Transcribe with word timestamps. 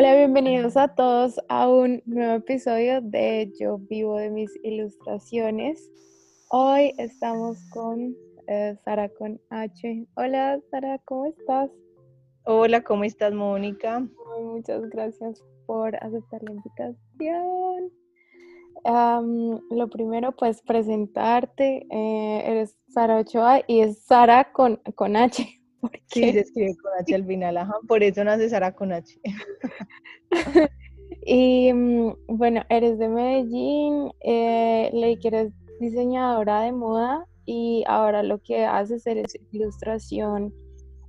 Hola, 0.00 0.14
bienvenidos 0.14 0.78
a 0.78 0.88
todos 0.88 1.38
a 1.50 1.68
un 1.68 2.02
nuevo 2.06 2.32
episodio 2.36 3.02
de 3.02 3.52
Yo 3.60 3.76
vivo 3.76 4.16
de 4.16 4.30
mis 4.30 4.50
ilustraciones. 4.62 5.90
Hoy 6.48 6.94
estamos 6.96 7.58
con 7.68 8.16
eh, 8.46 8.78
Sara 8.82 9.10
con 9.10 9.38
H. 9.50 10.06
Hola 10.16 10.58
Sara, 10.70 10.98
¿cómo 11.04 11.26
estás? 11.26 11.70
Hola, 12.44 12.82
¿cómo 12.82 13.04
estás 13.04 13.34
Mónica? 13.34 14.08
muchas 14.40 14.88
gracias 14.88 15.44
por 15.66 15.94
aceptar 15.96 16.42
la 16.44 16.52
invitación. 16.52 17.92
lo 19.70 19.90
primero, 19.90 20.32
pues 20.32 20.62
presentarte. 20.62 21.86
Eh, 21.90 22.42
eres 22.46 22.74
Sara 22.88 23.18
Ochoa 23.18 23.60
y 23.66 23.80
es 23.80 24.02
Sara 24.06 24.50
con, 24.50 24.76
con 24.94 25.14
H. 25.14 25.59
Sí, 26.06 26.32
se 26.32 26.40
escribe 26.40 26.76
con 26.76 26.92
H 27.00 27.14
al 27.14 27.24
final, 27.24 27.56
ajá, 27.56 27.74
por 27.88 28.02
eso 28.02 28.24
nace 28.24 28.48
Sara 28.48 28.74
con 28.74 28.92
H. 28.92 29.18
y 31.26 31.72
mm, 31.72 32.12
bueno, 32.28 32.62
eres 32.68 32.98
de 32.98 33.08
Medellín, 33.08 34.12
eh, 34.20 34.90
leí 34.92 35.16
que 35.18 35.28
eres 35.28 35.52
diseñadora 35.80 36.62
de 36.62 36.72
moda 36.72 37.26
y 37.46 37.84
ahora 37.86 38.22
lo 38.22 38.38
que 38.42 38.64
haces 38.64 39.06
es 39.06 39.36
ilustración, 39.52 40.52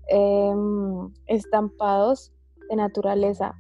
em, 0.07 1.13
estampados 1.27 2.31
de 2.69 2.75
naturaleza. 2.75 3.53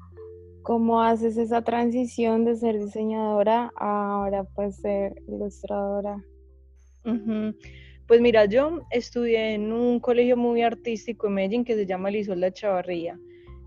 ¿Cómo 0.63 1.01
haces 1.01 1.37
esa 1.37 1.63
transición 1.63 2.45
de 2.45 2.55
ser 2.55 2.79
diseñadora 2.79 3.71
a 3.75 4.13
ahora 4.13 4.43
pues 4.55 4.77
ser 4.77 5.15
ilustradora? 5.27 6.23
Pues 8.11 8.19
mira, 8.19 8.43
yo 8.43 8.81
estudié 8.89 9.53
en 9.53 9.71
un 9.71 10.01
colegio 10.01 10.35
muy 10.35 10.61
artístico 10.63 11.27
en 11.27 11.33
Medellín 11.35 11.63
que 11.63 11.75
se 11.75 11.85
llama 11.85 12.11
Lisolda 12.11 12.51
Chavarría. 12.51 13.17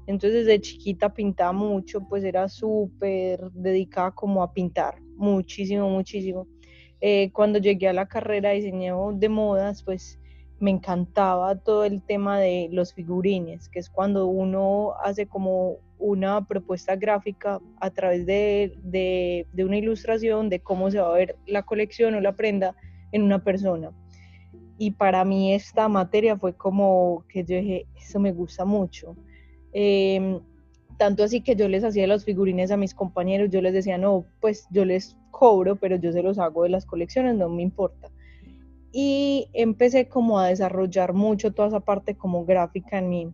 Entonces 0.07 0.45
desde 0.45 0.61
chiquita 0.61 1.15
pintaba 1.15 1.53
mucho, 1.53 2.07
pues 2.07 2.23
era 2.25 2.47
súper 2.51 3.41
dedicada 3.53 4.11
como 4.11 4.43
a 4.43 4.53
pintar, 4.53 5.01
muchísimo, 5.17 5.89
muchísimo. 5.89 6.47
Eh, 7.01 7.31
cuando 7.33 7.59
llegué 7.59 7.89
a 7.89 7.95
la 7.95 8.07
carrera 8.07 8.51
de 8.51 8.57
diseño 8.57 9.13
de 9.15 9.31
modas, 9.31 9.83
pues 9.83 10.21
me 10.61 10.73
encantaba 10.73 11.57
todo 11.57 11.87
el 11.87 12.03
tema 12.03 12.39
de 12.39 12.69
los 12.71 12.93
figurines, 12.93 13.71
que 13.71 13.79
es 13.79 13.89
cuando 13.89 14.27
uno 14.27 14.93
hace 15.03 15.27
como 15.27 15.79
una 15.99 16.47
propuesta 16.47 16.97
gráfica 16.97 17.63
a 17.81 17.91
través 17.91 18.27
de, 18.27 18.75
de, 18.83 19.47
de 19.55 19.65
una 19.65 19.79
ilustración 19.79 20.51
de 20.51 20.61
cómo 20.61 20.91
se 20.91 21.01
va 21.01 21.09
a 21.09 21.15
ver 21.15 21.37
la 21.47 21.63
colección 21.63 22.15
o 22.15 22.21
la 22.21 22.37
prenda 22.37 22.77
en 23.11 23.23
una 23.23 23.43
persona 23.43 23.91
y 24.79 24.93
para 24.93 25.25
mí 25.25 25.53
esta 25.53 25.89
materia 25.89 26.37
fue 26.37 26.55
como 26.55 27.25
que 27.29 27.45
yo 27.45 27.57
dije, 27.57 27.87
eso 27.97 28.19
me 28.19 28.33
gusta 28.33 28.65
mucho. 28.65 29.17
Em, 29.73 30.41
tanto 30.97 31.25
así 31.25 31.41
que 31.41 31.57
yo 31.57 31.69
les 31.69 31.85
hacía 31.85 32.07
los 32.07 32.25
figurines 32.25 32.71
a 32.71 32.77
mis 32.77 32.95
compañeros, 32.95 33.51
yo 33.51 33.61
les 33.61 33.73
decía, 33.73 33.99
no, 33.99 34.25
pues 34.41 34.67
yo 34.71 34.85
les 34.85 35.17
cobro, 35.31 35.77
pero 35.77 35.97
yo 35.97 36.13
se 36.13 36.23
los 36.23 36.39
hago 36.39 36.63
de 36.63 36.69
las 36.71 36.87
colecciones, 36.87 37.35
no 37.37 37.49
me 37.49 37.63
importa. 37.63 38.11
Y 38.93 39.49
empecé 39.53 40.09
como 40.09 40.39
a 40.39 40.49
desarrollar 40.49 41.13
mucho 41.13 41.53
toda 41.53 41.69
esa 41.69 41.81
parte 41.81 42.15
como 42.15 42.45
gráfica 42.45 42.99
en 42.99 43.09
mí. 43.09 43.33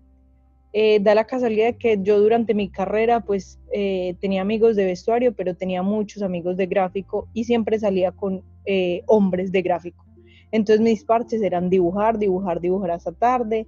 Eh, 0.73 1.01
da 1.01 1.15
la 1.15 1.27
casualidad 1.27 1.75
que 1.75 1.99
yo 2.01 2.21
durante 2.21 2.55
mi 2.55 2.69
carrera 2.69 3.21
pues 3.21 3.59
eh, 3.73 4.15
tenía 4.21 4.41
amigos 4.43 4.77
de 4.77 4.85
vestuario, 4.85 5.35
pero 5.35 5.55
tenía 5.55 5.83
muchos 5.83 6.23
amigos 6.23 6.57
de 6.57 6.67
gráfico 6.67 7.29
y 7.35 7.45
siempre 7.45 7.79
salía 7.79 8.13
con 8.13 8.43
eh, 8.65 9.03
hombres 9.07 9.51
de 9.51 9.63
gráfico. 9.63 10.05
Entonces 10.53 10.81
mis 10.81 11.05
parches 11.05 11.43
eran 11.43 11.71
dibujar, 11.71 12.19
dibujar, 12.19 12.61
dibujar 12.61 12.93
hasta 12.93 13.13
tarde. 13.13 13.67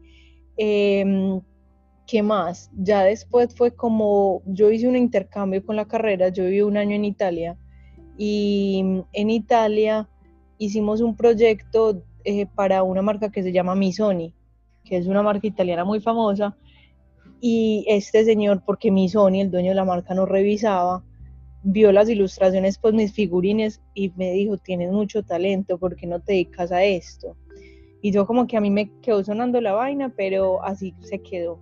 Em, 0.56 1.40
¿Qué 2.06 2.22
más? 2.22 2.70
Ya 2.76 3.04
después 3.04 3.54
fue 3.54 3.74
como, 3.74 4.42
yo 4.46 4.70
hice 4.70 4.88
un 4.88 4.96
intercambio 4.96 5.64
con 5.64 5.76
la 5.76 5.86
carrera, 5.86 6.28
yo 6.28 6.44
viví 6.44 6.60
un 6.62 6.76
año 6.76 6.96
en 6.96 7.04
Italia 7.04 7.56
y 8.18 8.84
en 9.12 9.30
Italia 9.30 10.08
hicimos 10.58 11.00
un 11.00 11.16
proyecto 11.16 12.02
eh, 12.24 12.46
para 12.46 12.82
una 12.82 13.02
marca 13.02 13.30
que 13.30 13.42
se 13.42 13.52
llama 13.52 13.74
Misoni, 13.74 14.34
que 14.84 14.96
es 14.96 15.06
una 15.06 15.22
marca 15.22 15.46
italiana 15.46 15.84
muy 15.84 16.00
famosa. 16.00 16.56
Y 17.40 17.84
este 17.88 18.24
señor, 18.24 18.62
porque 18.64 18.92
Misoni, 18.92 19.40
el 19.40 19.50
dueño 19.50 19.70
de 19.70 19.74
la 19.74 19.84
marca, 19.84 20.14
nos 20.14 20.28
revisaba, 20.28 21.02
vio 21.62 21.92
las 21.92 22.08
ilustraciones, 22.08 22.78
pues 22.78 22.94
mis 22.94 23.12
figurines 23.12 23.80
y 23.94 24.10
me 24.16 24.32
dijo, 24.32 24.56
tienes 24.58 24.90
mucho 24.90 25.22
talento, 25.22 25.78
¿por 25.78 25.96
qué 25.96 26.06
no 26.06 26.20
te 26.20 26.32
dedicas 26.32 26.72
a 26.72 26.84
esto? 26.84 27.36
Y 28.00 28.10
yo 28.10 28.26
como 28.26 28.46
que 28.46 28.56
a 28.56 28.60
mí 28.60 28.70
me 28.70 28.90
quedó 29.00 29.22
sonando 29.22 29.60
la 29.60 29.72
vaina, 29.72 30.12
pero 30.16 30.62
así 30.64 30.94
se 31.00 31.20
quedó. 31.20 31.58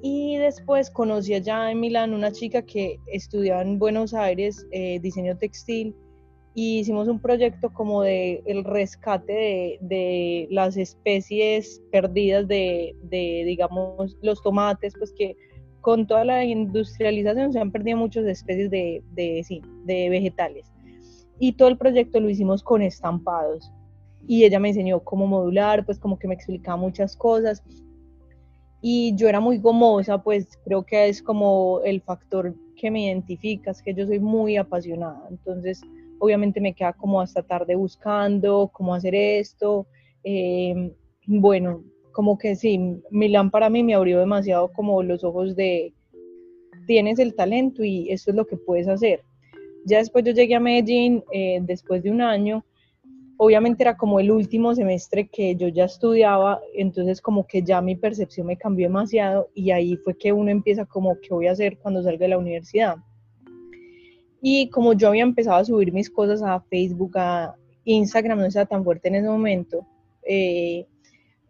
Y 0.00 0.36
después 0.36 0.90
conocí 0.90 1.34
allá 1.34 1.70
en 1.70 1.80
Milán 1.80 2.14
una 2.14 2.32
chica 2.32 2.62
que 2.62 2.98
estudiaba 3.06 3.62
en 3.62 3.78
Buenos 3.78 4.14
Aires 4.14 4.66
eh, 4.70 4.98
diseño 5.00 5.36
textil 5.36 5.94
y 6.54 6.80
hicimos 6.80 7.08
un 7.08 7.20
proyecto 7.20 7.72
como 7.72 8.02
de 8.02 8.42
el 8.46 8.64
rescate 8.64 9.32
de, 9.32 9.78
de 9.80 10.48
las 10.50 10.76
especies 10.76 11.80
perdidas 11.90 12.46
de, 12.46 12.94
de, 13.02 13.44
digamos, 13.46 14.16
los 14.22 14.42
tomates, 14.42 14.94
pues 14.98 15.12
que 15.12 15.36
con 15.82 16.06
toda 16.06 16.24
la 16.24 16.44
industrialización 16.44 17.52
se 17.52 17.58
han 17.58 17.72
perdido 17.72 17.98
muchas 17.98 18.24
especies 18.24 18.70
de, 18.70 19.02
de, 19.12 20.08
vegetales. 20.08 20.72
Y 21.38 21.52
todo 21.52 21.68
el 21.68 21.76
proyecto 21.76 22.20
lo 22.20 22.30
hicimos 22.30 22.62
con 22.62 22.82
estampados. 22.82 23.70
Y 24.26 24.44
ella 24.44 24.60
me 24.60 24.68
enseñó 24.68 25.00
cómo 25.00 25.26
modular, 25.26 25.84
pues 25.84 25.98
como 25.98 26.18
que 26.18 26.28
me 26.28 26.34
explicaba 26.34 26.76
muchas 26.76 27.16
cosas. 27.16 27.62
Y 28.80 29.14
yo 29.16 29.28
era 29.28 29.40
muy 29.40 29.58
gomosa, 29.58 30.22
pues 30.22 30.56
creo 30.64 30.84
que 30.84 31.08
es 31.08 31.20
como 31.20 31.80
el 31.84 32.00
factor 32.00 32.54
que 32.76 32.90
me 32.90 33.06
identifica, 33.06 33.72
es 33.72 33.82
que 33.82 33.92
yo 33.92 34.06
soy 34.06 34.20
muy 34.20 34.56
apasionada. 34.56 35.26
Entonces, 35.30 35.82
obviamente 36.20 36.60
me 36.60 36.74
queda 36.74 36.92
como 36.92 37.20
hasta 37.20 37.42
tarde 37.42 37.74
buscando 37.74 38.70
cómo 38.72 38.94
hacer 38.94 39.16
esto. 39.16 39.88
Eh, 40.22 40.94
bueno, 41.26 41.82
como 42.12 42.38
que 42.38 42.54
sí, 42.56 43.00
Milán 43.10 43.50
para 43.50 43.70
mí 43.70 43.82
me 43.82 43.94
abrió 43.94 44.18
demasiado 44.20 44.72
como 44.72 45.02
los 45.02 45.24
ojos 45.24 45.56
de 45.56 45.92
tienes 46.86 47.18
el 47.18 47.34
talento 47.34 47.84
y 47.84 48.10
esto 48.10 48.30
es 48.30 48.36
lo 48.36 48.46
que 48.46 48.56
puedes 48.56 48.88
hacer. 48.88 49.22
Ya 49.84 49.98
después 49.98 50.24
yo 50.24 50.32
llegué 50.32 50.54
a 50.54 50.60
Medellín, 50.60 51.24
eh, 51.32 51.58
después 51.62 52.02
de 52.02 52.10
un 52.10 52.20
año, 52.20 52.64
obviamente 53.36 53.82
era 53.82 53.96
como 53.96 54.20
el 54.20 54.30
último 54.30 54.74
semestre 54.74 55.28
que 55.28 55.56
yo 55.56 55.68
ya 55.68 55.86
estudiaba, 55.86 56.60
entonces 56.74 57.20
como 57.20 57.46
que 57.46 57.62
ya 57.62 57.80
mi 57.80 57.96
percepción 57.96 58.46
me 58.46 58.56
cambió 58.56 58.86
demasiado 58.86 59.48
y 59.54 59.70
ahí 59.70 59.96
fue 59.96 60.16
que 60.16 60.32
uno 60.32 60.50
empieza 60.50 60.84
como, 60.84 61.16
¿qué 61.20 61.34
voy 61.34 61.48
a 61.48 61.52
hacer 61.52 61.78
cuando 61.78 62.02
salga 62.02 62.20
de 62.20 62.28
la 62.28 62.38
universidad? 62.38 62.96
Y 64.40 64.68
como 64.70 64.92
yo 64.92 65.08
había 65.08 65.22
empezado 65.22 65.56
a 65.56 65.64
subir 65.64 65.92
mis 65.92 66.10
cosas 66.10 66.42
a 66.42 66.60
Facebook, 66.60 67.16
a 67.16 67.54
Instagram, 67.84 68.38
no 68.38 68.46
estaba 68.46 68.66
tan 68.66 68.84
fuerte 68.84 69.08
en 69.08 69.16
ese 69.16 69.28
momento, 69.28 69.86
eh, 70.24 70.86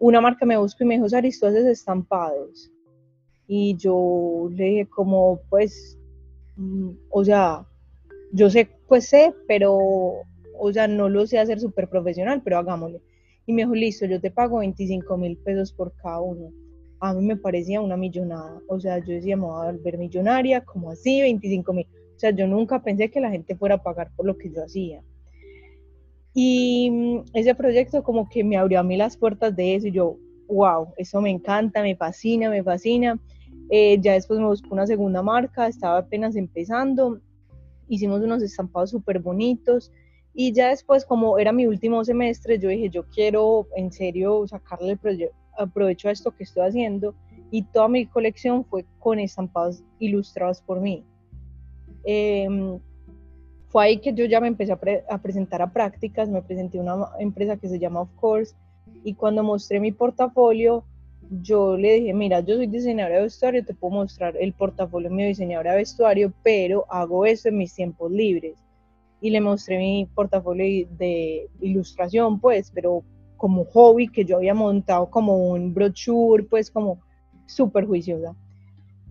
una 0.03 0.21
marca 0.21 0.45
me 0.45 0.57
buscó 0.57 0.83
y 0.83 0.87
me 0.89 0.95
dijo, 0.95 1.09
Saris, 1.09 1.41
haces 1.45 1.65
estampados. 1.65 2.73
Y 3.47 3.77
yo 3.77 4.49
le 4.51 4.65
dije 4.65 4.87
como, 4.89 5.41
pues, 5.49 5.97
mm, 6.57 6.91
o 7.09 7.25
sea, 7.25 7.65
yo 8.33 8.51
sé, 8.51 8.69
pues 8.89 9.09
sé, 9.09 9.33
pero, 9.47 9.79
o 10.59 10.73
sea, 10.73 10.89
no 10.89 11.09
lo 11.09 11.25
sé 11.25 11.39
hacer 11.39 11.61
súper 11.61 11.89
profesional, 11.89 12.43
pero 12.43 12.59
hagámosle. 12.59 13.01
Y 13.47 13.53
me 13.53 13.63
dijo, 13.63 13.77
listo, 13.77 14.07
yo 14.07 14.21
te 14.21 14.33
pago 14.33 14.59
25 14.59 15.17
mil 15.17 15.37
pesos 15.39 15.73
por 15.73 15.95
cada 15.95 16.21
uno. 16.21 16.51
A 16.99 17.15
mí 17.15 17.25
me 17.25 17.37
parecía 17.37 17.81
una 17.81 17.97
millonada. 17.97 18.61
O 18.69 18.81
sea, 18.81 18.99
yo 18.99 19.15
decía, 19.15 19.37
me 19.37 19.45
voy 19.45 19.69
a 19.69 19.71
volver 19.71 19.99
millonaria, 19.99 20.65
como 20.65 20.91
así, 20.91 21.21
25 21.21 21.73
mil. 21.73 21.87
O 22.17 22.19
sea, 22.19 22.31
yo 22.33 22.49
nunca 22.49 22.83
pensé 22.83 23.09
que 23.09 23.21
la 23.21 23.31
gente 23.31 23.55
fuera 23.55 23.77
a 23.77 23.83
pagar 23.83 24.11
por 24.17 24.27
lo 24.27 24.37
que 24.37 24.51
yo 24.51 24.65
hacía. 24.65 25.01
Y 26.35 26.91
mm, 26.91 27.25
ese 27.35 27.55
proyecto 27.55 28.03
como 28.03 28.29
que 28.29 28.43
me 28.45 28.57
abrió 28.57 28.81
a 28.81 28.83
mí 28.83 28.97
las 28.97 29.17
puertas 29.17 29.55
de 29.55 29.75
eso 29.75 29.89
y 29.89 29.93
yo, 29.93 30.17
wow, 30.49 30.89
eso 30.97 31.21
me 31.21 31.31
encanta, 31.31 31.83
me 31.83 31.97
fascina, 31.97 32.51
me 32.51 32.63
fascina. 32.63 33.19
Eh, 33.71 33.99
ya 34.01 34.15
después 34.15 34.39
me 34.39 34.47
buscó 34.47 34.69
una 34.75 34.87
segunda 34.87 35.23
marca, 35.23 35.67
estaba 35.67 35.99
apenas 35.99 36.37
empezando, 36.37 37.21
hicimos 37.89 38.21
unos 38.23 38.43
estampados 38.43 38.91
súper 38.91 39.19
bonitos 39.19 39.91
y 40.35 40.53
ya 40.53 40.69
después 40.69 41.05
como 41.05 41.39
era 41.39 41.53
mi 41.53 41.67
último 41.67 42.05
semestre, 42.05 42.59
yo 42.59 42.69
dije, 42.69 42.91
yo 42.91 43.05
quiero 43.09 43.67
en 43.77 43.93
serio 43.93 44.47
sacarle 44.47 44.99
el 45.03 45.71
provecho 45.71 46.09
a 46.09 46.13
esto 46.13 46.31
que 46.31 46.45
estoy 46.45 46.67
haciendo 46.67 47.15
y 47.51 47.63
toda 47.63 47.89
mi 47.89 48.07
colección 48.07 48.65
fue 48.65 48.85
con 48.99 49.19
estampados 49.19 49.83
ilustrados 49.99 50.63
por 50.63 50.81
mí. 50.81 51.05
Eh, 52.05 52.49
fue 53.73 53.85
ahí 53.85 54.01
que 54.01 54.13
yo 54.13 54.27
ya 54.27 54.39
me 54.39 54.49
empecé 54.49 54.73
a, 54.73 55.19
presentar 55.19 55.63
a 55.63 55.73
prácticas, 55.73 56.29
me 56.29 56.43
presenté 56.43 56.79
a 56.79 56.83
una 56.83 57.09
empresa 57.19 57.57
que 57.57 57.71
se 57.71 57.79
llama 57.79 58.03
Of 58.03 58.11
Course 58.17 58.55
y 59.03 59.15
cuando 59.15 59.43
mostré 59.43 59.81
mi 59.81 59.93
portafolio, 59.93 60.85
yo 61.41 61.79
le 61.79 61.95
dije, 61.95 62.13
mira, 62.13 62.41
yo 62.41 62.57
soy 62.57 62.67
diseñadora 62.67 63.17
de 63.17 63.23
vestuario, 63.23 63.65
te 63.65 63.73
puedo 63.73 63.95
mostrar 63.95 64.37
el 64.37 64.53
portafolio 64.53 65.09
mío 65.09 65.27
diseñadora 65.27 65.71
de 65.71 65.79
vestuario, 65.79 66.35
pero 66.43 66.85
hago 66.91 67.25
eso 67.25 67.49
en 67.49 67.57
mis 67.57 67.75
tiempos 67.75 68.13
libres. 68.13 68.59
Y 69.23 69.31
le 69.31 69.41
mostré 69.41 69.79
mi 69.79 70.07
portafolio 70.15 70.87
de 70.91 71.49
ilustración, 71.63 72.41
pues, 72.41 72.71
pero 72.75 73.03
como 73.39 73.65
hobby 73.65 74.09
que 74.09 74.27
yo 74.27 74.37
había 74.37 74.53
montado 74.53 75.09
como 75.09 75.49
un 75.49 75.73
brochure, 75.73 76.43
pues 76.43 76.71
como 76.71 77.01
súper 77.47 77.87
juiciosa. 77.87 78.37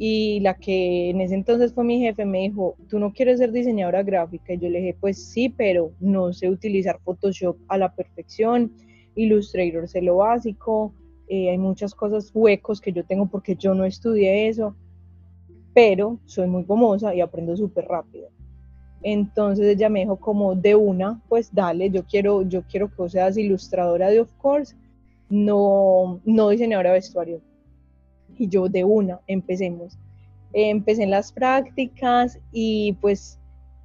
Y 0.03 0.39
la 0.39 0.55
que 0.55 1.11
en 1.11 1.21
ese 1.21 1.35
entonces 1.35 1.73
fue 1.75 1.83
mi 1.83 1.99
jefe 1.99 2.25
me 2.25 2.39
dijo, 2.39 2.75
¿tú 2.89 2.97
no 2.97 3.13
quieres 3.13 3.37
ser 3.37 3.51
diseñadora 3.51 4.01
gráfica? 4.01 4.51
Y 4.51 4.57
yo 4.57 4.67
le 4.67 4.79
dije, 4.79 4.97
pues 4.99 5.23
sí, 5.23 5.47
pero 5.47 5.91
no 5.99 6.33
sé 6.33 6.49
utilizar 6.49 6.99
Photoshop 7.03 7.55
a 7.67 7.77
la 7.77 7.93
perfección, 7.93 8.73
Illustrator 9.13 9.87
sé 9.87 10.01
lo 10.01 10.15
básico, 10.15 10.91
eh, 11.27 11.51
hay 11.51 11.59
muchas 11.59 11.93
cosas 11.93 12.31
huecos 12.33 12.81
que 12.81 12.91
yo 12.91 13.05
tengo 13.05 13.27
porque 13.27 13.55
yo 13.55 13.75
no 13.75 13.85
estudié 13.85 14.47
eso, 14.47 14.75
pero 15.75 16.17
soy 16.25 16.47
muy 16.47 16.63
gomosa 16.63 17.13
y 17.13 17.21
aprendo 17.21 17.55
súper 17.55 17.85
rápido. 17.85 18.29
Entonces 19.03 19.67
ella 19.67 19.87
me 19.89 19.99
dijo 19.99 20.15
como 20.15 20.55
de 20.55 20.73
una, 20.73 21.21
pues 21.29 21.53
dale, 21.53 21.91
yo 21.91 22.07
quiero, 22.07 22.41
yo 22.41 22.63
quiero 22.63 22.89
que 22.89 23.07
seas 23.07 23.37
ilustradora 23.37 24.09
de 24.09 24.21
Of 24.21 24.33
Course, 24.39 24.75
no, 25.29 26.19
no 26.25 26.49
diseñadora 26.49 26.89
de 26.89 26.95
vestuario 26.95 27.50
y 28.37 28.47
yo 28.47 28.67
de 28.67 28.83
una, 28.83 29.19
empecemos. 29.27 29.97
empecé 30.53 31.03
en 31.03 31.11
las 31.11 31.31
prácticas 31.31 32.39
y 32.51 32.93
pues 33.01 33.39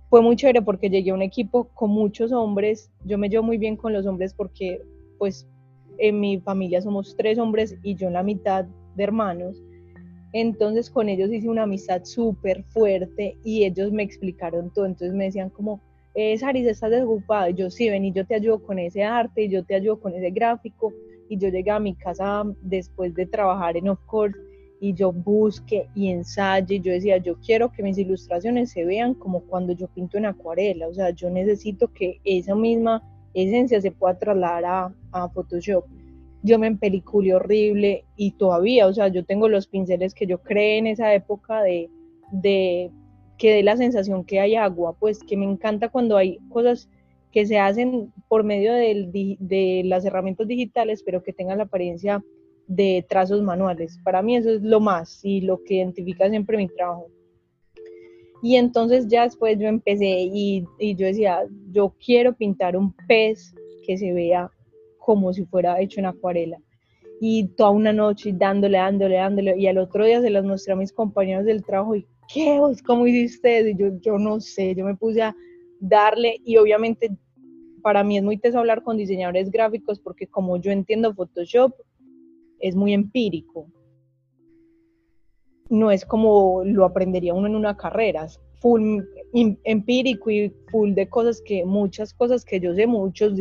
fue 0.08 0.22
muy 0.22 0.36
chévere 0.36 0.62
porque 0.62 0.90
llegué 0.90 1.10
a 1.10 1.14
un 1.14 1.22
equipo 1.22 1.68
con 1.74 1.90
muchos 1.90 2.32
hombres. 2.32 2.90
Yo 3.04 3.18
me 3.18 3.28
llevo 3.28 3.44
muy 3.44 3.58
bien 3.58 3.76
con 3.76 3.92
los 3.92 4.06
hombres 4.06 4.34
porque 4.34 4.80
pues 5.18 5.46
en 5.98 6.20
mi 6.20 6.38
familia 6.40 6.80
somos 6.80 7.14
tres 7.16 7.38
hombres 7.38 7.76
y 7.82 7.94
yo 7.94 8.08
en 8.08 8.14
la 8.14 8.22
mitad 8.22 8.66
de 8.94 9.04
hermanos. 9.04 9.62
Entonces 10.32 10.90
con 10.90 11.08
ellos 11.08 11.32
hice 11.32 11.48
una 11.48 11.62
amistad 11.62 12.04
súper 12.04 12.62
fuerte 12.64 13.36
y 13.44 13.64
ellos 13.64 13.92
me 13.92 14.02
explicaron 14.02 14.72
todo. 14.72 14.86
Entonces 14.86 15.14
me 15.14 15.24
decían 15.24 15.50
como, 15.50 15.80
eh, 16.14 16.36
Saris, 16.38 16.66
estás 16.66 16.90
desocupado. 16.90 17.50
yo 17.50 17.70
sí, 17.70 17.88
ven 17.88 18.04
y 18.04 18.12
yo 18.12 18.26
te 18.26 18.34
ayudo 18.34 18.62
con 18.62 18.78
ese 18.78 19.02
arte, 19.02 19.48
yo 19.48 19.64
te 19.64 19.74
ayudo 19.74 20.00
con 20.00 20.14
ese 20.14 20.30
gráfico. 20.30 20.92
Y 21.28 21.38
yo 21.38 21.48
llegué 21.48 21.70
a 21.70 21.80
mi 21.80 21.94
casa 21.94 22.44
después 22.62 23.14
de 23.14 23.26
trabajar 23.26 23.76
en 23.76 23.88
Of 23.88 24.00
Course 24.06 24.38
y 24.80 24.92
yo 24.94 25.12
busque 25.12 25.88
y 25.94 26.08
ensaye, 26.08 26.80
yo 26.80 26.92
decía, 26.92 27.16
yo 27.18 27.38
quiero 27.40 27.72
que 27.72 27.82
mis 27.82 27.98
ilustraciones 27.98 28.70
se 28.72 28.84
vean 28.84 29.14
como 29.14 29.40
cuando 29.40 29.72
yo 29.72 29.88
pinto 29.88 30.18
en 30.18 30.26
acuarela, 30.26 30.88
o 30.88 30.94
sea, 30.94 31.10
yo 31.10 31.30
necesito 31.30 31.92
que 31.92 32.20
esa 32.24 32.54
misma 32.54 33.02
esencia 33.34 33.80
se 33.80 33.90
pueda 33.90 34.18
trasladar 34.18 34.64
a, 34.64 34.94
a 35.12 35.28
Photoshop. 35.30 35.84
Yo 36.42 36.58
me 36.58 36.66
empeliculé 36.66 37.34
horrible 37.34 38.04
y 38.16 38.32
todavía, 38.32 38.86
o 38.86 38.92
sea, 38.92 39.08
yo 39.08 39.24
tengo 39.24 39.48
los 39.48 39.66
pinceles 39.66 40.14
que 40.14 40.26
yo 40.26 40.38
creé 40.38 40.78
en 40.78 40.86
esa 40.86 41.12
época 41.14 41.62
de, 41.62 41.90
de 42.30 42.90
que 43.38 43.52
dé 43.54 43.62
la 43.62 43.76
sensación 43.76 44.24
que 44.24 44.40
hay 44.40 44.54
agua, 44.54 44.94
pues 44.98 45.20
que 45.20 45.36
me 45.36 45.44
encanta 45.44 45.88
cuando 45.88 46.16
hay 46.16 46.38
cosas 46.48 46.88
que 47.36 47.44
se 47.44 47.58
hacen 47.58 48.10
por 48.28 48.44
medio 48.44 48.72
del, 48.72 49.12
de 49.12 49.82
las 49.84 50.06
herramientas 50.06 50.48
digitales, 50.48 51.02
pero 51.04 51.22
que 51.22 51.34
tengan 51.34 51.58
la 51.58 51.64
apariencia 51.64 52.24
de 52.66 53.04
trazos 53.10 53.42
manuales. 53.42 54.00
Para 54.02 54.22
mí 54.22 54.38
eso 54.38 54.48
es 54.48 54.62
lo 54.62 54.80
más 54.80 55.22
y 55.22 55.42
lo 55.42 55.62
que 55.62 55.74
identifica 55.74 56.30
siempre 56.30 56.56
mi 56.56 56.66
trabajo. 56.66 57.08
Y 58.42 58.56
entonces 58.56 59.06
ya 59.08 59.24
después 59.24 59.58
yo 59.58 59.68
empecé 59.68 60.30
y, 60.32 60.64
yo 60.80 61.06
decía, 61.06 61.42
yo 61.72 61.94
quiero 62.02 62.34
pintar 62.34 62.74
un 62.74 62.94
pez 63.06 63.54
que 63.86 63.98
se 63.98 64.14
vea 64.14 64.50
como 64.96 65.30
si 65.34 65.44
fuera 65.44 65.78
hecho 65.78 66.00
en 66.00 66.06
acuarela. 66.06 66.56
Y 67.20 67.48
toda 67.48 67.68
una 67.68 67.92
noche 67.92 68.32
dándole, 68.34 68.78
dándole, 68.78 69.16
dándole. 69.16 69.58
Y 69.58 69.66
al 69.66 69.76
otro 69.76 70.06
día 70.06 70.22
se 70.22 70.30
las 70.30 70.46
mostré 70.46 70.72
a 70.72 70.76
mis 70.76 70.90
compañeros 70.90 71.44
del 71.44 71.62
trabajo 71.62 71.96
y, 71.96 72.06
¿qué? 72.32 72.58
¿Cómo 72.86 73.06
hiciste? 73.06 73.72
Y 73.72 73.76
yo, 73.76 73.88
yo 74.00 74.16
no 74.16 74.40
sé, 74.40 74.74
yo 74.74 74.86
me 74.86 74.96
puse 74.96 75.20
a 75.20 75.36
darle 75.80 76.40
y 76.42 76.56
obviamente 76.56 77.10
para 77.86 78.02
mí 78.02 78.18
es 78.18 78.24
muy 78.24 78.36
teso 78.36 78.58
hablar 78.58 78.82
con 78.82 78.96
diseñadores 78.96 79.48
gráficos 79.48 80.00
porque 80.00 80.26
como 80.26 80.56
yo 80.56 80.72
entiendo 80.72 81.14
Photoshop, 81.14 81.72
es 82.58 82.74
muy 82.74 82.92
empírico. 82.92 83.68
No 85.70 85.92
es 85.92 86.04
como 86.04 86.64
lo 86.64 86.84
aprendería 86.84 87.32
uno 87.32 87.46
en 87.46 87.54
una 87.54 87.76
carrera, 87.76 88.24
es 88.24 88.40
full 88.60 89.02
empírico 89.32 90.32
y 90.32 90.52
full 90.72 90.94
de 90.94 91.08
cosas 91.08 91.40
que 91.40 91.64
muchas 91.64 92.12
cosas 92.12 92.44
que 92.44 92.58
yo 92.58 92.74
sé, 92.74 92.88
muchos 92.88 93.36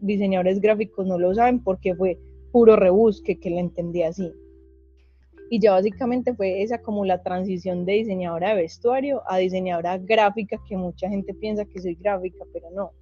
diseñadores 0.00 0.60
gráficos 0.60 1.06
no 1.06 1.18
lo 1.18 1.34
saben 1.34 1.64
porque 1.64 1.94
fue 1.94 2.18
puro 2.52 2.76
rebusque 2.76 3.40
que 3.40 3.48
le 3.48 3.60
entendí 3.60 4.02
así. 4.02 4.30
Y 5.48 5.60
ya 5.60 5.72
básicamente 5.72 6.34
fue 6.34 6.62
esa 6.62 6.82
como 6.82 7.06
la 7.06 7.22
transición 7.22 7.86
de 7.86 7.94
diseñadora 7.94 8.50
de 8.50 8.56
vestuario 8.56 9.22
a 9.26 9.38
diseñadora 9.38 9.96
gráfica, 9.96 10.60
que 10.68 10.76
mucha 10.76 11.08
gente 11.08 11.32
piensa 11.32 11.64
que 11.64 11.80
soy 11.80 11.94
gráfica, 11.94 12.44
pero 12.52 12.70
no. 12.70 12.92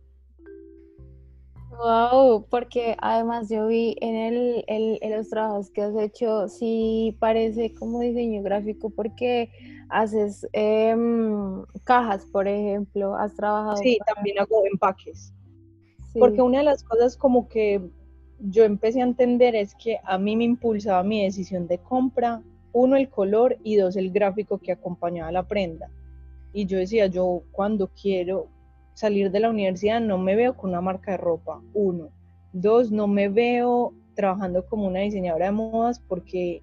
Wow, 1.78 2.46
porque 2.48 2.96
además 3.00 3.48
yo 3.50 3.66
vi 3.66 3.96
en, 4.00 4.14
el, 4.16 4.64
en 4.66 5.16
los 5.16 5.28
trabajos 5.28 5.70
que 5.70 5.82
has 5.82 5.96
hecho, 5.96 6.48
sí 6.48 7.16
parece 7.20 7.74
como 7.74 8.00
diseño 8.00 8.42
gráfico 8.42 8.90
porque 8.90 9.50
haces 9.88 10.46
em, 10.52 11.64
cajas, 11.84 12.24
por 12.26 12.48
ejemplo, 12.48 13.14
has 13.14 13.34
trabajado. 13.34 13.76
Sí, 13.76 13.98
también 14.14 14.38
hago 14.38 14.64
empaques. 14.66 15.32
Porque 16.18 16.40
una 16.40 16.58
de 16.58 16.64
las 16.64 16.82
cosas 16.82 17.16
como 17.16 17.48
que 17.48 17.82
yo 18.40 18.64
empecé 18.64 19.00
a 19.00 19.04
entender 19.04 19.54
es 19.54 19.74
que 19.74 19.98
a 20.04 20.18
mí 20.18 20.34
me 20.36 20.44
impulsaba 20.44 21.02
mi 21.02 21.22
decisión 21.22 21.66
de 21.66 21.78
compra, 21.78 22.42
uno 22.72 22.96
el 22.96 23.10
color 23.10 23.58
y 23.62 23.76
dos 23.76 23.96
el 23.96 24.10
gráfico 24.10 24.58
que 24.58 24.72
acompañaba 24.72 25.30
la 25.30 25.42
prenda. 25.42 25.90
Y 26.52 26.64
yo 26.64 26.78
decía, 26.78 27.06
yo 27.06 27.42
cuando 27.52 27.88
quiero, 27.88 28.48
salir 28.96 29.30
de 29.30 29.40
la 29.40 29.50
universidad 29.50 30.00
no 30.00 30.16
me 30.16 30.34
veo 30.34 30.56
con 30.56 30.70
una 30.70 30.80
marca 30.80 31.10
de 31.10 31.18
ropa, 31.18 31.60
uno. 31.74 32.08
Dos, 32.54 32.90
no 32.90 33.06
me 33.06 33.28
veo 33.28 33.92
trabajando 34.14 34.64
como 34.64 34.86
una 34.86 35.00
diseñadora 35.00 35.46
de 35.46 35.52
modas 35.52 36.00
porque 36.00 36.62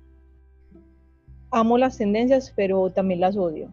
amo 1.51 1.77
las 1.77 1.99
tendencias, 1.99 2.51
pero 2.55 2.89
también 2.89 3.19
las 3.19 3.37
odio. 3.37 3.71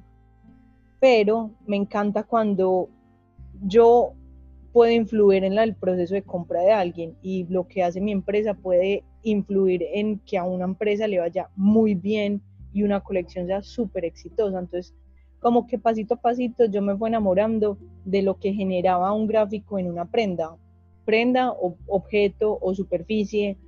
Pero 1.01 1.53
me 1.67 1.77
encanta 1.77 2.23
cuando 2.23 2.91
yo 3.62 4.12
puedo 4.75 4.93
influir 4.93 5.43
en 5.45 5.59
el 5.59 5.75
proceso 5.75 6.15
de 6.15 6.23
compra 6.23 6.61
de 6.61 6.73
alguien 6.73 7.17
y 7.23 7.47
lo 7.47 7.67
que 7.67 7.83
hace 7.83 7.99
mi 8.03 8.12
empresa 8.12 8.53
puede 8.53 9.05
influir 9.23 9.87
en 9.95 10.19
que 10.19 10.37
a 10.37 10.45
una 10.45 10.67
empresa 10.67 11.09
le 11.09 11.19
vaya 11.19 11.49
muy 11.57 11.95
bien 11.95 12.43
y 12.75 12.83
una 12.83 13.01
colección 13.01 13.47
sea 13.47 13.62
súper 13.62 14.05
exitosa. 14.05 14.59
Entonces, 14.59 14.95
como 15.41 15.67
que 15.67 15.79
pasito 15.79 16.15
a 16.15 16.21
pasito 16.21 16.67
yo 16.67 16.83
me 16.83 16.97
fui 16.97 17.09
enamorando 17.09 17.79
de 18.05 18.23
lo 18.23 18.39
que 18.39 18.53
generaba 18.53 19.13
un 19.13 19.27
gráfico 19.27 19.79
en 19.79 19.89
una 19.91 20.05
prenda, 20.05 20.57
prenda 21.05 21.51
o 21.51 21.77
objeto 21.89 22.59
o 22.61 22.75
superficie. 22.75 23.59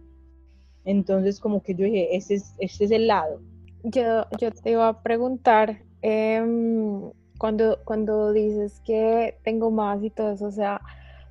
Entonces 0.85 1.41
como 1.41 1.63
que 1.63 1.75
yo 1.75 1.85
dije, 1.85 2.15
este 2.15 2.35
es, 2.35 2.55
este 2.58 2.85
es 2.85 2.91
el 2.91 3.06
lado. 3.06 3.41
Yo, 3.85 4.27
yo 4.39 4.51
te 4.53 4.70
iba 4.70 4.89
a 4.89 5.03
preguntar, 5.03 5.82
em, 6.03 7.11
cuando, 7.39 7.79
cuando 7.85 8.32
dices 8.32 8.81
que 8.85 9.37
tengo 9.43 9.70
más 9.70 10.03
y 10.05 10.11
todo 10.11 10.32
eso, 10.32 10.46
o 10.46 10.53
sea, 10.53 10.81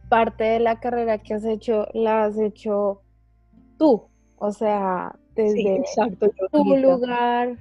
parte 0.10 0.44
de 0.44 0.60
la 0.60 0.80
carrera 0.80 1.20
que 1.20 1.34
has 1.34 1.46
hecho, 1.46 1.88
la 1.94 2.25
has 2.25 2.38
hecho 2.38 3.01
tú, 3.77 4.04
o 4.38 4.51
sea, 4.51 5.15
desde 5.36 5.77
exacto, 5.77 6.30
tu 6.51 6.75
lugar 6.75 7.58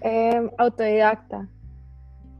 em, 0.00 0.50
autodidacta. 0.58 1.48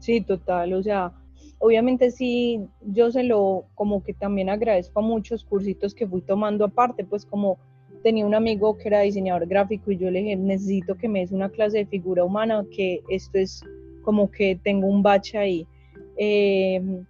Sí, 0.07 0.21
total, 0.21 0.71
o 0.71 0.81
sea, 0.81 1.11
obviamente 1.59 2.11
sí, 2.11 2.61
yo 2.79 3.11
se 3.11 3.23
lo 3.23 3.65
como 3.75 4.01
que 4.01 4.13
también 4.13 4.49
agradezco 4.49 5.01
a 5.01 5.03
muchos 5.03 5.43
cursitos 5.43 5.93
que 5.93 6.07
fui 6.07 6.21
tomando 6.21 6.63
aparte, 6.63 7.03
pues 7.03 7.25
como 7.25 7.57
tenía 8.03 8.25
un 8.25 8.33
amigo 8.33 8.77
que 8.77 8.87
era 8.87 9.01
diseñador 9.01 9.45
gráfico 9.47 9.91
y 9.91 9.97
yo 9.97 10.09
le 10.09 10.19
dije, 10.19 10.37
necesito 10.37 10.95
que 10.95 11.09
me 11.09 11.19
des 11.19 11.33
una 11.33 11.49
clase 11.49 11.79
de 11.79 11.87
figura 11.87 12.23
humana, 12.23 12.65
que 12.73 13.01
esto 13.09 13.37
es 13.37 13.61
como 14.01 14.31
que 14.31 14.57
tengo 14.63 14.87
un 14.87 15.03
bache 15.03 15.37
ahí. 15.37 15.67
Em, 16.15 17.03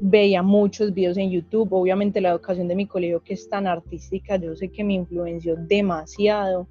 veía 0.00 0.42
muchos 0.42 0.92
videos 0.92 1.16
en 1.16 1.30
YouTube, 1.30 1.72
obviamente 1.74 2.20
la 2.20 2.30
educación 2.30 2.66
de 2.66 2.74
mi 2.74 2.88
colegio 2.88 3.22
que 3.22 3.34
es 3.34 3.48
tan 3.48 3.68
artística, 3.68 4.34
yo 4.34 4.56
sé 4.56 4.68
que 4.68 4.82
me 4.82 4.94
influenció 4.94 5.54
demasiado. 5.54 6.66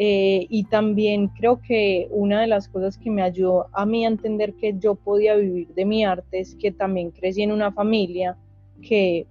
Eh, 0.00 0.46
y 0.48 0.62
también 0.64 1.26
creo 1.26 1.60
que 1.60 2.06
una 2.12 2.40
de 2.40 2.46
las 2.46 2.68
cosas 2.68 2.96
que 2.96 3.10
me 3.10 3.20
ayudó 3.20 3.66
a 3.72 3.84
mí 3.84 4.04
a 4.04 4.08
entender 4.08 4.54
que 4.54 4.78
yo 4.78 4.94
podía 4.94 5.34
vivir 5.34 5.74
de 5.74 5.84
mi 5.84 6.04
arte 6.04 6.38
es 6.38 6.54
que 6.54 6.70
también 6.70 7.10
crecí 7.10 7.42
en 7.42 7.50
una 7.50 7.72
familia 7.72 8.36
que 8.80 9.26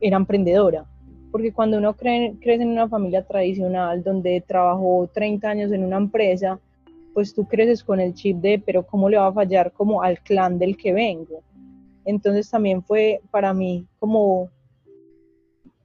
era 0.00 0.16
emprendedora. 0.16 0.86
Porque 1.32 1.52
cuando 1.52 1.78
uno 1.78 1.96
crece 1.96 2.36
en 2.44 2.68
una 2.68 2.88
familia 2.88 3.26
tradicional 3.26 4.04
donde 4.04 4.40
trabajó 4.40 5.10
30 5.12 5.50
años 5.50 5.72
en 5.72 5.84
una 5.84 5.96
empresa, 5.96 6.60
pues 7.12 7.34
tú 7.34 7.46
creces 7.48 7.82
con 7.82 7.98
el 7.98 8.14
chip 8.14 8.36
de, 8.36 8.62
pero 8.64 8.86
¿cómo 8.86 9.08
le 9.08 9.16
va 9.16 9.26
a 9.26 9.32
fallar 9.32 9.72
como 9.72 10.00
al 10.00 10.20
clan 10.20 10.60
del 10.60 10.76
que 10.76 10.92
vengo? 10.92 11.42
Entonces 12.04 12.48
también 12.48 12.84
fue 12.84 13.20
para 13.32 13.52
mí 13.52 13.84
como 13.98 14.48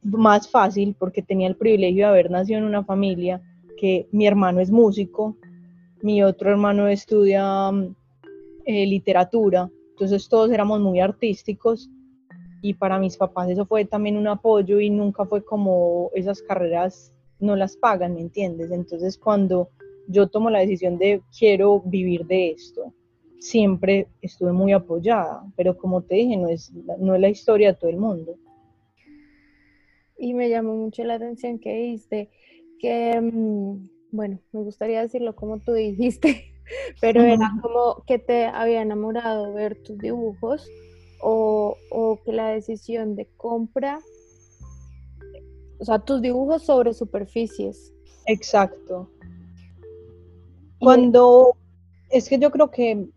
más 0.03 0.47
fácil 0.47 0.95
porque 0.99 1.23
tenía 1.23 1.47
el 1.47 1.55
privilegio 1.55 2.05
de 2.05 2.11
haber 2.11 2.29
nacido 2.29 2.59
en 2.59 2.65
una 2.65 2.83
familia 2.83 3.41
que 3.83 4.07
mi 4.13 4.25
hermano 4.25 4.61
es 4.61 4.71
músico, 4.71 5.35
mi 6.01 6.23
otro 6.23 6.49
hermano 6.49 6.87
estudia 6.87 7.69
mm, 7.69 7.93
eh, 8.63 8.87
literatura, 8.87 9.69
entonces 9.89 10.29
todos 10.29 10.49
éramos 10.51 10.79
muy 10.79 11.01
artísticos 11.01 11.89
y 12.61 12.75
para 12.75 12.97
mis 12.97 13.17
papás 13.17 13.49
eso 13.49 13.65
fue 13.65 13.83
también 13.83 14.15
un 14.15 14.29
apoyo 14.29 14.79
y 14.79 14.89
nunca 14.89 15.25
fue 15.25 15.43
como 15.43 16.11
esas 16.13 16.41
carreras 16.41 17.11
no 17.41 17.57
las 17.57 17.75
pagan, 17.75 18.13
¿me 18.13 18.21
entiendes? 18.21 18.71
Entonces 18.71 19.17
cuando 19.17 19.67
yo 20.07 20.27
tomo 20.27 20.49
la 20.49 20.59
decisión 20.59 20.97
de 20.97 21.21
quiero 21.37 21.81
vivir 21.81 22.25
de 22.25 22.51
esto, 22.51 22.93
siempre 23.39 24.07
estuve 24.21 24.53
muy 24.53 24.71
apoyada, 24.71 25.43
pero 25.57 25.75
como 25.75 26.03
te 26.03 26.15
dije, 26.15 26.37
no 26.37 26.47
es, 26.47 26.71
no 26.71 27.15
es 27.15 27.19
la 27.19 27.27
historia 27.27 27.73
de 27.73 27.77
todo 27.77 27.89
el 27.89 27.97
mundo. 27.97 28.37
Y 30.17 30.33
me 30.33 30.49
llamó 30.49 30.73
mucho 30.73 31.03
la 31.03 31.15
atención 31.15 31.59
que 31.59 31.75
dijiste 31.75 32.29
que, 32.83 33.21
mm, 33.21 33.89
bueno, 34.11 34.39
me 34.51 34.61
gustaría 34.61 35.01
decirlo 35.01 35.37
como 35.37 35.57
tú 35.59 35.71
dijiste, 35.71 36.53
pero 37.01 37.21
era 37.21 37.49
como 37.61 38.03
que 38.05 38.19
te 38.19 38.45
había 38.45 38.81
enamorado 38.81 39.53
ver 39.53 39.81
tus 39.81 39.97
dibujos 39.97 40.67
o, 41.21 41.77
o 41.89 42.19
que 42.25 42.33
la 42.33 42.49
decisión 42.49 43.15
de 43.15 43.25
compra, 43.37 44.01
o 45.79 45.85
sea, 45.85 45.99
tus 45.99 46.21
dibujos 46.21 46.63
sobre 46.63 46.93
superficies. 46.93 47.93
Exacto. 48.25 49.09
Cuando, 50.77 51.55
es 52.09 52.27
que 52.27 52.37
yo 52.37 52.51
creo 52.51 52.69
que 52.69 53.07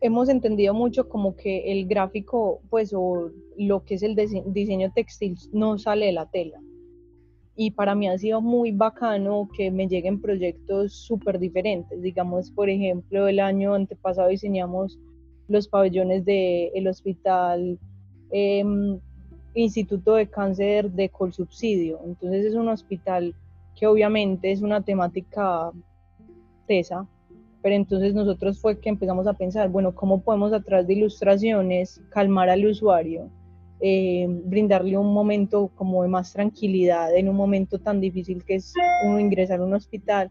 hemos 0.00 0.30
entendido 0.30 0.72
mucho 0.72 1.10
como 1.10 1.36
que 1.36 1.70
el 1.72 1.86
gráfico, 1.86 2.62
pues, 2.70 2.94
o 2.94 3.30
lo 3.58 3.84
que 3.84 3.96
es 3.96 4.02
el 4.02 4.16
diseño 4.46 4.90
textil 4.94 5.36
no 5.52 5.76
sale 5.76 6.06
de 6.06 6.12
la 6.12 6.30
tela. 6.30 6.58
Y 7.62 7.72
para 7.72 7.94
mí 7.94 8.08
ha 8.08 8.16
sido 8.16 8.40
muy 8.40 8.72
bacano 8.72 9.46
que 9.54 9.70
me 9.70 9.86
lleguen 9.86 10.18
proyectos 10.18 10.94
súper 10.94 11.38
diferentes. 11.38 12.00
Digamos, 12.00 12.50
por 12.50 12.70
ejemplo, 12.70 13.28
el 13.28 13.38
año 13.38 13.74
antepasado 13.74 14.30
diseñamos 14.30 14.98
los 15.46 15.68
pabellones 15.68 16.24
del 16.24 16.88
hospital 16.88 17.78
em, 18.30 18.98
Instituto 19.52 20.14
de 20.14 20.26
Cáncer 20.26 20.90
de 20.90 21.10
Colsubsidio. 21.10 22.00
Entonces 22.06 22.46
es 22.46 22.54
un 22.54 22.68
hospital 22.68 23.34
que 23.78 23.86
obviamente 23.86 24.52
es 24.52 24.62
una 24.62 24.80
temática 24.80 25.70
tesa, 26.66 27.06
pero 27.60 27.74
entonces 27.74 28.14
nosotros 28.14 28.58
fue 28.58 28.80
que 28.80 28.88
empezamos 28.88 29.26
a 29.26 29.34
pensar, 29.34 29.68
bueno, 29.68 29.94
¿cómo 29.94 30.22
podemos 30.22 30.54
a 30.54 30.62
través 30.62 30.86
de 30.86 30.94
ilustraciones 30.94 32.00
calmar 32.08 32.48
al 32.48 32.64
usuario, 32.64 33.28
eh, 33.80 34.26
brindarle 34.28 34.96
un 34.98 35.12
momento 35.12 35.70
como 35.74 36.02
de 36.02 36.08
más 36.08 36.32
tranquilidad 36.32 37.14
en 37.16 37.28
un 37.28 37.36
momento 37.36 37.78
tan 37.78 38.00
difícil 38.00 38.44
que 38.44 38.56
es 38.56 38.74
uno 39.04 39.20
ingresar 39.20 39.60
a 39.60 39.64
un 39.64 39.74
hospital? 39.74 40.30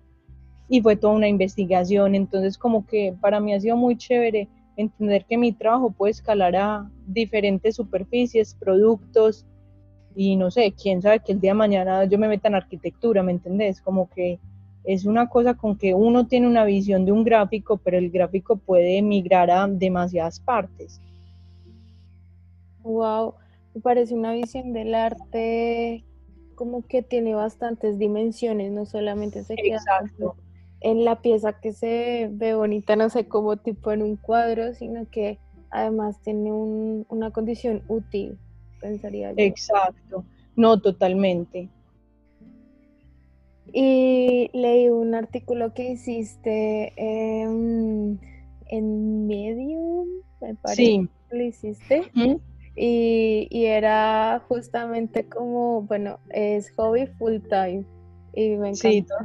Y 0.68 0.82
fue 0.82 0.96
toda 0.96 1.14
una 1.14 1.28
investigación, 1.28 2.16
entonces 2.16 2.58
como 2.58 2.86
que 2.86 3.16
para 3.20 3.40
mí 3.40 3.54
ha 3.54 3.60
sido 3.60 3.76
muy 3.76 3.98
chévere 3.98 4.48
entender 4.78 5.26
que 5.26 5.38
mi 5.38 5.52
trabajo 5.52 5.92
puede 5.92 6.12
escalar 6.12 6.56
a 6.56 6.90
diferentes 7.08 7.76
superficies, 7.76 8.56
productos, 8.56 9.46
y 10.16 10.36
no 10.36 10.52
sé, 10.52 10.74
quién 10.74 11.02
sabe 11.02 11.20
que 11.20 11.32
el 11.32 11.40
día 11.40 11.52
de 11.52 11.56
mañana 11.56 12.06
yo 12.06 12.18
me 12.18 12.28
meta 12.28 12.48
en 12.48 12.56
arquitectura, 12.56 13.24
¿me 13.24 13.32
entendés? 13.32 13.82
Como 13.82 14.10
que 14.10 14.40
es 14.84 15.06
una 15.06 15.28
cosa 15.28 15.54
con 15.54 15.78
que 15.78 15.94
uno 15.94 16.28
tiene 16.28 16.48
una 16.48 16.66
visión 16.66 17.06
de 17.06 17.12
un 17.12 17.24
gráfico, 17.24 17.78
pero 17.78 17.98
el 17.98 18.10
gráfico 18.10 18.58
puede 18.58 19.02
migrar 19.02 19.52
a 19.52 19.68
demasiadas 19.68 20.40
partes. 20.40 21.02
Wow, 22.84 23.36
me 23.74 23.82
parece 23.82 24.14
una 24.14 24.34
visión 24.34 24.74
del 24.74 24.96
arte 24.96 26.06
como 26.56 26.86
que 26.86 27.02
tiene 27.02 27.36
bastantes 27.36 27.98
dimensiones, 27.98 28.72
no 28.72 28.86
solamente 28.86 29.44
se 29.44 29.56
queda 29.56 29.80
en 30.82 31.06
la 31.06 31.22
pieza 31.22 31.54
que 31.54 31.74
se 31.74 32.30
ve 32.32 32.54
bonita, 32.54 32.96
no 32.96 33.10
sé, 33.10 33.28
como 33.28 33.58
tipo 33.58 33.92
en 33.92 34.02
un 34.02 34.16
cuadro, 34.16 34.74
sino 34.74 35.10
que 35.10 35.40
además 35.72 36.22
tiene 36.22 36.52
una 36.52 37.32
condición 37.32 37.84
útil, 37.88 38.38
pensaría 38.82 39.32
yo. 39.32 39.38
Exacto, 39.38 40.26
no 40.56 40.82
totalmente. 40.82 41.70
Y 43.72 44.50
leí 44.54 44.90
un 44.90 45.14
artículo 45.14 45.74
que 45.74 45.92
hiciste 45.92 46.94
en, 46.98 48.20
en 48.68 49.28
Medium, 49.28 50.08
me 50.42 50.56
parece 50.56 50.84
sí. 50.84 51.10
lo 51.30 51.44
hiciste. 51.44 52.12
Y, 52.80 53.48
y, 53.50 53.66
era 53.66 54.42
justamente 54.48 55.28
como, 55.28 55.82
bueno, 55.82 56.20
es 56.30 56.72
hobby 56.76 57.08
full 57.18 57.40
time. 57.50 57.86
Y 58.34 58.56
me 58.56 58.70
encantó. 58.70 59.16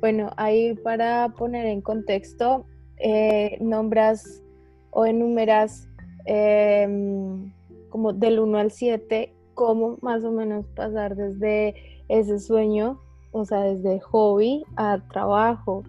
Bueno, 0.00 0.30
ahí 0.36 0.74
para 0.74 1.28
poner 1.36 1.66
en 1.66 1.80
contexto, 1.80 2.66
eh, 2.98 3.58
nombras 3.60 4.42
o 4.90 5.06
enumeras 5.06 5.88
em, 6.24 7.52
como 7.88 8.12
del 8.12 8.40
1 8.40 8.58
al 8.58 8.70
7, 8.70 9.34
cómo 9.54 9.98
más 10.02 10.24
o 10.24 10.32
menos 10.32 10.66
pasar 10.74 11.16
desde 11.16 11.74
ese 12.08 12.38
sueño 12.38 12.98
o 13.32 13.44
sea, 13.44 13.62
desde 13.62 13.98
hobby 14.00 14.64
a 14.76 14.98
trabajo. 15.12 15.82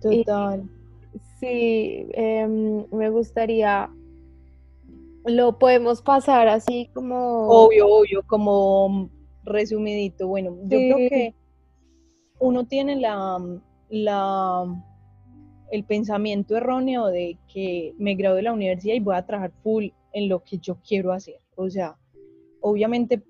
Total. 0.00 0.64
sí, 1.38 2.08
em, 2.12 2.86
me 2.90 3.10
gustaría, 3.10 3.90
lo 5.24 5.58
podemos 5.58 6.02
pasar 6.02 6.48
así 6.48 6.90
como... 6.94 7.48
Obvio, 7.48 7.86
obvio, 7.88 8.22
como 8.26 9.10
resumidito. 9.44 10.26
Bueno, 10.28 10.56
yo 10.64 10.78
creo 10.78 10.96
que 10.96 11.34
uno 12.38 12.66
tiene 12.66 12.96
la, 12.96 13.38
la, 13.88 14.64
el 15.70 15.84
pensamiento 15.84 16.56
erróneo 16.56 17.06
de 17.06 17.38
que 17.52 17.94
me 17.98 18.14
gradué 18.14 18.38
de 18.38 18.42
la 18.42 18.52
universidad 18.52 18.94
y 18.94 19.00
voy 19.00 19.16
a 19.16 19.26
trabajar 19.26 19.52
full 19.62 19.88
en 20.12 20.28
lo 20.28 20.42
que 20.42 20.58
yo 20.58 20.78
quiero 20.86 21.12
hacer. 21.12 21.40
O 21.56 21.70
sea, 21.70 21.96
obviamente 22.60 23.22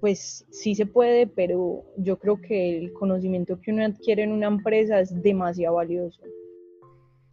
pues 0.00 0.44
sí 0.50 0.74
se 0.74 0.84
puede, 0.84 1.26
pero 1.26 1.82
yo 1.96 2.18
creo 2.18 2.38
que 2.38 2.76
el 2.76 2.92
conocimiento 2.92 3.58
que 3.58 3.72
uno 3.72 3.86
adquiere 3.86 4.22
en 4.24 4.32
una 4.32 4.48
empresa 4.48 5.00
es 5.00 5.22
demasiado 5.22 5.76
valioso. 5.76 6.20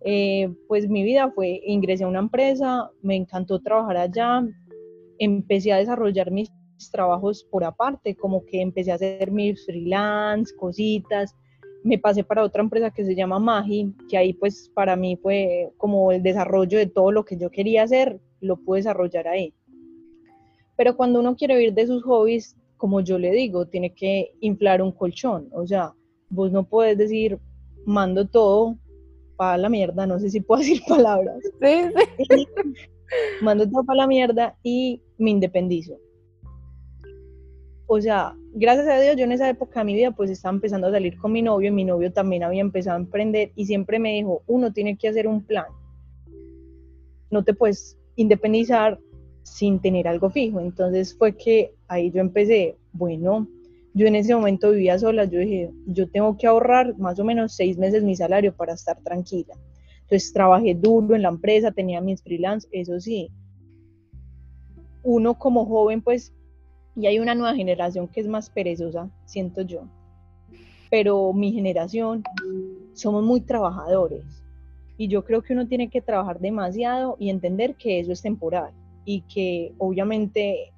Eh, 0.04 0.54
pues 0.68 0.90
mi 0.90 1.04
vida 1.04 1.32
fue, 1.32 1.62
ingresé 1.66 2.04
a 2.04 2.08
una 2.08 2.20
empresa, 2.20 2.90
me 3.02 3.16
encantó 3.16 3.60
trabajar 3.60 3.98
allá, 3.98 4.44
empecé 5.20 5.72
a 5.72 5.78
desarrollar 5.78 6.32
mis 6.32 6.52
trabajos 6.92 7.44
por 7.52 7.64
aparte, 7.64 8.16
como 8.16 8.44
que 8.46 8.62
empecé 8.62 8.92
a 8.92 8.96
hacer 8.96 9.32
mis 9.32 9.64
freelance, 9.66 10.56
cositas, 10.56 11.36
me 11.84 11.98
pasé 11.98 12.24
para 12.24 12.44
otra 12.44 12.62
empresa 12.62 12.92
que 12.92 13.06
se 13.06 13.16
llama 13.16 13.40
Magi, 13.40 13.94
que 14.10 14.18
ahí 14.18 14.34
pues 14.34 14.72
para 14.74 14.96
mí 14.96 15.18
fue 15.22 15.72
como 15.78 16.12
el 16.12 16.24
desarrollo 16.24 16.78
de 16.78 16.88
todo 16.88 17.12
lo 17.12 17.26
que 17.26 17.38
yo 17.38 17.50
quería 17.50 17.84
hacer, 17.84 18.20
lo 18.40 18.58
pude 18.58 18.80
desarrollar 18.80 19.28
ahí. 19.28 19.54
Pero 20.76 20.96
cuando 20.96 21.20
uno 21.20 21.36
quiere 21.36 21.58
vivir 21.58 21.74
de 21.74 21.88
sus 21.88 22.04
hobbies, 22.04 22.56
como 22.78 23.02
yo 23.02 23.20
le 23.20 23.32
digo, 23.32 23.68
tiene 23.68 23.94
que 23.94 24.32
inflar 24.40 24.82
un 24.82 24.92
colchón. 24.92 25.48
O 25.54 25.68
sea, 25.68 25.94
vos 26.30 26.52
no 26.52 26.64
puedes 26.64 26.98
decir, 26.98 27.38
mando 27.86 28.28
todo 28.28 28.78
para 29.42 29.58
la 29.58 29.70
mierda, 29.70 30.06
no 30.06 30.20
sé 30.20 30.30
si 30.30 30.40
puedo 30.40 30.60
decir 30.62 30.84
palabras. 30.88 31.40
Sí, 31.60 32.28
mando 33.42 33.68
todo 33.68 33.84
para 33.84 33.98
la 33.98 34.08
mierda 34.08 34.56
y 34.62 35.02
me 35.18 35.32
independizo. 35.32 35.98
O 37.88 38.00
sea, 38.00 38.36
gracias 38.54 38.88
a 38.88 39.00
Dios, 39.02 39.16
yo 39.16 39.24
en 39.24 39.32
esa 39.32 39.50
época 39.50 39.80
de 39.80 39.86
mi 39.86 39.96
vida 39.96 40.12
pues 40.12 40.30
estaba 40.30 40.54
empezando 40.54 40.86
a 40.86 40.92
salir 40.92 41.18
con 41.18 41.32
mi 41.32 41.42
novio 41.42 41.70
y 41.70 41.74
mi 41.74 41.84
novio 41.84 42.14
también 42.14 42.44
había 42.44 42.62
empezado 42.62 42.98
a 42.98 43.00
emprender 43.00 43.52
y 43.56 43.66
siempre 43.66 43.98
me 43.98 44.14
dijo, 44.14 44.44
uno 44.46 44.72
tiene 44.74 44.96
que 44.96 45.08
hacer 45.08 45.28
un 45.28 45.44
plan. 45.44 45.66
No 47.32 47.44
te 47.44 47.56
puedes 47.56 47.98
independizar 48.18 49.00
sin 49.42 49.80
tener 49.80 50.08
algo 50.08 50.30
fijo. 50.30 50.60
Entonces 50.60 51.18
fue 51.18 51.36
que 51.36 51.74
ahí 51.88 52.12
yo 52.12 52.22
empecé, 52.22 52.78
bueno, 52.94 53.48
yo 53.94 54.08
en 54.08 54.16
ese 54.16 54.34
momento 54.34 54.72
vivía 54.72 54.98
sola, 54.98 55.26
yo 55.26 55.40
dije, 55.40 55.72
yo 55.86 56.10
tengo 56.10 56.38
que 56.38 56.48
ahorrar 56.48 56.98
más 56.98 57.20
o 57.20 57.26
menos 57.26 57.54
seis 57.54 57.78
meses 57.78 58.04
mi 58.04 58.16
salario 58.16 58.56
para 58.56 58.74
estar 58.74 58.98
tranquila. 59.02 59.54
Entonces 60.04 60.32
trabajé 60.34 60.76
duro 60.76 61.16
en 61.16 61.24
la 61.24 61.30
empresa, 61.30 61.72
tenía 61.72 62.02
mis 62.02 62.22
freelance, 62.22 62.68
eso 62.72 63.00
sí. 63.00 63.30
Uno 65.04 65.38
como 65.38 65.66
joven, 65.66 66.02
pues, 66.02 66.34
y 66.96 67.06
hay 67.08 67.20
una 67.20 67.36
nueva 67.36 67.56
generación 67.56 68.08
que 68.08 68.22
es 68.22 68.28
más 68.28 68.50
perezosa, 68.50 69.10
siento 69.26 69.62
yo. 69.62 69.84
Pero 70.90 71.34
mi 71.34 71.52
generación 71.52 72.24
somos 72.94 73.24
muy 73.24 73.42
trabajadores. 73.42 74.24
Y 74.98 75.08
yo 75.08 75.24
creo 75.24 75.42
que 75.42 75.54
uno 75.54 75.68
tiene 75.68 75.90
que 75.90 76.02
trabajar 76.02 76.40
demasiado 76.40 77.16
y 77.20 77.30
entender 77.30 77.76
que 77.76 78.00
eso 78.00 78.12
es 78.12 78.22
temporal 78.22 78.72
y 79.06 79.22
que 79.22 79.74
obviamente 79.78 80.74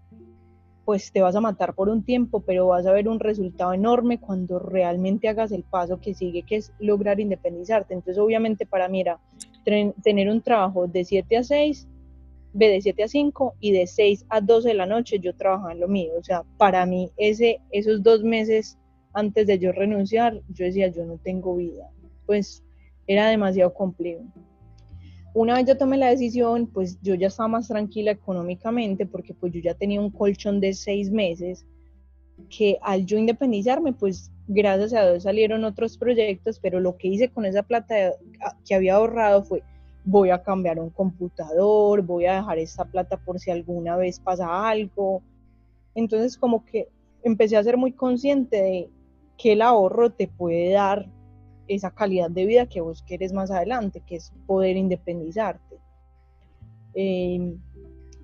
pues 0.85 1.11
te 1.11 1.21
vas 1.21 1.35
a 1.35 1.41
matar 1.41 1.73
por 1.75 1.89
un 1.89 2.03
tiempo, 2.03 2.41
pero 2.41 2.67
vas 2.67 2.85
a 2.85 2.91
ver 2.91 3.07
un 3.07 3.19
resultado 3.19 3.73
enorme 3.73 4.19
cuando 4.19 4.59
realmente 4.59 5.29
hagas 5.29 5.51
el 5.51 5.63
paso 5.63 5.99
que 6.01 6.13
sigue, 6.13 6.43
que 6.43 6.57
es 6.57 6.73
lograr 6.79 7.19
independizarte. 7.19 7.93
Entonces, 7.93 8.21
obviamente 8.21 8.65
para 8.65 8.89
mí 8.89 9.01
era 9.01 9.19
tener 10.03 10.29
un 10.29 10.41
trabajo 10.41 10.87
de 10.87 11.05
7 11.05 11.37
a 11.37 11.43
6, 11.43 11.87
de 12.53 12.81
7 12.81 13.03
a 13.03 13.07
5 13.07 13.55
y 13.59 13.71
de 13.71 13.87
6 13.87 14.25
a 14.29 14.41
12 14.41 14.69
de 14.69 14.73
la 14.73 14.85
noche 14.85 15.19
yo 15.19 15.35
trabajaba 15.35 15.71
en 15.71 15.79
lo 15.79 15.87
mío. 15.87 16.11
O 16.19 16.23
sea, 16.23 16.43
para 16.57 16.85
mí 16.85 17.11
ese, 17.17 17.61
esos 17.71 18.03
dos 18.03 18.23
meses 18.23 18.77
antes 19.13 19.47
de 19.47 19.59
yo 19.59 19.71
renunciar, 19.71 20.41
yo 20.49 20.65
decía, 20.65 20.87
yo 20.89 21.05
no 21.05 21.17
tengo 21.17 21.55
vida. 21.55 21.89
Pues 22.25 22.63
era 23.07 23.27
demasiado 23.27 23.73
complejo. 23.73 24.23
Una 25.33 25.55
vez 25.55 25.65
yo 25.65 25.77
tomé 25.77 25.97
la 25.97 26.09
decisión, 26.09 26.67
pues 26.67 26.99
yo 27.01 27.15
ya 27.15 27.27
estaba 27.27 27.47
más 27.47 27.67
tranquila 27.67 28.11
económicamente 28.11 29.05
porque 29.05 29.33
pues 29.33 29.51
yo 29.51 29.59
ya 29.61 29.73
tenía 29.73 29.99
un 29.99 30.11
colchón 30.11 30.59
de 30.59 30.73
seis 30.73 31.09
meses 31.09 31.65
que 32.55 32.77
al 32.81 33.05
yo 33.05 33.17
independizarme, 33.17 33.93
pues 33.93 34.31
gracias 34.47 34.93
a 34.93 35.09
Dios 35.09 35.23
salieron 35.23 35.63
otros 35.63 35.97
proyectos, 35.97 36.59
pero 36.59 36.79
lo 36.79 36.97
que 36.97 37.07
hice 37.07 37.29
con 37.29 37.45
esa 37.45 37.63
plata 37.63 37.95
que 38.65 38.75
había 38.75 38.95
ahorrado 38.95 39.43
fue, 39.43 39.63
voy 40.05 40.29
a 40.29 40.43
cambiar 40.43 40.79
un 40.79 40.89
computador, 40.89 42.03
voy 42.03 42.25
a 42.25 42.35
dejar 42.35 42.59
esta 42.59 42.85
plata 42.85 43.17
por 43.17 43.39
si 43.39 43.49
alguna 43.49 43.95
vez 43.95 44.19
pasa 44.19 44.69
algo. 44.69 45.23
Entonces 45.95 46.37
como 46.37 46.63
que 46.65 46.89
empecé 47.23 47.57
a 47.57 47.63
ser 47.63 47.77
muy 47.77 47.93
consciente 47.93 48.61
de 48.61 48.89
que 49.37 49.53
el 49.53 49.61
ahorro 49.63 50.11
te 50.11 50.27
puede 50.27 50.71
dar 50.73 51.07
esa 51.67 51.91
calidad 51.91 52.29
de 52.29 52.45
vida 52.45 52.65
que 52.65 52.81
vos 52.81 53.03
querés 53.03 53.33
más 53.33 53.51
adelante, 53.51 54.01
que 54.05 54.15
es 54.15 54.31
poder 54.45 54.77
independizarte. 54.77 55.77
Eh, 56.93 57.55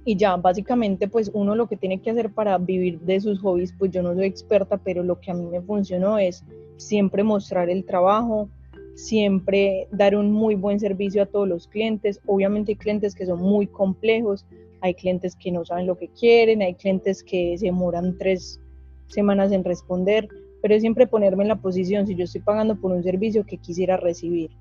y 0.06 0.16
ya, 0.16 0.38
básicamente, 0.38 1.08
pues 1.08 1.30
uno 1.34 1.56
lo 1.56 1.68
que 1.68 1.78
tiene 1.78 2.02
que 2.02 2.10
hacer 2.10 2.32
para 2.32 2.58
vivir 2.58 3.00
de 3.02 3.20
sus 3.20 3.40
hobbies, 3.42 3.74
pues 3.78 3.92
yo 3.92 4.02
no 4.02 4.14
soy 4.16 4.26
experta, 4.26 4.78
pero 4.78 5.04
lo 5.04 5.20
que 5.20 5.32
a 5.32 5.34
mí 5.34 5.46
me 5.46 5.62
funcionó 5.62 6.18
es 6.18 6.44
siempre 6.78 7.24
mostrar 7.24 7.70
el 7.70 7.86
trabajo, 7.86 8.50
siempre 8.96 9.88
dar 9.92 10.16
un 10.16 10.32
muy 10.32 10.56
buen 10.56 10.80
servicio 10.80 11.22
a 11.22 11.26
todos 11.26 11.48
los 11.48 11.68
clientes. 11.68 12.20
Obviamente 12.26 12.72
hay 12.72 12.78
clientes 12.78 13.14
que 13.14 13.26
son 13.26 13.42
muy 13.42 13.68
complejos, 13.68 14.46
hay 14.82 14.94
clientes 14.94 15.36
que 15.36 15.52
no 15.52 15.66
saben 15.66 15.88
lo 15.88 15.98
que 15.98 16.08
quieren, 16.10 16.62
hay 16.62 16.76
clientes 16.76 17.24
que 17.24 17.58
se 17.58 17.66
demoran 17.66 18.18
tres 18.18 18.60
semanas 19.08 19.52
en 19.52 19.64
responder, 19.64 20.28
pero 20.62 20.80
siempre 20.80 21.08
ponerme 21.08 21.44
en 21.44 21.50
la 21.50 21.56
posición 21.56 22.08
si 22.08 22.16
yo 22.16 22.26
estoy 22.26 22.42
pagando 22.42 22.76
por 22.76 22.92
un 22.92 23.04
servicio 23.04 23.46
que 23.46 23.58
quisiera 23.58 23.98
recibir. 23.98 24.52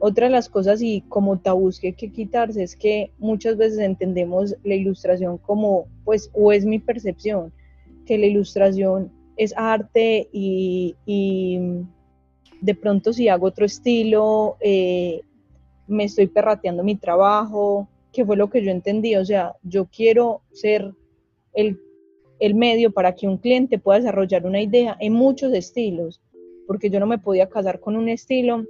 Otra 0.00 0.26
de 0.26 0.32
las 0.32 0.48
cosas 0.48 0.82
y 0.82 1.02
como 1.08 1.38
tabús 1.38 1.78
que 1.80 1.88
hay 1.88 1.92
que 1.94 2.12
quitarse 2.12 2.62
es 2.62 2.76
que 2.76 3.10
muchas 3.18 3.56
veces 3.56 3.78
entendemos 3.78 4.56
la 4.64 4.74
ilustración 4.74 5.38
como, 5.38 5.86
pues, 6.04 6.30
o 6.34 6.52
es 6.52 6.64
mi 6.66 6.78
percepción, 6.78 7.52
que 8.04 8.18
la 8.18 8.26
ilustración 8.26 9.12
es 9.36 9.54
arte 9.56 10.28
y, 10.32 10.94
de 12.60 12.74
pronto 12.74 13.12
si 13.12 13.28
hago 13.28 13.46
otro 13.46 13.66
estilo, 13.66 14.56
eh, 14.60 15.22
me 15.86 16.04
estoy 16.04 16.26
perrateando 16.26 16.82
mi 16.82 16.96
trabajo, 16.96 17.88
que 18.12 18.24
fue 18.24 18.36
lo 18.36 18.48
que 18.48 18.64
yo 18.64 18.70
entendí, 18.70 19.16
o 19.16 19.24
sea, 19.24 19.54
yo 19.62 19.86
quiero 19.86 20.42
ser 20.52 20.92
el, 21.52 21.78
el 22.40 22.54
medio 22.54 22.92
para 22.92 23.14
que 23.14 23.28
un 23.28 23.38
cliente 23.38 23.78
pueda 23.78 23.98
desarrollar 23.98 24.46
una 24.46 24.60
idea 24.60 24.96
en 25.00 25.12
muchos 25.12 25.52
estilos, 25.52 26.20
porque 26.66 26.90
yo 26.90 27.00
no 27.00 27.06
me 27.06 27.18
podía 27.18 27.48
casar 27.48 27.80
con 27.80 27.96
un 27.96 28.08
estilo 28.08 28.64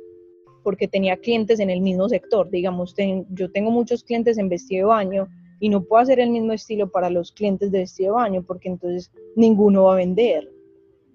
porque 0.62 0.88
tenía 0.88 1.16
clientes 1.16 1.60
en 1.60 1.70
el 1.70 1.80
mismo 1.80 2.08
sector. 2.08 2.50
Digamos, 2.50 2.94
yo 3.30 3.50
tengo 3.50 3.70
muchos 3.70 4.02
clientes 4.02 4.38
en 4.38 4.48
vestido 4.48 4.88
de 4.88 4.94
baño 4.94 5.28
y 5.60 5.68
no 5.68 5.84
puedo 5.84 6.02
hacer 6.02 6.20
el 6.20 6.30
mismo 6.30 6.52
estilo 6.52 6.90
para 6.90 7.10
los 7.10 7.32
clientes 7.32 7.70
de 7.70 7.80
vestido 7.80 8.14
de 8.14 8.22
baño 8.22 8.44
porque 8.46 8.68
entonces 8.68 9.12
ninguno 9.36 9.84
va 9.84 9.94
a 9.94 9.96
vender 9.96 10.50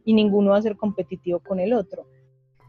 y 0.05 0.13
ninguno 0.13 0.51
va 0.51 0.57
a 0.57 0.61
ser 0.61 0.77
competitivo 0.77 1.39
con 1.39 1.59
el 1.59 1.73
otro. 1.73 2.05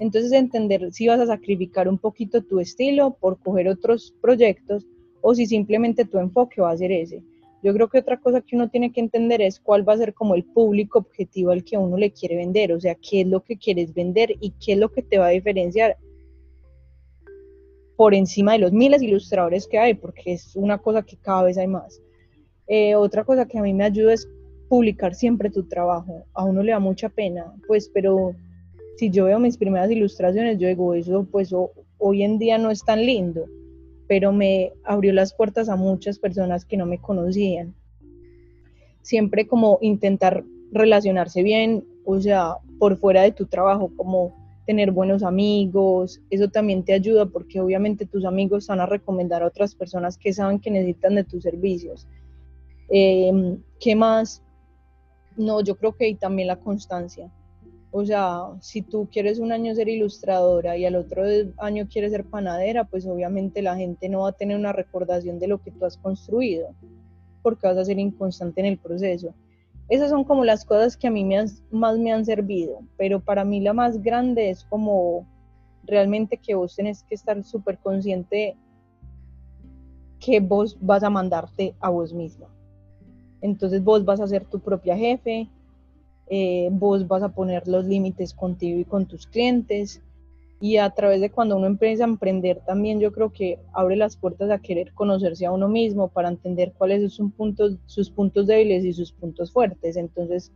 Entonces 0.00 0.32
entender 0.32 0.92
si 0.92 1.06
vas 1.06 1.20
a 1.20 1.26
sacrificar 1.26 1.86
un 1.88 1.98
poquito 1.98 2.42
tu 2.42 2.58
estilo 2.58 3.16
por 3.20 3.38
coger 3.38 3.68
otros 3.68 4.14
proyectos 4.20 4.86
o 5.20 5.34
si 5.34 5.46
simplemente 5.46 6.06
tu 6.06 6.18
enfoque 6.18 6.62
va 6.62 6.70
a 6.70 6.76
ser 6.76 6.90
ese. 6.90 7.22
Yo 7.62 7.74
creo 7.74 7.88
que 7.88 7.98
otra 7.98 8.18
cosa 8.18 8.40
que 8.40 8.56
uno 8.56 8.70
tiene 8.70 8.90
que 8.92 9.00
entender 9.00 9.42
es 9.42 9.60
cuál 9.60 9.86
va 9.86 9.92
a 9.92 9.98
ser 9.98 10.14
como 10.14 10.34
el 10.34 10.44
público 10.44 10.98
objetivo 10.98 11.50
al 11.50 11.62
que 11.62 11.76
uno 11.76 11.96
le 11.96 12.10
quiere 12.10 12.36
vender, 12.36 12.72
o 12.72 12.80
sea, 12.80 12.94
qué 12.94 13.20
es 13.22 13.26
lo 13.26 13.44
que 13.44 13.58
quieres 13.58 13.92
vender 13.92 14.34
y 14.40 14.52
qué 14.52 14.72
es 14.72 14.78
lo 14.78 14.90
que 14.90 15.02
te 15.02 15.18
va 15.18 15.26
a 15.26 15.30
diferenciar 15.30 15.98
por 17.96 18.14
encima 18.14 18.52
de 18.52 18.60
los 18.60 18.72
miles 18.72 19.00
de 19.00 19.08
ilustradores 19.08 19.68
que 19.68 19.78
hay, 19.78 19.92
porque 19.92 20.32
es 20.32 20.56
una 20.56 20.78
cosa 20.78 21.02
que 21.02 21.18
cada 21.18 21.42
vez 21.42 21.58
hay 21.58 21.66
más. 21.66 22.00
Eh, 22.66 22.94
otra 22.94 23.24
cosa 23.24 23.46
que 23.46 23.58
a 23.58 23.62
mí 23.62 23.74
me 23.74 23.84
ayuda 23.84 24.14
es 24.14 24.26
publicar 24.70 25.14
siempre 25.14 25.50
tu 25.50 25.64
trabajo. 25.64 26.24
A 26.32 26.44
uno 26.44 26.62
le 26.62 26.72
da 26.72 26.78
mucha 26.78 27.10
pena, 27.10 27.52
pues, 27.66 27.90
pero 27.92 28.34
si 28.96 29.10
yo 29.10 29.26
veo 29.26 29.38
mis 29.38 29.58
primeras 29.58 29.90
ilustraciones, 29.90 30.56
yo 30.56 30.68
digo, 30.68 30.94
eso 30.94 31.26
pues 31.30 31.52
hoy 31.98 32.22
en 32.22 32.38
día 32.38 32.56
no 32.56 32.70
es 32.70 32.82
tan 32.82 33.04
lindo, 33.04 33.44
pero 34.10 34.32
me 34.32 34.72
abrió 34.82 35.12
las 35.12 35.32
puertas 35.32 35.68
a 35.68 35.76
muchas 35.76 36.18
personas 36.18 36.64
que 36.64 36.76
no 36.76 36.84
me 36.84 36.98
conocían. 36.98 37.76
Siempre 39.02 39.46
como 39.46 39.78
intentar 39.82 40.42
relacionarse 40.72 41.44
bien, 41.44 41.84
o 42.04 42.20
sea, 42.20 42.56
por 42.80 42.96
fuera 42.96 43.22
de 43.22 43.30
tu 43.30 43.46
trabajo, 43.46 43.92
como 43.96 44.34
tener 44.66 44.90
buenos 44.90 45.22
amigos, 45.22 46.20
eso 46.28 46.48
también 46.48 46.84
te 46.84 46.92
ayuda 46.92 47.26
porque 47.26 47.60
obviamente 47.60 48.04
tus 48.04 48.24
amigos 48.24 48.66
van 48.66 48.80
a 48.80 48.86
recomendar 48.86 49.44
a 49.44 49.46
otras 49.46 49.76
personas 49.76 50.18
que 50.18 50.32
saben 50.32 50.58
que 50.58 50.72
necesitan 50.72 51.14
de 51.14 51.22
tus 51.22 51.44
servicios. 51.44 52.08
Em, 52.88 53.62
¿Qué 53.78 53.94
más? 53.94 54.42
No, 55.36 55.62
yo 55.62 55.76
creo 55.76 55.92
que 55.92 56.12
también 56.16 56.48
la 56.48 56.58
constancia. 56.58 57.30
O 57.92 58.04
sea, 58.04 58.42
si 58.60 58.82
tú 58.82 59.08
quieres 59.10 59.40
un 59.40 59.50
año 59.50 59.74
ser 59.74 59.88
ilustradora 59.88 60.76
y 60.76 60.84
al 60.84 60.94
otro 60.94 61.24
año 61.58 61.88
quieres 61.90 62.12
ser 62.12 62.24
panadera, 62.24 62.84
pues 62.84 63.06
obviamente 63.06 63.62
la 63.62 63.76
gente 63.76 64.08
no 64.08 64.20
va 64.20 64.28
a 64.28 64.32
tener 64.32 64.56
una 64.56 64.72
recordación 64.72 65.40
de 65.40 65.48
lo 65.48 65.60
que 65.60 65.72
tú 65.72 65.84
has 65.84 65.96
construido, 65.96 66.68
porque 67.42 67.66
vas 67.66 67.76
a 67.76 67.84
ser 67.84 67.98
inconstante 67.98 68.60
en 68.60 68.66
el 68.66 68.78
proceso. 68.78 69.34
Esas 69.88 70.10
son 70.10 70.22
como 70.22 70.44
las 70.44 70.64
cosas 70.64 70.96
que 70.96 71.08
a 71.08 71.10
mí 71.10 71.28
más 71.72 71.98
me 71.98 72.12
han 72.12 72.24
servido, 72.24 72.80
pero 72.96 73.18
para 73.18 73.44
mí 73.44 73.60
la 73.60 73.72
más 73.72 74.00
grande 74.00 74.50
es 74.50 74.62
como 74.64 75.26
realmente 75.82 76.36
que 76.36 76.54
vos 76.54 76.76
tenés 76.76 77.02
que 77.02 77.16
estar 77.16 77.42
súper 77.42 77.76
consciente 77.78 78.56
que 80.20 80.38
vos 80.38 80.78
vas 80.80 81.02
a 81.02 81.10
mandarte 81.10 81.74
a 81.80 81.90
vos 81.90 82.12
misma. 82.12 82.46
Entonces 83.40 83.82
vos 83.82 84.04
vas 84.04 84.20
a 84.20 84.28
ser 84.28 84.44
tu 84.44 84.60
propia 84.60 84.96
jefe, 84.96 85.48
eh, 86.30 86.68
vos 86.70 87.06
vas 87.08 87.22
a 87.22 87.34
poner 87.34 87.66
los 87.66 87.84
límites 87.84 88.32
contigo 88.32 88.78
y 88.78 88.84
con 88.84 89.06
tus 89.06 89.26
clientes, 89.26 90.00
y 90.60 90.76
a 90.76 90.90
través 90.90 91.20
de 91.20 91.30
cuando 91.30 91.56
uno 91.56 91.66
empieza 91.66 92.04
a 92.04 92.08
emprender 92.08 92.60
también 92.66 93.00
yo 93.00 93.12
creo 93.12 93.32
que 93.32 93.58
abre 93.72 93.96
las 93.96 94.16
puertas 94.16 94.50
a 94.50 94.58
querer 94.58 94.92
conocerse 94.92 95.46
a 95.46 95.52
uno 95.52 95.68
mismo 95.68 96.08
para 96.08 96.28
entender 96.28 96.72
cuáles 96.76 97.14
son 97.14 97.32
sus 97.86 98.10
puntos 98.10 98.46
débiles 98.46 98.84
y 98.84 98.92
sus 98.92 99.10
puntos 99.10 99.50
fuertes. 99.50 99.96
Entonces, 99.96 100.52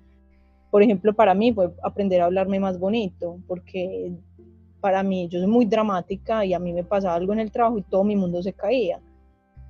por 0.71 0.83
ejemplo, 0.83 1.15
para 1.15 1.35
mí 1.35 1.53
fue 1.53 1.73
aprender 1.83 2.21
a 2.21 2.27
hablarme 2.27 2.61
más 2.61 2.79
bonito, 2.79 3.39
porque 3.49 4.13
para 4.81 5.03
mí 5.03 5.27
yo 5.29 5.39
soy 5.39 5.49
muy 5.49 5.65
dramática 5.65 6.45
y 6.45 6.53
a 6.53 6.59
mí 6.59 6.73
me 6.75 6.85
pasaba 6.85 7.15
algo 7.15 7.33
en 7.33 7.41
el 7.41 7.51
trabajo 7.51 7.79
y 7.79 7.83
todo 7.83 8.05
mi 8.05 8.15
mundo 8.15 8.43
se 8.43 8.53
caía. 8.53 9.01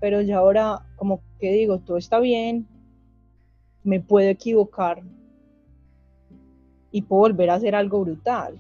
Pero 0.00 0.20
ya 0.20 0.38
ahora 0.38 0.84
como 0.96 1.20
que 1.38 1.52
digo, 1.52 1.78
todo 1.78 1.96
está 1.96 2.18
bien, 2.18 2.66
me 3.84 4.00
puedo 4.00 4.28
equivocar 4.28 5.02
y 6.94 7.02
puedo 7.02 7.22
volver 7.22 7.50
a 7.50 7.54
hacer 7.54 7.74
algo 7.74 8.00
brutal 8.00 8.58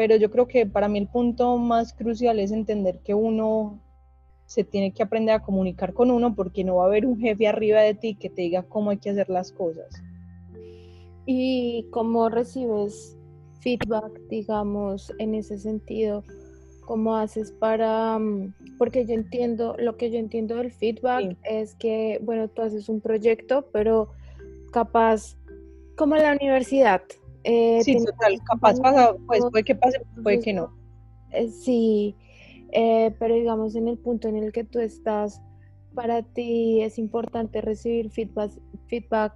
pero 0.00 0.16
yo 0.16 0.30
creo 0.30 0.48
que 0.48 0.64
para 0.64 0.88
mí 0.88 0.98
el 0.98 1.08
punto 1.08 1.58
más 1.58 1.92
crucial 1.92 2.40
es 2.40 2.52
entender 2.52 3.00
que 3.00 3.12
uno 3.12 3.78
se 4.46 4.64
tiene 4.64 4.94
que 4.94 5.02
aprender 5.02 5.34
a 5.34 5.42
comunicar 5.42 5.92
con 5.92 6.10
uno 6.10 6.34
porque 6.34 6.64
no 6.64 6.76
va 6.76 6.84
a 6.84 6.86
haber 6.86 7.04
un 7.04 7.20
jefe 7.20 7.46
arriba 7.46 7.82
de 7.82 7.92
ti 7.92 8.14
que 8.14 8.30
te 8.30 8.40
diga 8.40 8.62
cómo 8.62 8.88
hay 8.88 8.96
que 8.96 9.10
hacer 9.10 9.28
las 9.28 9.52
cosas. 9.52 9.90
¿Y 11.26 11.86
cómo 11.90 12.30
recibes 12.30 13.14
feedback, 13.58 14.18
digamos, 14.30 15.12
en 15.18 15.34
ese 15.34 15.58
sentido? 15.58 16.24
¿Cómo 16.86 17.16
haces 17.16 17.52
para...? 17.52 18.18
Mm, 18.18 18.54
porque 18.78 19.04
yo 19.04 19.12
entiendo, 19.12 19.76
lo 19.78 19.98
que 19.98 20.10
yo 20.10 20.18
entiendo 20.18 20.56
del 20.56 20.72
feedback 20.72 21.36
es 21.44 21.74
que, 21.74 22.18
bueno, 22.22 22.48
tú 22.48 22.62
haces 22.62 22.88
un 22.88 23.02
proyecto, 23.02 23.68
pero 23.70 24.08
capaz, 24.72 25.36
como 25.94 26.16
en 26.16 26.22
la 26.22 26.32
universidad, 26.32 27.02
eh, 27.44 27.80
sí, 27.82 27.96
total, 28.04 28.40
capaz 28.44 28.80
pasa, 28.80 29.14
pues 29.26 29.42
puede 29.50 29.64
que 29.64 29.74
pase, 29.74 30.00
puede 30.22 30.40
que 30.40 30.52
no. 30.52 30.74
Eh, 31.30 31.48
sí, 31.48 32.16
eh, 32.72 33.14
pero 33.18 33.34
digamos 33.34 33.74
en 33.76 33.88
el 33.88 33.98
punto 33.98 34.28
en 34.28 34.36
el 34.36 34.52
que 34.52 34.64
tú 34.64 34.78
estás, 34.78 35.40
para 35.94 36.22
ti 36.22 36.82
es 36.82 36.98
importante 36.98 37.60
recibir 37.60 38.10
feedback, 38.10 38.52
feedback 38.86 39.32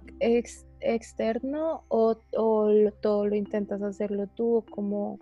externo 0.79 1.83
o, 1.87 2.15
todo 2.15 3.25
lo 3.27 3.35
intentas 3.35 3.81
hacerlo 3.81 4.27
tú 4.27 4.57
o 4.57 4.65
cómo 4.65 5.19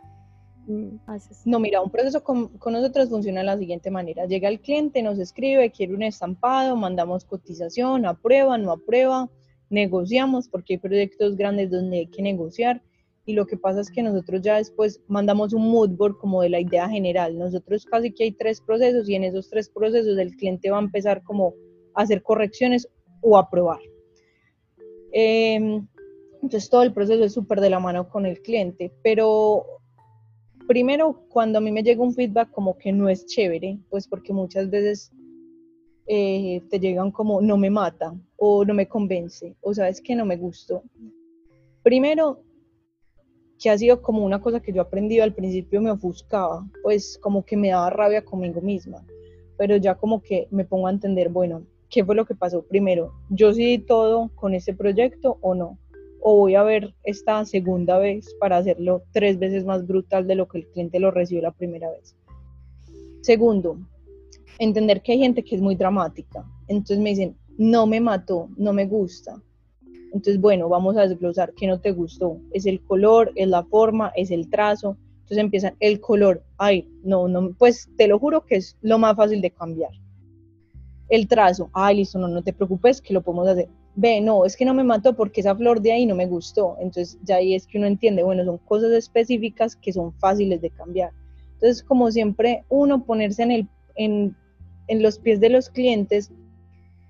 mm, 0.68 0.98
haces? 1.08 1.42
No, 1.46 1.60
mira, 1.60 1.82
un 1.82 1.90
proceso 1.90 2.24
con, 2.24 2.50
con, 2.58 2.74
nosotros 2.74 3.10
funciona 3.10 3.40
de 3.40 3.46
la 3.46 3.58
siguiente 3.58 3.90
manera. 3.90 4.26
Llega 4.26 4.50
el 4.50 4.60
cliente, 4.60 5.02
nos 5.02 5.20
escribe, 5.20 5.72
quiere 5.72 5.96
un 5.96 6.04
estampado, 6.04 6.76
mandamos 6.76 7.26
cotización, 7.26 8.06
aprueba, 8.06 8.58
no 8.58 8.74
aprueba 8.74 9.30
negociamos 9.74 10.48
porque 10.48 10.76
hay 10.76 10.78
proyectos 10.78 11.36
grandes 11.36 11.72
donde 11.72 11.98
hay 11.98 12.08
que 12.08 12.22
negociar 12.22 12.82
y 13.26 13.34
lo 13.34 13.46
que 13.46 13.58
pasa 13.58 13.82
es 13.82 13.90
que 13.90 14.04
nosotros 14.04 14.42
ya 14.42 14.58
después 14.58 15.02
mandamos 15.08 15.54
un 15.54 15.70
mood 15.70 15.92
board 15.92 16.18
como 16.18 16.42
de 16.42 16.50
la 16.50 16.60
idea 16.60 16.90
general. 16.90 17.38
Nosotros 17.38 17.86
casi 17.86 18.12
que 18.12 18.26
hay 18.26 18.32
tres 18.34 18.60
procesos 18.60 19.08
y 19.08 19.16
en 19.16 19.24
esos 19.24 19.50
tres 19.50 19.70
procesos 19.70 20.18
el 20.18 20.36
cliente 20.36 20.70
va 20.70 20.78
a 20.78 20.82
empezar 20.82 21.24
como 21.24 21.54
a 21.96 22.02
hacer 22.02 22.22
correcciones 22.22 22.88
o 23.22 23.38
a 23.38 23.50
probar. 23.50 23.80
Em, 25.14 25.88
entonces 26.42 26.70
todo 26.70 26.84
el 26.84 26.94
proceso 26.94 27.24
es 27.24 27.34
súper 27.34 27.62
de 27.62 27.70
la 27.70 27.80
mano 27.80 28.10
con 28.10 28.26
el 28.26 28.42
cliente, 28.42 28.92
pero 29.04 29.66
primero 30.68 31.26
cuando 31.30 31.60
a 31.60 31.62
mí 31.62 31.72
me 31.72 31.84
llega 31.84 32.04
un 32.04 32.14
feedback 32.14 32.52
como 32.52 32.78
que 32.78 32.92
no 32.92 33.08
es 33.08 33.26
chévere, 33.26 33.80
pues 33.90 34.08
porque 34.08 34.34
muchas 34.34 34.70
veces 34.70 35.14
eh, 36.08 36.62
te 36.70 36.80
llegan 36.80 37.12
como 37.12 37.42
no 37.42 37.56
me 37.56 37.70
mata 37.70 38.14
o 38.46 38.66
no 38.66 38.74
me 38.74 38.90
convence 38.90 39.56
o 39.62 39.74
sabes 39.74 40.02
que 40.02 40.16
no 40.16 40.26
me 40.26 40.36
gustó. 40.36 40.84
Primero, 41.82 42.44
que 43.58 43.70
ha 43.70 43.78
sido 43.78 44.02
como 44.02 44.26
una 44.26 44.42
cosa 44.42 44.60
que 44.60 44.74
yo 44.74 44.82
he 44.82 44.86
aprendido 44.86 45.24
al 45.24 45.34
principio 45.34 45.80
me 45.80 45.92
ofuscaba, 45.92 46.68
pues 46.82 47.18
como 47.22 47.46
que 47.46 47.56
me 47.56 47.70
daba 47.70 47.90
rabia 47.90 48.26
conmigo 48.26 48.60
misma, 48.60 49.06
pero 49.58 49.78
ya 49.78 49.96
como 49.96 50.22
que 50.22 50.50
me 50.52 50.66
pongo 50.66 50.88
a 50.88 50.92
entender, 50.92 51.30
bueno, 51.30 51.66
¿qué 51.90 52.04
fue 52.04 52.16
lo 52.16 52.26
que 52.26 52.36
pasó 52.36 52.64
primero? 52.64 53.14
¿Yo 53.30 53.54
sí 53.54 53.78
todo 53.78 54.30
con 54.36 54.54
este 54.54 54.74
proyecto 54.74 55.38
o 55.40 55.56
no? 55.56 55.78
¿O 56.20 56.40
voy 56.40 56.56
a 56.56 56.64
ver 56.64 56.94
esta 57.04 57.46
segunda 57.46 57.98
vez 57.98 58.36
para 58.42 58.58
hacerlo 58.58 59.04
tres 59.14 59.40
veces 59.40 59.64
más 59.64 59.88
brutal 59.88 60.28
de 60.28 60.36
lo 60.36 60.50
que 60.50 60.58
el 60.58 60.68
cliente 60.68 61.00
lo 61.00 61.12
recibió 61.12 61.44
la 61.44 61.52
primera 61.52 61.90
vez? 61.92 62.14
Segundo, 63.22 63.78
entender 64.60 65.02
que 65.02 65.14
hay 65.14 65.20
gente 65.20 65.46
que 65.46 65.56
es 65.56 65.62
muy 65.62 65.76
dramática. 65.76 66.46
Entonces 66.68 67.00
me 67.00 67.12
dicen, 67.12 67.38
no 67.58 67.86
me 67.88 68.00
mató, 68.00 68.50
no 68.58 68.74
me 68.74 68.86
gusta. 68.86 69.42
Entonces, 70.14 70.40
bueno, 70.40 70.70
vamos 70.70 70.96
a 70.96 71.08
desglosar 71.08 71.54
qué 71.54 71.66
no 71.66 71.80
te 71.80 71.92
gustó. 71.92 72.38
Es 72.52 72.66
el 72.66 72.82
color, 72.84 73.32
es 73.36 73.48
la 73.48 73.64
forma, 73.64 74.12
es 74.16 74.30
el 74.30 74.50
trazo. 74.50 74.96
Entonces 75.22 75.38
empiezan 75.40 75.76
el 75.80 76.00
color. 76.00 76.44
Ay, 76.58 76.88
no, 77.04 77.28
no, 77.28 77.54
pues 77.58 77.90
te 77.98 78.08
lo 78.08 78.20
juro 78.20 78.46
que 78.46 78.58
es 78.58 78.78
lo 78.82 79.00
más 79.00 79.16
fácil 79.16 79.42
de 79.42 79.50
cambiar. 79.50 79.92
El 81.10 81.28
trazo. 81.28 81.70
Ay, 81.74 81.98
listo, 81.98 82.20
no, 82.20 82.28
no 82.28 82.44
te 82.44 82.54
preocupes 82.54 83.02
que 83.02 83.14
lo 83.14 83.24
podemos 83.24 83.48
hacer. 83.48 83.70
Ve, 83.96 84.22
no, 84.22 84.46
es 84.46 84.56
que 84.56 84.66
no 84.66 84.74
me 84.74 84.84
mató 84.84 85.16
porque 85.16 85.42
esa 85.42 85.56
flor 85.56 85.82
de 85.82 85.94
ahí 85.94 86.06
no 86.06 86.16
me 86.16 86.28
gustó. 86.28 86.78
Entonces 86.80 87.18
ya 87.24 87.38
ahí 87.38 87.56
es 87.56 87.66
que 87.66 87.80
uno 87.80 87.88
entiende, 87.88 88.22
bueno, 88.22 88.46
son 88.46 88.60
cosas 88.60 88.92
específicas 88.92 89.76
que 89.76 89.94
son 89.94 90.14
fáciles 90.14 90.62
de 90.62 90.70
cambiar. 90.70 91.12
Entonces, 91.54 91.82
como 91.82 92.12
siempre, 92.12 92.66
uno 92.70 93.04
ponerse 93.04 93.42
en, 93.42 93.52
el, 93.52 93.68
en, 93.96 94.36
en 94.88 95.02
los 95.02 95.18
pies 95.18 95.40
de 95.40 95.50
los 95.50 95.70
clientes 95.70 96.32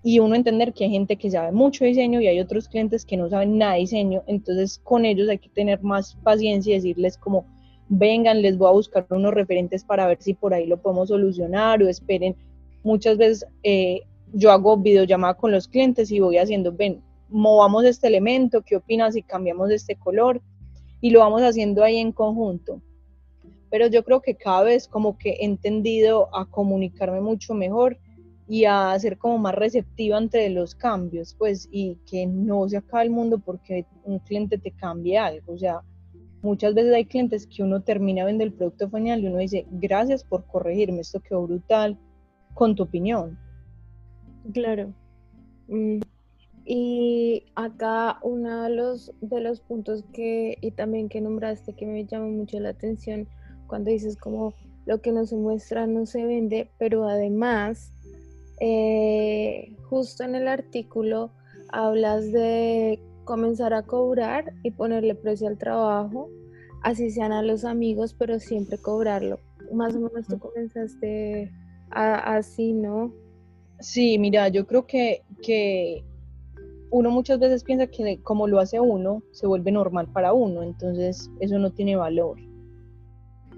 y 0.03 0.19
uno 0.19 0.35
entender 0.35 0.73
que 0.73 0.83
hay 0.83 0.91
gente 0.91 1.15
que 1.15 1.31
sabe 1.31 1.53
mucho 1.53 1.85
diseño 1.85 2.19
y 2.19 2.27
hay 2.27 2.41
otros 2.41 2.67
clientes 2.67 3.05
que 3.05 3.15
no 3.15 3.29
saben 3.29 3.57
nada 3.57 3.73
de 3.73 3.79
diseño, 3.79 4.21
entonces 4.27 4.79
con 4.83 5.05
ellos 5.05 5.29
hay 5.29 5.39
que 5.39 5.47
tener 5.49 5.81
más 5.81 6.15
paciencia 6.23 6.73
y 6.73 6.75
decirles 6.75 7.17
como, 7.17 7.45
vengan, 7.87 8.41
les 8.41 8.57
voy 8.57 8.67
a 8.67 8.73
buscar 8.73 9.05
unos 9.09 9.33
referentes 9.33 9.85
para 9.85 10.05
ver 10.05 10.17
si 10.19 10.33
por 10.33 10.53
ahí 10.53 10.67
lo 10.67 10.81
podemos 10.81 11.07
solucionar 11.07 11.81
o 11.81 11.87
esperen. 11.87 12.35
Muchas 12.83 13.17
veces 13.17 13.45
eh, 13.63 14.01
yo 14.33 14.51
hago 14.51 14.75
videollamada 14.75 15.35
con 15.35 15.53
los 15.53 15.69
clientes 15.69 16.11
y 16.11 16.19
voy 16.19 16.37
haciendo, 16.37 16.73
ven, 16.73 17.01
movamos 17.29 17.85
este 17.85 18.07
elemento, 18.07 18.61
¿qué 18.61 18.75
opinas 18.75 19.13
si 19.13 19.21
cambiamos 19.21 19.71
este 19.71 19.95
color? 19.95 20.41
Y 20.99 21.11
lo 21.11 21.19
vamos 21.19 21.43
haciendo 21.43 21.81
ahí 21.81 21.97
en 21.97 22.11
conjunto. 22.11 22.81
Pero 23.69 23.87
yo 23.87 24.03
creo 24.03 24.21
que 24.21 24.35
cada 24.35 24.63
vez 24.63 24.87
como 24.87 25.17
que 25.17 25.31
he 25.31 25.45
entendido 25.45 26.27
a 26.35 26.45
comunicarme 26.45 27.21
mucho 27.21 27.53
mejor 27.53 27.97
y 28.47 28.65
a 28.65 28.97
ser 28.99 29.17
como 29.17 29.37
más 29.37 29.55
receptiva 29.55 30.17
ante 30.17 30.49
los 30.49 30.75
cambios, 30.75 31.35
pues, 31.37 31.67
y 31.71 31.95
que 32.05 32.25
no 32.25 32.67
se 32.67 32.77
acabe 32.77 33.05
el 33.05 33.09
mundo 33.09 33.39
porque 33.39 33.85
un 34.03 34.19
cliente 34.19 34.57
te 34.57 34.71
cambie 34.71 35.17
algo. 35.17 35.53
O 35.53 35.57
sea, 35.57 35.81
muchas 36.41 36.73
veces 36.73 36.93
hay 36.93 37.05
clientes 37.05 37.47
que 37.47 37.63
uno 37.63 37.81
termina 37.81 38.25
viendo 38.25 38.43
el 38.43 38.53
producto 38.53 38.89
final 38.89 39.23
y 39.23 39.27
uno 39.27 39.37
dice, 39.37 39.65
gracias 39.71 40.23
por 40.23 40.45
corregirme, 40.45 41.01
esto 41.01 41.21
quedó 41.21 41.43
brutal, 41.43 41.97
con 42.53 42.75
tu 42.75 42.83
opinión. 42.83 43.37
Claro. 44.53 44.93
Mm, 45.67 45.99
y 46.65 47.45
acá 47.55 48.19
uno 48.21 48.63
de 48.63 48.69
los, 48.69 49.11
de 49.21 49.41
los 49.41 49.61
puntos 49.61 50.03
que, 50.13 50.57
y 50.61 50.71
también 50.71 51.09
que 51.09 51.21
nombraste, 51.21 51.73
que 51.73 51.85
me 51.85 52.05
llama 52.05 52.27
mucho 52.27 52.59
la 52.59 52.69
atención, 52.69 53.27
cuando 53.67 53.89
dices 53.89 54.17
como 54.17 54.53
lo 54.85 55.01
que 55.01 55.11
no 55.11 55.25
se 55.25 55.35
muestra 55.35 55.87
no 55.87 56.05
se 56.05 56.25
vende, 56.25 56.69
pero 56.77 57.07
además 57.07 57.91
eh, 58.59 59.75
justo 59.89 60.23
en 60.23 60.35
el 60.35 60.47
artículo 60.47 61.31
hablas 61.69 62.31
de 62.31 62.99
comenzar 63.25 63.73
a 63.73 63.83
cobrar 63.83 64.53
y 64.63 64.71
ponerle 64.71 65.15
precio 65.15 65.47
al 65.47 65.57
trabajo, 65.57 66.29
así 66.81 67.09
sean 67.09 67.31
a 67.31 67.41
los 67.41 67.65
amigos, 67.65 68.13
pero 68.13 68.39
siempre 68.39 68.77
cobrarlo. 68.77 69.39
Más 69.71 69.95
o 69.95 69.99
menos 69.99 70.27
tú 70.27 70.37
comenzaste 70.39 71.51
así, 71.89 72.73
¿no? 72.73 73.13
Sí, 73.79 74.17
mira, 74.17 74.47
yo 74.49 74.65
creo 74.67 74.85
que, 74.85 75.23
que 75.41 76.03
uno 76.91 77.09
muchas 77.09 77.39
veces 77.39 77.63
piensa 77.63 77.87
que 77.87 78.21
como 78.21 78.47
lo 78.47 78.59
hace 78.59 78.79
uno, 78.79 79.23
se 79.31 79.47
vuelve 79.47 79.71
normal 79.71 80.07
para 80.11 80.33
uno, 80.33 80.63
entonces 80.63 81.29
eso 81.39 81.57
no 81.59 81.71
tiene 81.71 81.95
valor. 81.95 82.37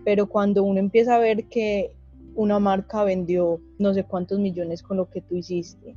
Pero 0.03 0.27
cuando 0.27 0.63
uno 0.63 0.79
empieza 0.79 1.15
a 1.15 1.19
ver 1.19 1.45
que 1.47 1.91
una 2.35 2.59
marca 2.59 3.03
vendió 3.03 3.59
no 3.79 3.93
sé 3.93 4.03
cuántos 4.03 4.39
millones 4.39 4.81
con 4.81 4.97
lo 4.97 5.09
que 5.09 5.21
tú 5.21 5.35
hiciste 5.35 5.95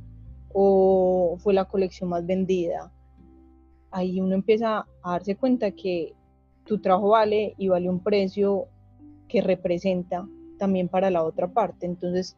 o 0.53 1.37
fue 1.39 1.53
la 1.53 1.65
colección 1.65 2.09
más 2.09 2.25
vendida. 2.25 2.91
Ahí 3.91 4.19
uno 4.19 4.35
empieza 4.35 4.85
a 5.03 5.11
darse 5.11 5.35
cuenta 5.35 5.71
que 5.71 6.13
tu 6.65 6.79
trabajo 6.79 7.09
vale 7.09 7.55
y 7.57 7.67
vale 7.67 7.89
un 7.89 8.03
precio 8.03 8.67
que 9.27 9.41
representa 9.41 10.27
también 10.57 10.87
para 10.87 11.09
la 11.09 11.23
otra 11.23 11.47
parte. 11.51 11.85
Entonces, 11.85 12.37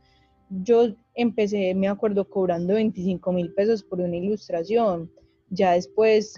yo 0.50 0.88
empecé, 1.16 1.74
me 1.76 1.88
acuerdo, 1.88 2.30
cobrando 2.30 2.74
25 2.74 3.32
mil 3.34 3.54
pesos 3.54 3.84
por 3.84 4.00
una 4.00 4.16
ilustración. 4.16 5.12
Ya 5.50 5.74
después, 5.74 6.36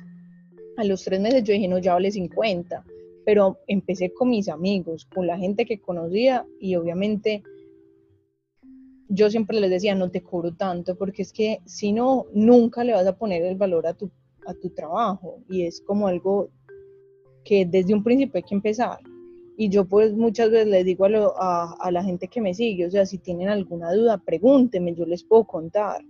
a 0.78 0.84
los 0.84 1.04
tres 1.04 1.20
meses, 1.20 1.44
yo 1.44 1.54
dije, 1.54 1.68
no, 1.68 1.80
ya 1.80 1.94
vale 1.94 2.12
50. 2.12 2.84
Pero 3.26 3.60
empecé 3.68 4.14
con 4.14 4.30
mis 4.30 4.50
amigos, 4.50 5.06
con 5.06 5.28
la 5.28 5.38
gente 5.38 5.66
que 5.66 5.80
conocía 5.80 6.46
y 6.60 6.76
obviamente 6.76 7.44
yo 9.14 9.30
siempre 9.30 9.60
les 9.60 9.70
decía, 9.70 9.96
no 9.96 10.10
te 10.10 10.24
cobro 10.24 10.54
tanto, 10.54 10.96
porque 10.96 11.22
es 11.22 11.32
que 11.32 11.60
si 11.66 11.92
no, 11.92 12.26
nunca 12.34 12.84
le 12.84 12.94
vas 12.94 13.06
a 13.06 13.16
poner 13.16 13.44
el 13.44 13.56
valor 13.56 13.86
a 13.86 13.94
tu, 13.94 14.10
a 14.48 14.54
tu 14.54 14.70
trabajo 14.72 15.40
y 15.50 15.64
es 15.64 15.82
como 15.82 16.08
algo 16.08 16.50
que 17.46 17.66
desde 17.66 17.94
un 17.94 18.04
principio 18.04 18.38
hay 18.38 18.44
que 18.44 18.56
empezar. 18.56 19.00
Y 19.56 19.70
yo 19.70 19.86
pues 19.86 20.14
muchas 20.14 20.50
veces 20.50 20.68
les 20.68 20.84
digo 20.84 21.06
a, 21.06 21.76
a, 21.80 21.92
la 21.92 22.04
gente 22.04 22.28
que 22.28 22.42
me 22.42 22.56
sigue, 22.56 22.88
o 22.88 22.92
sea, 22.92 23.06
si 23.06 23.20
tienen 23.20 23.50
alguna 23.50 23.94
duda, 23.94 24.18
pregúntenme, 24.18 24.96
yo 24.96 25.06
les 25.06 25.24
puedo 25.24 25.44
contar 25.44 26.02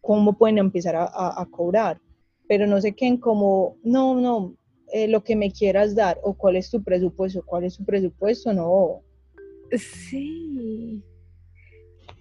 cómo 0.00 0.36
pueden 0.36 0.58
empezar 0.58 0.96
a, 0.96 1.06
a, 1.40 1.46
cobrar, 1.46 2.00
pero 2.48 2.66
no 2.66 2.80
se 2.80 2.94
queden 2.94 3.18
como, 3.18 3.76
no, 3.84 4.20
no, 4.20 4.56
eh, 4.92 5.06
lo 5.06 5.22
que 5.22 5.36
me 5.36 5.52
quieras 5.52 5.94
dar 5.94 6.18
o 6.22 6.34
cuál 6.34 6.56
es 6.56 6.68
tu 6.70 6.82
presupuesto, 6.82 7.44
cuál 7.44 7.64
es 7.64 7.76
tu 7.76 7.84
presupuesto, 7.84 8.52
no. 8.52 9.02
Sí, 9.76 11.04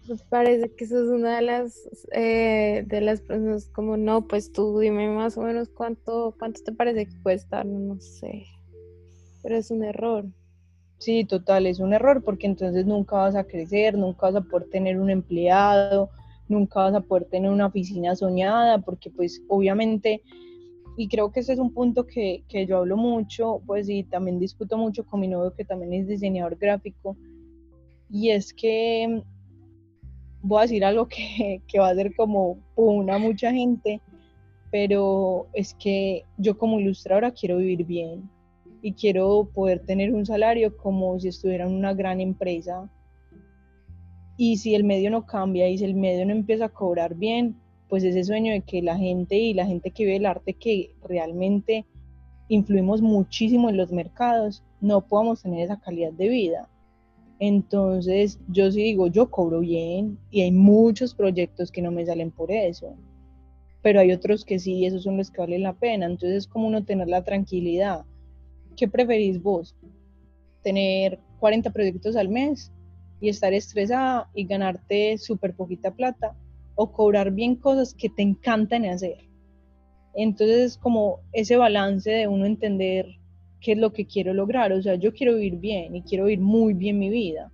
pues 0.08 0.24
parece 0.24 0.72
que 0.74 0.86
eso 0.86 1.04
es 1.04 1.10
una 1.10 1.36
de 1.36 1.42
las 1.42 1.90
eh, 2.14 2.84
de 2.88 3.02
las 3.02 3.22
personas 3.22 3.68
como 3.68 3.98
no, 3.98 4.28
pues 4.28 4.52
tú 4.52 4.80
dime 4.80 5.10
más 5.10 5.38
o 5.38 5.42
menos 5.42 5.70
cuánto, 5.70 6.36
cuánto 6.40 6.62
te 6.64 6.72
parece 6.72 7.06
que 7.08 7.22
cuesta, 7.22 7.64
no, 7.64 7.80
no 7.80 8.00
sé. 8.00 8.46
Pero 9.44 9.58
es 9.58 9.70
un 9.70 9.84
error. 9.84 10.26
Sí, 11.00 11.26
total, 11.26 11.68
es 11.68 11.80
un 11.80 11.94
error 11.94 12.24
porque 12.24 12.48
entonces 12.48 12.86
nunca 12.86 13.18
vas 13.18 13.36
a 13.36 13.44
crecer, 13.44 13.98
nunca 13.98 14.28
vas 14.32 14.36
a 14.36 14.42
poder 14.42 14.70
tener 14.70 15.00
un 15.00 15.10
empleado, 15.10 16.10
nunca 16.48 16.80
vas 16.80 16.96
a 16.96 17.02
poder 17.02 17.26
tener 17.26 17.52
una 17.52 17.68
oficina 17.68 18.16
soñada, 18.16 18.80
porque 18.80 19.12
pues 19.12 19.44
obviamente, 19.48 20.24
y 20.98 21.08
creo 21.08 21.32
que 21.32 21.42
ese 21.42 21.54
es 21.54 21.60
un 21.60 21.74
punto 21.74 22.08
que, 22.08 22.44
que 22.48 22.66
yo 22.66 22.78
hablo 22.78 22.98
mucho, 22.98 23.62
pues 23.68 23.88
y 23.90 24.04
también 24.04 24.40
discuto 24.40 24.78
mucho 24.78 25.06
con 25.06 25.20
mi 25.20 25.28
novio 25.28 25.54
que 25.54 25.66
también 25.66 25.94
es 25.94 26.08
diseñador 26.08 26.56
gráfico, 26.56 27.16
y 28.10 28.32
es 28.32 28.54
que 28.54 29.22
voy 30.42 30.60
a 30.60 30.62
decir 30.64 30.86
algo 30.86 31.08
que, 31.08 31.62
va 31.80 31.90
a 31.90 31.96
ser 31.96 32.16
como 32.16 32.58
una 32.76 33.18
mucha 33.18 33.52
gente, 33.52 34.02
pero 34.72 35.48
es 35.54 35.74
que 35.74 36.24
yo 36.38 36.58
como 36.58 36.80
ilustradora 36.80 37.32
quiero 37.32 37.58
vivir 37.58 37.86
bien 37.86 38.30
y 38.82 38.94
quiero 38.94 39.50
poder 39.54 39.86
tener 39.86 40.14
un 40.14 40.26
salario 40.26 40.76
como 40.78 41.20
si 41.20 41.30
estuviera 41.30 41.66
en 41.66 41.74
una 41.74 41.94
gran 41.94 42.22
empresa. 42.22 42.90
Y 44.38 44.58
si 44.58 44.76
el 44.76 44.84
medio 44.84 45.10
no 45.10 45.26
cambia 45.26 45.68
y 45.68 45.80
si 45.80 45.86
el 45.86 45.96
medio 45.96 46.26
no 46.26 46.32
empieza 46.32 46.66
a 46.66 46.70
cobrar 46.70 47.16
bien, 47.16 47.56
pues 47.90 48.04
ese 48.04 48.24
sueño 48.24 48.52
de 48.52 48.62
que 48.62 48.82
la 48.82 48.98
gente 48.98 49.36
y 49.36 49.54
la 49.54 49.66
gente 49.66 49.92
que 49.92 50.06
ve 50.06 50.18
el 50.18 50.26
arte 50.26 50.54
que 50.54 50.92
realmente 51.04 51.86
influimos 52.50 53.02
muchísimo 53.02 53.70
en 53.70 53.78
los 53.78 53.92
mercados, 53.92 54.64
no 54.80 55.02
podamos 55.02 55.42
tener 55.42 55.62
esa 55.62 55.80
calidad 55.80 56.12
de 56.14 56.30
vida. 56.30 56.70
Entonces, 57.40 58.40
yo 58.48 58.72
sí 58.72 58.82
digo, 58.82 59.08
yo 59.08 59.30
cobro 59.30 59.60
bien 59.60 60.18
y 60.32 60.42
hay 60.42 60.52
muchos 60.52 61.14
proyectos 61.14 61.72
que 61.72 61.82
no 61.82 61.92
me 61.92 62.06
salen 62.06 62.32
por 62.32 62.52
eso, 62.52 62.96
pero 63.84 64.00
hay 64.00 64.12
otros 64.12 64.44
que 64.44 64.58
sí, 64.58 64.86
esos 64.86 65.04
son 65.04 65.18
los 65.18 65.30
que 65.30 65.42
valen 65.42 65.64
la 65.64 65.74
pena. 65.74 66.08
Entonces, 66.08 66.40
es 66.40 66.48
como 66.48 66.68
uno 66.68 66.84
tener 66.84 67.08
la 67.08 67.24
tranquilidad. 67.24 68.06
¿Qué 68.76 68.88
preferís 68.88 69.42
vos? 69.42 69.76
¿Tener 70.64 71.20
40 71.40 71.70
proyectos 71.70 72.16
al 72.16 72.30
mes 72.30 72.72
y 73.22 73.30
estar 73.30 73.54
estresada 73.54 74.30
y 74.34 74.46
ganarte 74.46 75.18
súper 75.18 75.54
poquita 75.54 75.94
plata? 75.94 76.36
¿O 76.76 76.92
cobrar 76.92 77.32
bien 77.32 77.56
cosas 77.56 77.94
que 77.94 78.10
te 78.10 78.24
encantan 78.24 78.86
hacer? 78.86 79.28
Entonces, 80.16 80.58
es 80.58 80.78
como 80.78 81.20
ese 81.34 81.56
balance 81.56 82.10
de 82.10 82.28
uno 82.28 82.46
entender 82.48 83.06
qué 83.68 83.74
es 83.74 83.80
lo 83.80 83.92
que 83.92 84.06
quiero 84.06 84.34
lograr. 84.34 84.72
O 84.72 84.82
sea, 84.82 84.96
yo 84.96 85.14
quiero 85.14 85.36
vivir 85.36 85.58
bien 85.58 85.94
y 85.94 86.02
quiero 86.02 86.24
vivir 86.24 86.40
muy 86.40 86.74
bien 86.74 86.98
mi 86.98 87.10
vida. 87.10 87.52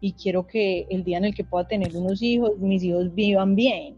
Y 0.00 0.14
quiero 0.14 0.48
que 0.48 0.84
el 0.90 1.04
día 1.04 1.18
en 1.18 1.26
el 1.26 1.34
que 1.34 1.44
pueda 1.44 1.68
tener 1.68 1.96
unos 1.96 2.20
hijos, 2.22 2.58
mis 2.58 2.82
hijos 2.82 3.14
vivan 3.14 3.54
bien. 3.54 3.96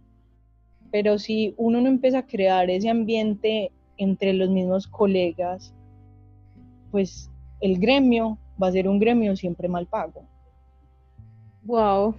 Pero 0.92 1.18
si 1.18 1.54
uno 1.56 1.80
no 1.80 1.88
empieza 1.88 2.18
a 2.18 2.26
crear 2.26 2.68
ese 2.68 2.90
ambiente 2.90 3.72
entre 3.96 4.34
los 4.34 4.50
mismos 4.50 4.86
colegas, 4.86 5.74
pues 6.90 7.30
el 7.62 7.78
gremio 7.78 8.38
va 8.62 8.66
a 8.68 8.72
ser 8.72 8.86
un 8.86 8.98
gremio 8.98 9.34
siempre 9.34 9.66
mal 9.66 9.86
pago. 9.86 10.28
Wow. 11.64 12.16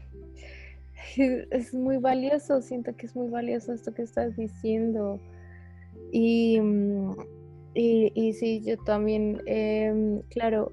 Es 1.52 1.76
muy 1.76 1.98
valioso, 1.98 2.60
siento 2.64 2.96
que 2.96 3.06
es 3.06 3.16
muy 3.16 3.30
valioso 3.30 3.72
esto 3.72 3.94
que 3.94 4.02
estás 4.02 4.36
diciendo. 4.36 5.20
Y, 6.12 6.60
mm, 7.78 8.12
y, 8.16 8.34
sí, 8.34 8.62
yo 8.66 8.78
también, 8.78 9.42
em, 9.46 10.22
claro, 10.30 10.72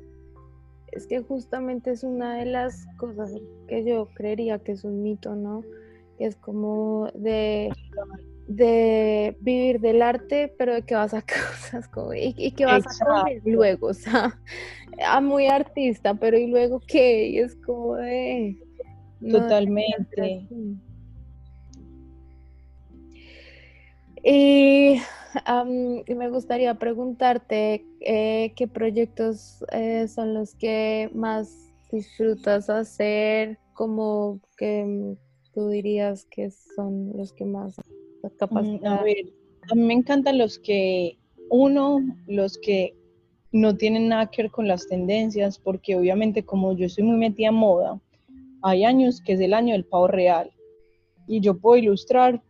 es 0.93 1.07
que 1.07 1.21
justamente 1.21 1.91
es 1.91 2.05
una 2.05 2.37
de 2.37 2.47
las 2.47 2.87
cosas 2.97 3.33
que 3.69 3.85
yo 3.85 4.09
creería 4.15 4.59
que 4.59 4.73
es 4.73 4.85
un 4.85 5.03
mito, 5.03 5.35
¿no? 5.35 5.63
Que 6.19 6.27
es 6.27 6.37
como 6.37 7.11
de, 7.15 7.73
de 8.47 9.37
vivir 9.41 9.81
del 9.81 10.03
arte, 10.03 10.55
pero 10.57 10.75
de 10.75 10.83
que 10.83 10.95
vas 10.95 11.15
a 11.15 11.23
cosas 11.23 11.89
como, 11.89 12.15
y, 12.15 12.53
que 12.53 12.65
vas 12.65 12.85
a 13.01 13.05
comer 13.05 13.43
luego, 13.45 13.89
o 13.89 13.95
sea, 13.95 14.39
a 15.05 15.21
muy 15.21 15.47
artista, 15.47 16.15
pero 16.15 16.39
y 16.39 16.47
luego 16.47 16.81
qué, 16.87 17.29
y 17.29 17.39
es 17.39 17.55
como 17.57 17.97
de... 17.97 18.57
Totalmente. 19.31 20.47
y 24.23 25.01
me 26.17 26.29
gustaría 26.31 26.75
preguntarte 26.75 27.85
eh, 28.01 28.53
qué 28.57 28.69
proyectos 28.69 29.65
eh, 29.73 30.07
son 30.09 30.35
los 30.35 30.55
que 30.55 31.11
más 31.15 31.73
disfrutas 31.91 32.71
hacer, 32.71 33.59
como 33.75 34.41
que 34.57 34.85
mm, 34.85 35.17
tú 35.53 35.69
dirías 35.69 36.27
que 36.27 36.51
son 36.51 37.13
los 37.17 37.33
que 37.33 37.45
más 37.45 37.77
capaz. 38.39 38.63
Mm, 38.63 38.87
a 38.87 39.03
ver, 39.03 39.33
a 39.71 39.75
mí 39.75 39.83
me 39.83 39.95
encantan 39.95 40.39
los 40.39 40.59
que, 40.59 41.19
uno, 41.51 42.01
los 42.27 42.59
que 42.59 42.95
no 43.53 43.77
tienen 43.77 44.09
nada 44.09 44.31
que 44.31 44.43
ver 44.43 44.51
con 44.51 44.67
las 44.67 44.89
tendencias, 44.89 45.59
porque 45.59 45.97
obviamente 45.97 46.45
como 46.45 46.73
yo 46.77 46.87
estoy 46.87 47.05
muy 47.05 47.17
metida 47.17 47.49
en 47.49 47.55
moda, 47.55 48.01
hay 48.63 48.85
años 48.85 49.21
que 49.21 49.35
es 49.35 49.41
el 49.41 49.55
año 49.55 49.73
del 49.73 49.85
pavo 49.85 50.09
real 50.09 50.51
y 51.27 51.41
yo 51.41 51.59
puedo 51.59 51.77
ilustrar 51.77 52.43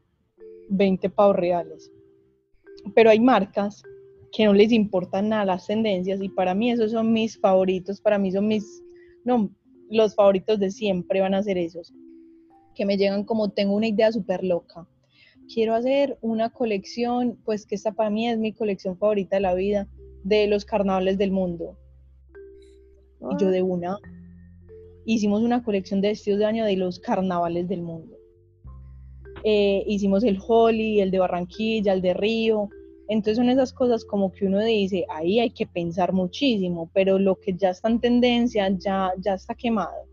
20 0.68 1.10
pavos 1.10 1.36
reales 1.36 1.90
pero 2.94 3.10
hay 3.10 3.20
marcas 3.20 3.82
que 4.32 4.44
no 4.44 4.52
les 4.52 4.72
importan 4.72 5.28
nada 5.28 5.44
las 5.44 5.66
tendencias 5.66 6.20
y 6.20 6.28
para 6.28 6.54
mí 6.54 6.70
esos 6.70 6.90
son 6.90 7.12
mis 7.12 7.38
favoritos, 7.38 8.00
para 8.00 8.18
mí 8.18 8.32
son 8.32 8.48
mis, 8.48 8.82
no, 9.24 9.50
los 9.90 10.14
favoritos 10.14 10.58
de 10.58 10.70
siempre 10.70 11.20
van 11.20 11.34
a 11.34 11.42
ser 11.42 11.56
esos, 11.56 11.92
que 12.74 12.84
me 12.84 12.96
llegan 12.96 13.24
como 13.24 13.50
tengo 13.50 13.74
una 13.74 13.86
idea 13.86 14.10
súper 14.10 14.42
loca. 14.42 14.88
Quiero 15.52 15.74
hacer 15.74 16.18
una 16.22 16.50
colección, 16.50 17.38
pues 17.44 17.66
que 17.66 17.74
esta 17.74 17.92
para 17.92 18.10
mí 18.10 18.28
es 18.28 18.38
mi 18.38 18.52
colección 18.52 18.96
favorita 18.96 19.36
de 19.36 19.42
la 19.42 19.54
vida, 19.54 19.88
de 20.24 20.46
los 20.46 20.64
carnavales 20.64 21.18
del 21.18 21.30
mundo. 21.30 21.78
Y 23.30 23.40
yo 23.40 23.50
de 23.50 23.62
una, 23.62 23.98
hicimos 25.04 25.42
una 25.42 25.62
colección 25.62 26.00
de 26.00 26.08
vestidos 26.08 26.40
de 26.40 26.46
año 26.46 26.64
de 26.64 26.76
los 26.76 26.98
carnavales 26.98 27.68
del 27.68 27.82
mundo. 27.82 28.13
Eh, 29.44 29.84
hicimos 29.86 30.24
el 30.24 30.38
Holly, 30.44 31.00
el 31.00 31.10
de 31.10 31.18
Barranquilla, 31.18 31.92
el 31.92 32.00
de 32.00 32.14
Río. 32.14 32.70
Entonces 33.08 33.36
son 33.36 33.50
esas 33.50 33.72
cosas 33.72 34.04
como 34.04 34.32
que 34.32 34.46
uno 34.46 34.60
dice, 34.64 35.04
ahí 35.10 35.38
hay 35.38 35.50
que 35.50 35.66
pensar 35.66 36.14
muchísimo, 36.14 36.90
pero 36.94 37.18
lo 37.18 37.38
que 37.38 37.52
ya 37.52 37.70
está 37.70 37.88
en 37.88 38.00
tendencia 38.00 38.68
ya, 38.70 39.12
ya 39.18 39.34
está 39.34 39.54
quemado. 39.54 40.08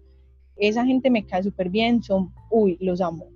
Esa 0.57 0.85
gente 0.85 1.09
me 1.09 1.25
cae 1.25 1.43
súper 1.43 1.69
bien, 1.69 2.03
son, 2.03 2.33
uy, 2.49 2.77
los 2.81 2.99
amo. 2.99 3.27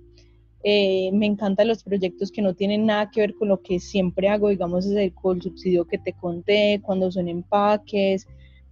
Eh, 0.62 1.10
me 1.12 1.26
encantan 1.26 1.68
los 1.68 1.82
proyectos 1.82 2.30
que 2.30 2.42
no 2.42 2.54
tienen 2.54 2.86
nada 2.86 3.10
que 3.10 3.20
ver 3.20 3.34
con 3.34 3.48
lo 3.48 3.62
que 3.62 3.78
siempre 3.78 4.28
hago, 4.28 4.48
digamos, 4.48 4.84
es 4.84 4.92
el, 4.92 5.14
el 5.24 5.42
subsidio 5.42 5.86
que 5.86 5.96
te 5.96 6.12
conté, 6.12 6.80
cuando 6.82 7.10
son 7.10 7.28
empaques, 7.28 8.26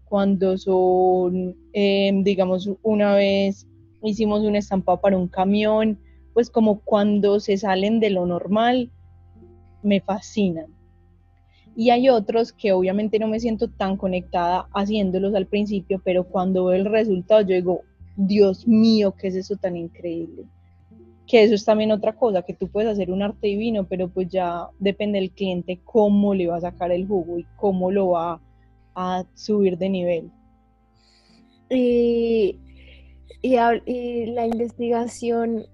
cuando 0.05 0.59
son, 0.59 1.57
eh, 1.73 2.13
digamos, 2.23 2.69
una 2.83 3.15
vez 3.15 3.67
hicimos 4.03 4.43
un 4.43 4.57
estampado 4.57 5.01
para 5.01 5.17
un 5.17 5.29
camión, 5.29 5.99
pues 6.35 6.51
como 6.51 6.81
cuando 6.81 7.40
se 7.40 7.57
salen 7.57 8.01
de 8.01 8.11
lo 8.11 8.27
normal, 8.27 8.90
me 9.83 10.01
fascinan. 10.01 10.66
Y 11.77 11.90
hay 11.90 12.09
otros 12.09 12.53
que 12.53 12.73
obviamente 12.73 13.18
no 13.18 13.29
me 13.29 13.40
siento 13.40 13.68
tan 13.68 13.97
conectada 13.97 14.68
haciéndolos 14.75 15.35
al 15.35 15.47
principio, 15.47 16.01
pero 16.05 16.25
cuando 16.25 16.66
veo 16.66 16.77
el 16.77 16.85
resultado 16.85 17.40
yo 17.40 17.55
digo, 17.55 17.81
Dios 18.16 18.66
mío, 18.66 19.14
¿qué 19.18 19.29
es 19.29 19.37
eso 19.37 19.57
tan 19.57 19.77
increíble? 19.77 20.44
Que 21.27 21.42
eso 21.42 21.55
es 21.55 21.64
también 21.64 21.90
otra 21.90 22.12
cosa, 22.14 22.42
que 22.42 22.55
tú 22.55 22.68
puedes 22.68 22.90
hacer 22.90 23.11
un 23.11 23.23
arte 23.23 23.47
divino, 23.49 23.85
pero 23.85 24.09
pues 24.09 24.29
ya 24.29 24.68
depende 24.79 25.18
del 25.18 25.31
cliente 25.31 25.81
cómo 25.85 26.35
le 26.35 26.47
va 26.47 26.57
a 26.57 26.61
sacar 26.61 26.92
el 26.92 27.07
jugo 27.07 27.38
y 27.38 27.47
cómo 27.57 27.90
lo 27.90 28.11
va 28.11 28.40
a 28.94 29.25
subir 29.35 29.79
de 29.79 29.88
nivel. 29.88 30.31
Y 31.70 32.57
y, 33.45 34.27
la 34.27 34.47
investigación, 34.47 35.67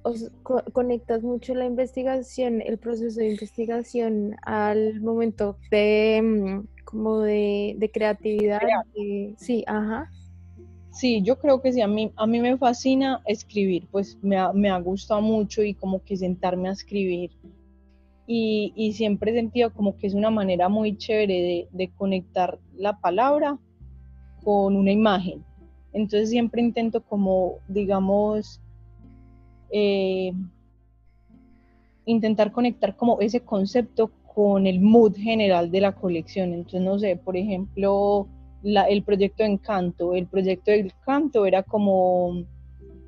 conectas 0.72 1.22
mucho 1.22 1.54
la 1.54 1.66
investigación, 1.66 2.60
el 2.62 2.78
proceso 2.78 3.20
de 3.20 3.30
investigación 3.30 4.34
al 4.42 5.00
momento 5.00 5.56
de 5.70 6.20
mm, 6.20 6.84
como 6.84 7.20
de, 7.20 7.90
creatividad. 7.94 8.60
sí, 9.36 9.62
ajá. 9.68 10.10
Sí, 10.90 11.22
yo 11.22 11.38
creo 11.38 11.62
que 11.62 11.72
sí, 11.72 11.80
a 11.80 11.86
mí, 11.86 12.12
a 12.16 12.26
mí 12.26 12.40
me 12.40 12.58
fascina 12.58 13.22
escribir, 13.26 13.86
pues 13.92 14.18
me 14.20 14.36
ha, 14.36 14.52
me 14.52 14.68
ha 14.68 14.78
gustado 14.80 15.20
mucho 15.22 15.62
y 15.62 15.74
como 15.74 16.02
que 16.02 16.16
sentarme 16.16 16.68
a 16.68 16.72
escribir. 16.72 17.30
Y, 18.26 18.72
y, 18.74 18.94
siempre 18.94 19.30
he 19.30 19.34
sentido 19.34 19.72
como 19.72 19.96
que 19.96 20.08
es 20.08 20.14
una 20.14 20.30
manera 20.30 20.68
muy 20.68 20.96
chévere 20.96 21.34
de, 21.34 21.68
de 21.70 21.90
conectar 21.94 22.58
la 22.76 22.98
palabra 22.98 23.58
con 24.42 24.74
una 24.74 24.90
imagen 24.90 25.44
entonces 25.92 26.30
siempre 26.30 26.62
intento 26.62 27.00
como, 27.02 27.58
digamos, 27.68 28.60
eh, 29.70 30.32
intentar 32.04 32.52
conectar 32.52 32.96
como 32.96 33.20
ese 33.20 33.40
concepto 33.40 34.10
con 34.34 34.66
el 34.66 34.80
mood 34.80 35.16
general 35.16 35.70
de 35.70 35.80
la 35.80 35.92
colección. 35.92 36.54
Entonces, 36.54 36.80
no 36.82 36.98
sé, 36.98 37.16
por 37.16 37.36
ejemplo, 37.36 38.28
el 38.62 39.02
proyecto 39.02 39.42
de 39.42 39.50
Encanto. 39.50 40.14
El 40.14 40.26
proyecto 40.26 40.70
de 40.70 40.80
Encanto 40.80 41.46
era 41.46 41.62
como 41.62 42.44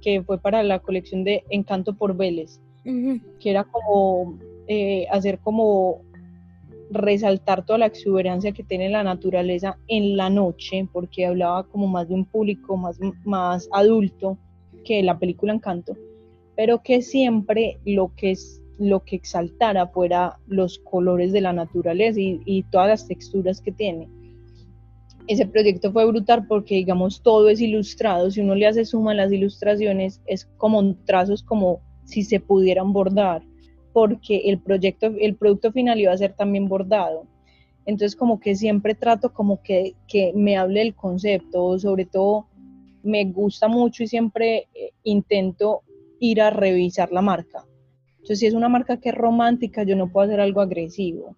que 0.00 0.22
fue 0.22 0.38
para 0.38 0.62
la 0.62 0.80
colección 0.80 1.22
de 1.24 1.44
Encanto 1.50 1.94
por 1.94 2.16
Vélez, 2.16 2.60
que 2.84 3.50
era 3.50 3.64
como 3.64 4.38
eh, 4.66 5.06
hacer 5.10 5.38
como 5.38 6.02
resaltar 6.92 7.64
toda 7.64 7.78
la 7.78 7.86
exuberancia 7.86 8.52
que 8.52 8.62
tiene 8.62 8.88
la 8.88 9.02
naturaleza 9.02 9.78
en 9.88 10.16
la 10.16 10.30
noche, 10.30 10.88
porque 10.92 11.26
hablaba 11.26 11.64
como 11.64 11.86
más 11.86 12.08
de 12.08 12.14
un 12.14 12.24
público 12.24 12.76
más, 12.76 12.98
más 13.24 13.68
adulto 13.72 14.38
que 14.84 15.02
la 15.02 15.18
película 15.18 15.52
Encanto, 15.52 15.96
pero 16.56 16.82
que 16.82 17.02
siempre 17.02 17.78
lo 17.84 18.12
que 18.16 18.32
es 18.32 18.60
lo 18.78 19.04
que 19.04 19.16
exaltara 19.16 19.86
fuera 19.86 20.38
los 20.46 20.78
colores 20.78 21.32
de 21.32 21.40
la 21.40 21.52
naturaleza 21.52 22.18
y, 22.18 22.40
y 22.44 22.62
todas 22.64 22.88
las 22.88 23.06
texturas 23.06 23.60
que 23.60 23.70
tiene. 23.70 24.08
Ese 25.28 25.46
proyecto 25.46 25.92
fue 25.92 26.04
brutal 26.06 26.46
porque, 26.48 26.74
digamos, 26.74 27.22
todo 27.22 27.48
es 27.48 27.60
ilustrado. 27.60 28.30
Si 28.30 28.40
uno 28.40 28.56
le 28.56 28.66
hace 28.66 28.84
suma 28.84 29.12
a 29.12 29.14
las 29.14 29.30
ilustraciones, 29.30 30.20
es 30.26 30.46
como 30.56 30.96
trazos 31.04 31.44
como 31.44 31.80
si 32.04 32.24
se 32.24 32.40
pudieran 32.40 32.92
bordar 32.92 33.42
porque 33.92 34.42
el 34.46 34.58
proyecto, 34.58 35.06
el 35.18 35.36
producto 35.36 35.72
final 35.72 36.00
iba 36.00 36.12
a 36.12 36.16
ser 36.18 36.34
también 36.34 36.68
bordado. 36.68 37.26
Entonces 37.84 38.16
como 38.16 38.38
que 38.40 38.54
siempre 38.54 38.94
trato 38.94 39.32
como 39.32 39.62
que, 39.62 39.94
que 40.06 40.32
me 40.34 40.56
hable 40.56 40.82
el 40.82 40.94
concepto, 40.94 41.78
sobre 41.78 42.06
todo 42.06 42.46
me 43.02 43.24
gusta 43.24 43.68
mucho 43.68 44.04
y 44.04 44.06
siempre 44.06 44.68
eh, 44.74 44.92
intento 45.02 45.82
ir 46.20 46.40
a 46.40 46.50
revisar 46.50 47.10
la 47.10 47.22
marca. 47.22 47.66
Entonces 48.12 48.38
si 48.38 48.46
es 48.46 48.54
una 48.54 48.68
marca 48.68 48.98
que 48.98 49.08
es 49.08 49.14
romántica, 49.14 49.82
yo 49.82 49.96
no 49.96 50.08
puedo 50.08 50.26
hacer 50.26 50.40
algo 50.40 50.60
agresivo 50.60 51.36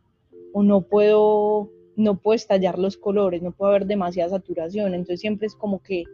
o 0.53 0.63
no 0.63 0.83
puedo, 0.83 1.71
no 1.97 2.19
puedo 2.19 2.35
estallar 2.35 2.79
los 2.79 2.99
colores, 2.99 3.43
no 3.43 3.53
puedo 3.53 3.71
haber 3.71 3.87
demasiada 3.87 4.31
saturación. 4.31 4.95
Entonces 4.95 5.21
siempre 5.21 5.47
es 5.47 5.55
como 5.55 5.83
que 5.83 6.05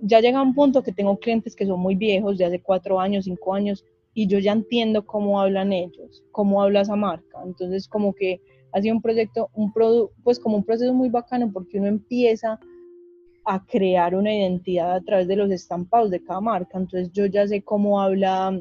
ya 0.00 0.20
llega 0.20 0.42
un 0.42 0.54
punto 0.54 0.82
que 0.82 0.92
tengo 0.92 1.18
clientes 1.18 1.56
que 1.56 1.66
son 1.66 1.80
muy 1.80 1.94
viejos, 1.94 2.38
de 2.38 2.44
hace 2.44 2.60
cuatro 2.60 3.00
años, 3.00 3.24
cinco 3.24 3.54
años, 3.54 3.84
y 4.14 4.26
yo 4.26 4.38
ya 4.38 4.52
entiendo 4.52 5.06
cómo 5.06 5.40
hablan 5.40 5.72
ellos, 5.72 6.24
cómo 6.32 6.62
habla 6.62 6.80
esa 6.82 6.96
marca. 6.96 7.38
Entonces, 7.44 7.88
como 7.88 8.14
que 8.14 8.40
ha 8.72 8.82
sido 8.82 8.94
un 8.94 9.02
proyecto, 9.02 9.50
un 9.54 9.72
pues 10.22 10.38
como 10.38 10.56
un 10.56 10.64
proceso 10.64 10.92
muy 10.92 11.08
bacano 11.08 11.50
porque 11.52 11.78
uno 11.78 11.88
empieza 11.88 12.58
a 13.44 13.64
crear 13.64 14.14
una 14.14 14.34
identidad 14.34 14.96
a 14.96 15.00
través 15.00 15.26
de 15.28 15.36
los 15.36 15.50
estampados 15.50 16.10
de 16.10 16.22
cada 16.22 16.40
marca. 16.40 16.78
Entonces, 16.78 17.10
yo 17.12 17.26
ya 17.26 17.46
sé 17.46 17.62
cómo 17.62 18.00
habla, 18.00 18.60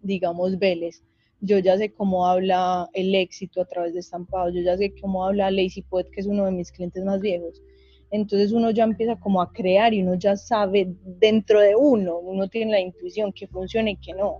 digamos, 0.00 0.58
Vélez. 0.58 1.02
Yo 1.40 1.58
ya 1.58 1.76
sé 1.76 1.92
cómo 1.92 2.26
habla 2.26 2.88
el 2.94 3.14
éxito 3.14 3.60
a 3.60 3.66
través 3.66 3.92
de 3.92 4.00
estampados. 4.00 4.54
Yo 4.54 4.62
ya 4.62 4.76
sé 4.76 4.94
cómo 5.00 5.24
habla 5.24 5.50
Lazy 5.50 5.82
Poet, 5.82 6.08
que 6.10 6.20
es 6.20 6.26
uno 6.26 6.46
de 6.46 6.52
mis 6.52 6.72
clientes 6.72 7.04
más 7.04 7.20
viejos. 7.20 7.62
Entonces 8.10 8.52
uno 8.52 8.70
ya 8.70 8.84
empieza 8.84 9.16
como 9.16 9.42
a 9.42 9.52
crear 9.52 9.92
y 9.92 10.02
uno 10.02 10.14
ya 10.14 10.36
sabe 10.36 10.94
dentro 11.04 11.60
de 11.60 11.74
uno, 11.76 12.18
uno 12.18 12.48
tiene 12.48 12.72
la 12.72 12.80
intuición 12.80 13.32
que 13.32 13.46
funciona 13.48 13.90
y 13.90 13.96
que 13.96 14.12
no. 14.12 14.38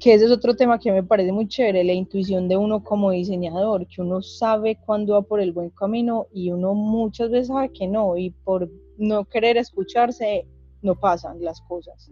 Que 0.00 0.14
ese 0.14 0.26
es 0.26 0.30
otro 0.30 0.54
tema 0.54 0.78
que 0.78 0.92
me 0.92 1.02
parece 1.02 1.32
muy 1.32 1.48
chévere, 1.48 1.82
la 1.82 1.92
intuición 1.92 2.48
de 2.48 2.56
uno 2.56 2.84
como 2.84 3.10
diseñador, 3.10 3.86
que 3.88 4.00
uno 4.00 4.22
sabe 4.22 4.78
cuándo 4.86 5.14
va 5.14 5.22
por 5.22 5.40
el 5.40 5.52
buen 5.52 5.70
camino 5.70 6.28
y 6.32 6.50
uno 6.52 6.74
muchas 6.74 7.30
veces 7.30 7.48
sabe 7.48 7.72
que 7.72 7.88
no, 7.88 8.16
y 8.16 8.30
por 8.30 8.70
no 8.96 9.24
querer 9.24 9.56
escucharse 9.56 10.46
no 10.82 10.94
pasan 10.94 11.42
las 11.42 11.60
cosas. 11.62 12.10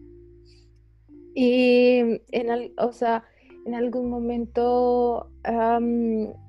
Y 1.34 1.98
en, 2.32 2.72
o 2.78 2.92
sea, 2.92 3.24
en 3.66 3.74
algún 3.74 4.10
momento 4.10 5.30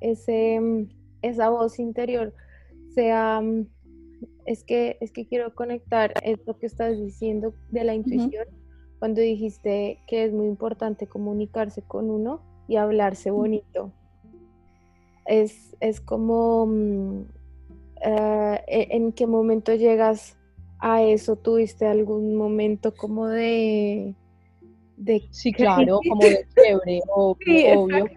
ese, 0.02 0.88
esa 1.22 1.50
voz 1.50 1.78
interior 1.78 2.34
sea, 2.96 3.44
es 4.46 4.64
que, 4.64 4.98
es 5.02 5.12
que 5.12 5.28
quiero 5.28 5.54
conectar 5.54 6.14
esto 6.24 6.58
que 6.58 6.66
estás 6.66 6.98
diciendo 6.98 7.54
de 7.70 7.84
la 7.84 7.94
intuición 7.94 8.46
cuando 9.00 9.22
dijiste 9.22 10.00
que 10.08 10.26
es 10.26 10.34
muy 10.34 10.48
importante 10.48 11.08
comunicarse 11.08 11.82
con 11.82 12.10
uno 12.10 12.42
y 12.68 12.78
hablarse 12.78 13.32
bonito. 13.32 13.92
Es, 15.26 16.02
como, 16.06 16.66
mm, 16.68 17.22
eh, 18.06 18.64
e, 18.68 18.88
¿en 18.92 19.12
qué 19.12 19.28
momento 19.28 19.74
llegas 19.76 20.38
a 20.80 21.04
eso? 21.04 21.36
¿Tuviste 21.36 21.86
algún 21.86 22.36
momento 22.36 22.94
como 22.96 23.28
de... 23.28 24.16
de 24.96 25.24
sí, 25.32 25.52
claro, 25.52 26.00
como 26.10 26.22
de 26.22 26.48
quiebre, 26.56 27.02
obvio. 27.10 28.08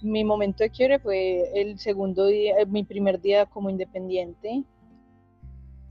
Mi 0.00 0.24
momento 0.24 0.64
de 0.64 0.70
quiebre 0.70 0.98
fue 0.98 1.60
el 1.60 1.78
segundo 1.78 2.26
día, 2.26 2.58
eh, 2.58 2.66
mi 2.66 2.82
primer 2.82 3.20
día 3.20 3.46
como 3.46 3.70
independiente. 3.70 4.64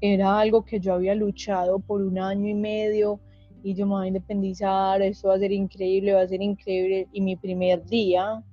Era 0.01 0.39
algo 0.39 0.65
que 0.65 0.79
yo 0.79 0.93
había 0.93 1.13
luchado 1.13 1.79
por 1.79 2.01
un 2.01 2.17
año 2.17 2.49
y 2.49 2.55
medio 2.55 3.19
y 3.63 3.73
yo 3.73 3.85
me 3.85 3.93
voy 3.93 4.05
a 4.05 4.07
independizar, 4.07 5.01
esto 5.01 5.29
va 5.29 5.35
a 5.35 5.39
ser 5.39 5.51
increíble, 5.51 6.13
va 6.13 6.21
a 6.21 6.27
ser 6.27 6.41
increíble. 6.41 7.07
Y 7.11 7.21
mi 7.21 7.35
primer 7.35 7.85
día, 7.85 8.43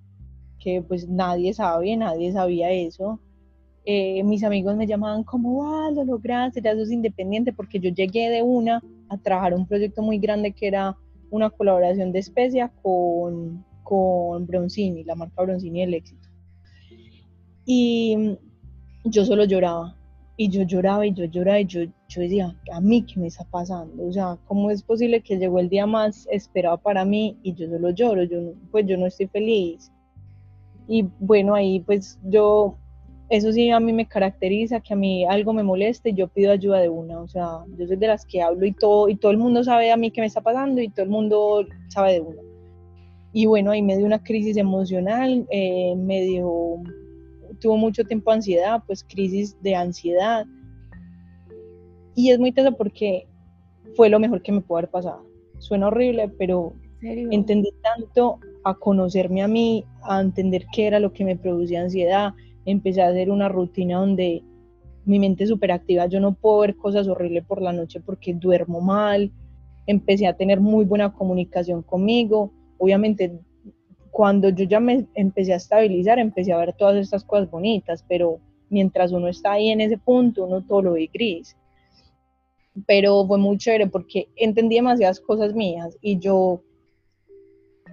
que 0.58 0.82
pues 0.82 1.08
nadie 1.08 1.54
sabe, 1.54 1.96
nadie 1.96 2.32
sabía 2.32 2.70
eso, 2.70 3.20
eh, 3.90 4.22
mis 4.22 4.44
amigos 4.44 4.76
me 4.76 4.86
llamaban 4.86 5.24
como, 5.24 5.64
ah, 5.64 5.90
lo 5.90 6.04
lograste, 6.04 6.60
ya 6.60 6.74
sos 6.74 6.90
independiente, 6.90 7.54
porque 7.54 7.80
yo 7.80 7.88
llegué 7.88 8.28
de 8.28 8.42
una 8.42 8.82
a 9.08 9.16
trabajar 9.16 9.54
un 9.54 9.66
proyecto 9.66 10.02
muy 10.02 10.18
grande 10.18 10.52
que 10.52 10.66
era 10.66 10.94
una 11.30 11.48
colaboración 11.48 12.12
de 12.12 12.18
especia 12.18 12.70
con, 12.82 13.64
con 13.84 14.46
Bronzini, 14.46 15.04
la 15.04 15.14
marca 15.14 15.42
Bronzini 15.42 15.82
el 15.82 15.94
éxito. 15.94 16.28
Y 17.64 18.36
yo 19.04 19.24
solo 19.24 19.44
lloraba, 19.44 19.96
y 20.36 20.50
yo 20.50 20.64
lloraba 20.64 21.06
y 21.06 21.14
yo 21.14 21.24
lloraba 21.24 21.60
y 21.60 21.64
yo, 21.64 21.80
yo 22.08 22.22
decía, 22.22 22.56
a 22.72 22.80
mí 22.80 23.02
qué 23.02 23.20
me 23.20 23.26
está 23.26 23.44
pasando, 23.44 24.06
o 24.06 24.12
sea, 24.12 24.38
¿cómo 24.46 24.70
es 24.70 24.82
posible 24.82 25.20
que 25.20 25.36
llegó 25.36 25.58
el 25.58 25.68
día 25.68 25.86
más 25.86 26.26
esperado 26.30 26.78
para 26.78 27.04
mí 27.04 27.36
y 27.42 27.52
yo 27.52 27.68
solo 27.68 27.90
lloro, 27.90 28.24
yo 28.24 28.54
pues 28.70 28.86
yo 28.86 28.96
no 28.96 29.06
estoy 29.06 29.26
feliz? 29.26 29.92
Y 30.86 31.06
bueno, 31.20 31.54
ahí 31.54 31.80
pues 31.80 32.18
yo, 32.24 32.76
eso 33.28 33.52
sí 33.52 33.70
a 33.70 33.78
mí 33.78 33.92
me 33.92 34.06
caracteriza, 34.06 34.80
que 34.80 34.94
a 34.94 34.96
mí 34.96 35.26
algo 35.26 35.52
me 35.52 35.62
moleste, 35.62 36.14
yo 36.14 36.28
pido 36.28 36.50
ayuda 36.50 36.80
de 36.80 36.88
una, 36.88 37.20
o 37.20 37.28
sea, 37.28 37.64
yo 37.76 37.86
soy 37.86 37.96
de 37.96 38.06
las 38.06 38.24
que 38.24 38.40
hablo 38.40 38.64
y 38.64 38.72
todo, 38.72 39.10
y 39.10 39.16
todo 39.16 39.30
el 39.30 39.38
mundo 39.38 39.62
sabe 39.62 39.92
a 39.92 39.96
mí 39.98 40.10
qué 40.10 40.22
me 40.22 40.28
está 40.28 40.40
pasando 40.40 40.80
y 40.80 40.88
todo 40.88 41.04
el 41.04 41.10
mundo 41.10 41.66
sabe 41.88 42.14
de 42.14 42.20
una. 42.22 42.40
Y 43.34 43.44
bueno, 43.44 43.72
ahí 43.72 43.82
me 43.82 43.98
dio 43.98 44.06
una 44.06 44.22
crisis 44.22 44.56
emocional, 44.56 45.46
eh, 45.50 45.94
me 45.94 46.22
dio 46.22 46.80
tuvo 47.60 47.76
mucho 47.76 48.04
tiempo 48.04 48.30
ansiedad, 48.30 48.82
pues 48.86 49.04
crisis 49.04 49.60
de 49.62 49.74
ansiedad. 49.74 50.46
Y 52.18 52.30
es 52.30 52.40
muy 52.40 52.50
teso 52.50 52.72
porque 52.72 53.28
fue 53.94 54.08
lo 54.08 54.18
mejor 54.18 54.42
que 54.42 54.50
me 54.50 54.60
pudo 54.60 54.78
haber 54.78 54.90
pasado. 54.90 55.24
Suena 55.58 55.86
horrible, 55.86 56.28
pero 56.36 56.72
entendí 57.00 57.70
tanto 57.80 58.40
a 58.64 58.74
conocerme 58.74 59.40
a 59.40 59.46
mí, 59.46 59.84
a 60.02 60.20
entender 60.20 60.66
qué 60.72 60.88
era 60.88 60.98
lo 60.98 61.12
que 61.12 61.24
me 61.24 61.36
producía 61.36 61.80
ansiedad. 61.80 62.34
Empecé 62.64 63.02
a 63.02 63.10
hacer 63.10 63.30
una 63.30 63.48
rutina 63.48 64.00
donde 64.00 64.42
mi 65.04 65.20
mente 65.20 65.44
es 65.44 65.50
súper 65.50 65.70
activa. 65.70 66.06
Yo 66.06 66.18
no 66.18 66.34
puedo 66.34 66.58
ver 66.58 66.74
cosas 66.74 67.06
horribles 67.06 67.44
por 67.44 67.62
la 67.62 67.72
noche 67.72 68.00
porque 68.00 68.34
duermo 68.34 68.80
mal. 68.80 69.30
Empecé 69.86 70.26
a 70.26 70.36
tener 70.36 70.58
muy 70.58 70.84
buena 70.86 71.12
comunicación 71.12 71.82
conmigo. 71.82 72.52
Obviamente 72.78 73.38
cuando 74.10 74.48
yo 74.48 74.64
ya 74.64 74.80
me 74.80 75.06
empecé 75.14 75.52
a 75.52 75.56
estabilizar, 75.58 76.18
empecé 76.18 76.52
a 76.52 76.58
ver 76.58 76.72
todas 76.72 76.96
estas 76.96 77.22
cosas 77.22 77.48
bonitas, 77.48 78.04
pero 78.08 78.40
mientras 78.70 79.12
uno 79.12 79.28
está 79.28 79.52
ahí 79.52 79.68
en 79.68 79.82
ese 79.82 79.98
punto, 79.98 80.46
uno 80.46 80.66
todo 80.66 80.82
lo 80.82 80.92
ve 80.94 81.08
gris. 81.14 81.56
Pero 82.86 83.26
fue 83.26 83.38
muy 83.38 83.58
chévere 83.58 83.86
porque 83.86 84.28
entendí 84.36 84.76
demasiadas 84.76 85.20
cosas 85.20 85.54
mías 85.54 85.96
y 86.00 86.18
yo 86.18 86.62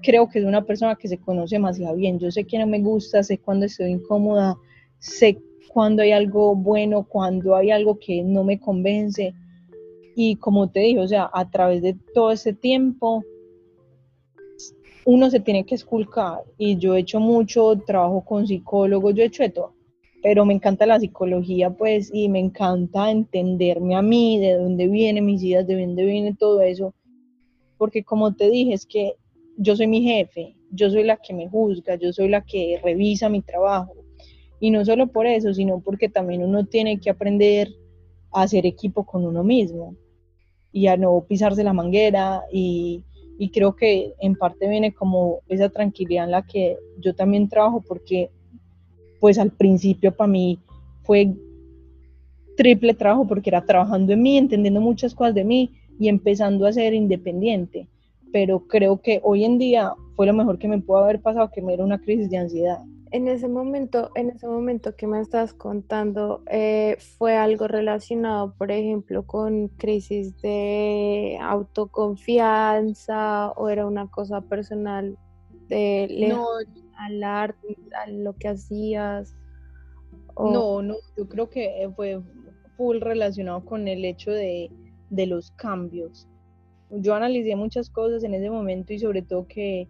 creo 0.03 0.29
que 0.29 0.39
es 0.39 0.45
una 0.45 0.63
persona 0.63 0.95
que 0.95 1.07
se 1.07 1.17
conoce 1.17 1.55
demasiado 1.55 1.95
bien. 1.95 2.19
Yo 2.19 2.31
sé 2.31 2.45
que 2.45 2.59
no 2.59 2.67
me 2.67 2.79
gusta, 2.79 3.23
sé 3.23 3.37
cuando 3.37 3.65
estoy 3.65 3.91
incómoda, 3.91 4.57
sé 4.99 5.37
cuando 5.69 6.03
hay 6.03 6.11
algo 6.11 6.55
bueno, 6.55 7.03
cuando 7.03 7.55
hay 7.55 7.71
algo 7.71 7.99
que 7.99 8.23
no 8.23 8.43
me 8.43 8.59
convence. 8.59 9.33
Y 10.15 10.37
como 10.37 10.69
te 10.69 10.81
dije, 10.81 10.99
o 10.99 11.07
sea, 11.07 11.29
a 11.33 11.49
través 11.49 11.81
de 11.81 11.95
todo 12.13 12.31
ese 12.31 12.53
tiempo, 12.53 13.23
uno 15.05 15.29
se 15.29 15.39
tiene 15.39 15.65
que 15.65 15.75
esculcar 15.75 16.43
y 16.57 16.77
yo 16.77 16.95
he 16.95 16.99
hecho 16.99 17.19
mucho 17.19 17.75
trabajo 17.85 18.25
con 18.25 18.47
psicólogos, 18.47 19.13
yo 19.13 19.23
he 19.23 19.27
hecho 19.27 19.43
de 19.43 19.49
todo, 19.49 19.74
pero 20.25 20.43
me 20.43 20.55
encanta 20.55 20.87
la 20.87 20.99
psicología 20.99 21.69
pues 21.69 22.09
y 22.11 22.29
me 22.29 22.39
encanta 22.39 23.11
entenderme 23.11 23.95
a 23.95 24.01
mí, 24.01 24.39
de 24.39 24.53
dónde 24.53 24.87
vienen 24.87 25.23
mis 25.23 25.43
ideas, 25.43 25.67
de 25.67 25.79
dónde 25.79 26.03
viene 26.03 26.33
todo 26.33 26.61
eso, 26.61 26.95
porque 27.77 28.03
como 28.03 28.33
te 28.33 28.49
dije 28.49 28.73
es 28.73 28.87
que 28.87 29.13
yo 29.55 29.75
soy 29.75 29.85
mi 29.85 30.01
jefe, 30.01 30.55
yo 30.71 30.89
soy 30.89 31.03
la 31.03 31.17
que 31.17 31.31
me 31.31 31.47
juzga, 31.47 31.93
yo 31.93 32.11
soy 32.11 32.29
la 32.29 32.43
que 32.43 32.79
revisa 32.83 33.29
mi 33.29 33.43
trabajo. 33.43 33.93
Y 34.59 34.71
no 34.71 34.83
solo 34.83 35.05
por 35.11 35.27
eso, 35.27 35.53
sino 35.53 35.79
porque 35.79 36.09
también 36.09 36.43
uno 36.43 36.65
tiene 36.65 36.99
que 36.99 37.11
aprender 37.11 37.69
a 38.31 38.41
hacer 38.41 38.65
equipo 38.65 39.05
con 39.05 39.27
uno 39.27 39.43
mismo 39.43 39.95
y 40.71 40.87
a 40.87 40.97
no 40.97 41.23
pisarse 41.29 41.63
la 41.63 41.71
manguera. 41.73 42.41
Y 42.51 43.03
y 43.37 43.49
creo 43.49 43.75
que 43.75 44.13
en 44.19 44.35
parte 44.35 44.67
viene 44.67 44.93
como 44.93 45.41
esa 45.47 45.69
tranquilidad 45.69 46.25
en 46.25 46.31
la 46.31 46.45
que 46.45 46.77
yo 46.99 47.13
también 47.13 47.49
trabajo 47.49 47.83
porque 47.85 48.31
pues 49.25 49.39
al 49.39 49.49
principio 49.49 50.15
para 50.15 50.27
mí 50.27 50.59
fue 51.01 51.33
triple 52.57 52.93
trabajo 52.93 53.25
porque 53.25 53.49
era 53.49 53.65
trabajando 53.65 54.13
en 54.13 54.21
mí, 54.21 54.37
entendiendo 54.37 54.81
muchas 54.81 55.15
cosas 55.15 55.33
de 55.33 55.43
mí 55.43 55.71
y 55.99 56.09
empezando 56.09 56.67
a 56.67 56.71
ser 56.71 56.93
independiente. 56.93 57.87
Pero 58.31 58.67
creo 58.67 59.01
que 59.01 59.21
hoy 59.23 59.43
en 59.43 59.57
día 59.57 59.93
fue 60.15 60.27
lo 60.27 60.33
mejor 60.33 60.59
que 60.59 60.67
me 60.67 60.79
pudo 60.79 60.99
haber 60.99 61.23
pasado, 61.23 61.49
que 61.51 61.63
me 61.63 61.73
era 61.73 61.83
una 61.83 61.97
crisis 61.97 62.29
de 62.29 62.37
ansiedad 62.37 62.83
en 63.09 63.27
ese 63.27 63.47
momento, 63.47 64.11
en 64.13 64.29
ese 64.29 64.45
momento 64.45 64.95
que 64.95 65.07
me 65.07 65.19
estás 65.19 65.55
contando, 65.55 66.43
eh, 66.51 66.97
fue 67.17 67.35
algo 67.35 67.67
relacionado, 67.67 68.53
por 68.55 68.71
ejemplo, 68.71 69.25
con 69.25 69.69
crisis 69.69 70.39
de 70.41 71.39
autoconfianza 71.41 73.49
o 73.55 73.69
era 73.69 73.87
una 73.87 74.07
cosa 74.11 74.41
personal 74.41 75.17
de 75.67 76.27
no, 76.29 76.45
al 76.97 77.23
arte, 77.23 77.77
a 78.03 78.09
lo 78.09 78.33
que 78.33 78.47
hacías. 78.49 79.35
No, 80.37 80.81
no, 80.81 80.95
yo 81.17 81.27
creo 81.29 81.49
que 81.49 81.89
fue 81.95 82.21
full 82.75 82.99
relacionado 82.99 83.63
con 83.63 83.87
el 83.87 84.03
hecho 84.03 84.31
de, 84.31 84.69
de 85.09 85.25
los 85.27 85.51
cambios. 85.51 86.27
Yo 86.89 87.15
analicé 87.15 87.55
muchas 87.55 87.89
cosas 87.89 88.23
en 88.23 88.33
ese 88.33 88.49
momento 88.49 88.93
y 88.93 88.99
sobre 88.99 89.21
todo 89.21 89.47
que 89.47 89.87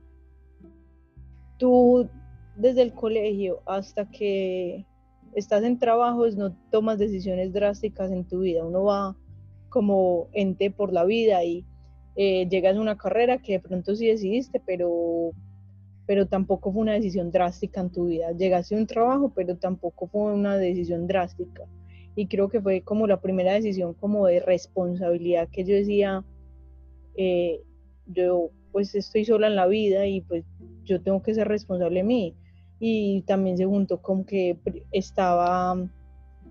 tú 1.57 2.09
desde 2.55 2.81
el 2.83 2.93
colegio 2.93 3.61
hasta 3.65 4.09
que 4.09 4.85
estás 5.33 5.63
en 5.63 5.77
trabajos 5.77 6.35
no 6.37 6.55
tomas 6.71 6.97
decisiones 6.97 7.53
drásticas 7.53 8.11
en 8.11 8.25
tu 8.25 8.39
vida. 8.39 8.63
Uno 8.65 8.83
va 8.83 9.15
como 9.69 10.29
ente 10.31 10.71
por 10.71 10.93
la 10.93 11.03
vida 11.03 11.43
y 11.43 11.65
eh, 12.15 12.47
llegas 12.47 12.77
a 12.77 12.81
una 12.81 12.97
carrera 12.97 13.39
que 13.39 13.53
de 13.53 13.59
pronto 13.59 13.93
sí 13.95 14.07
decidiste, 14.07 14.61
pero, 14.65 15.31
pero 16.05 16.27
tampoco 16.27 16.71
fue 16.71 16.81
una 16.81 16.93
decisión 16.93 17.31
drástica 17.31 17.81
en 17.81 17.91
tu 17.91 18.05
vida. 18.05 18.31
Llegaste 18.31 18.75
a 18.75 18.77
un 18.77 18.87
trabajo, 18.87 19.31
pero 19.35 19.57
tampoco 19.57 20.07
fue 20.07 20.33
una 20.33 20.57
decisión 20.57 21.07
drástica. 21.07 21.63
Y 22.15 22.27
creo 22.27 22.49
que 22.49 22.61
fue 22.61 22.81
como 22.81 23.07
la 23.07 23.19
primera 23.19 23.53
decisión 23.53 23.93
como 23.93 24.27
de 24.27 24.39
responsabilidad 24.39 25.49
que 25.51 25.65
yo 25.65 25.75
decía, 25.75 26.23
eh, 27.15 27.61
yo 28.07 28.49
pues 28.71 28.93
estoy 28.93 29.25
sola 29.25 29.47
en 29.47 29.55
la 29.55 29.67
vida 29.67 30.05
y 30.05 30.21
pues 30.21 30.43
yo 30.83 31.01
tengo 31.01 31.21
que 31.21 31.33
ser 31.33 31.47
responsable 31.47 31.99
de 31.99 32.03
mí 32.03 32.35
y 32.79 33.21
también 33.21 33.57
se 33.57 33.65
juntó 33.65 34.01
con 34.01 34.25
que 34.25 34.57
estaba 34.91 35.77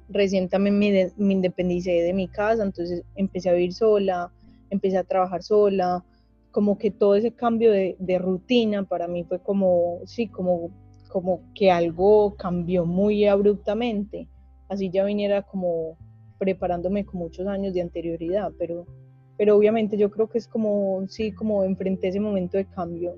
recién 0.09 0.49
también 0.49 0.79
me, 0.79 1.13
me 1.17 1.33
independicé 1.33 1.93
de 2.03 2.13
mi 2.13 2.29
casa, 2.29 2.63
entonces 2.63 3.03
empecé 3.15 3.51
a 3.51 3.55
vivir 3.55 3.73
sola, 3.73 4.33
empecé 4.71 4.97
a 4.97 5.05
trabajar 5.05 5.43
sola, 5.43 6.05
como 6.55 6.79
que 6.79 6.93
todo 6.93 7.17
ese 7.17 7.33
cambio 7.33 7.73
de, 7.73 7.97
de, 7.99 8.17
rutina 8.17 8.85
para 8.85 9.09
mí 9.09 9.25
fue 9.25 9.41
como, 9.41 9.99
sí, 10.07 10.29
como, 10.29 10.71
como 11.09 11.41
que 11.53 11.73
algo 11.73 12.37
cambió 12.37 12.87
muy 12.87 13.27
abruptamente, 13.27 14.29
así 14.69 14.89
ya 14.89 15.05
viniera 15.05 15.43
como 15.43 15.99
preparándome 16.39 17.05
con 17.05 17.19
muchos 17.19 17.49
años 17.49 17.75
de 17.75 17.83
anterioridad, 17.83 18.53
pero, 18.57 18.87
pero 19.37 19.57
obviamente 19.57 19.97
yo 19.97 20.13
creo 20.13 20.29
que 20.29 20.39
es 20.39 20.47
como, 20.47 21.05
sí, 21.09 21.33
como 21.33 21.65
enfrenté 21.65 22.07
ese 22.07 22.21
momento 22.21 22.57
de 22.57 22.67
cambio 22.67 23.17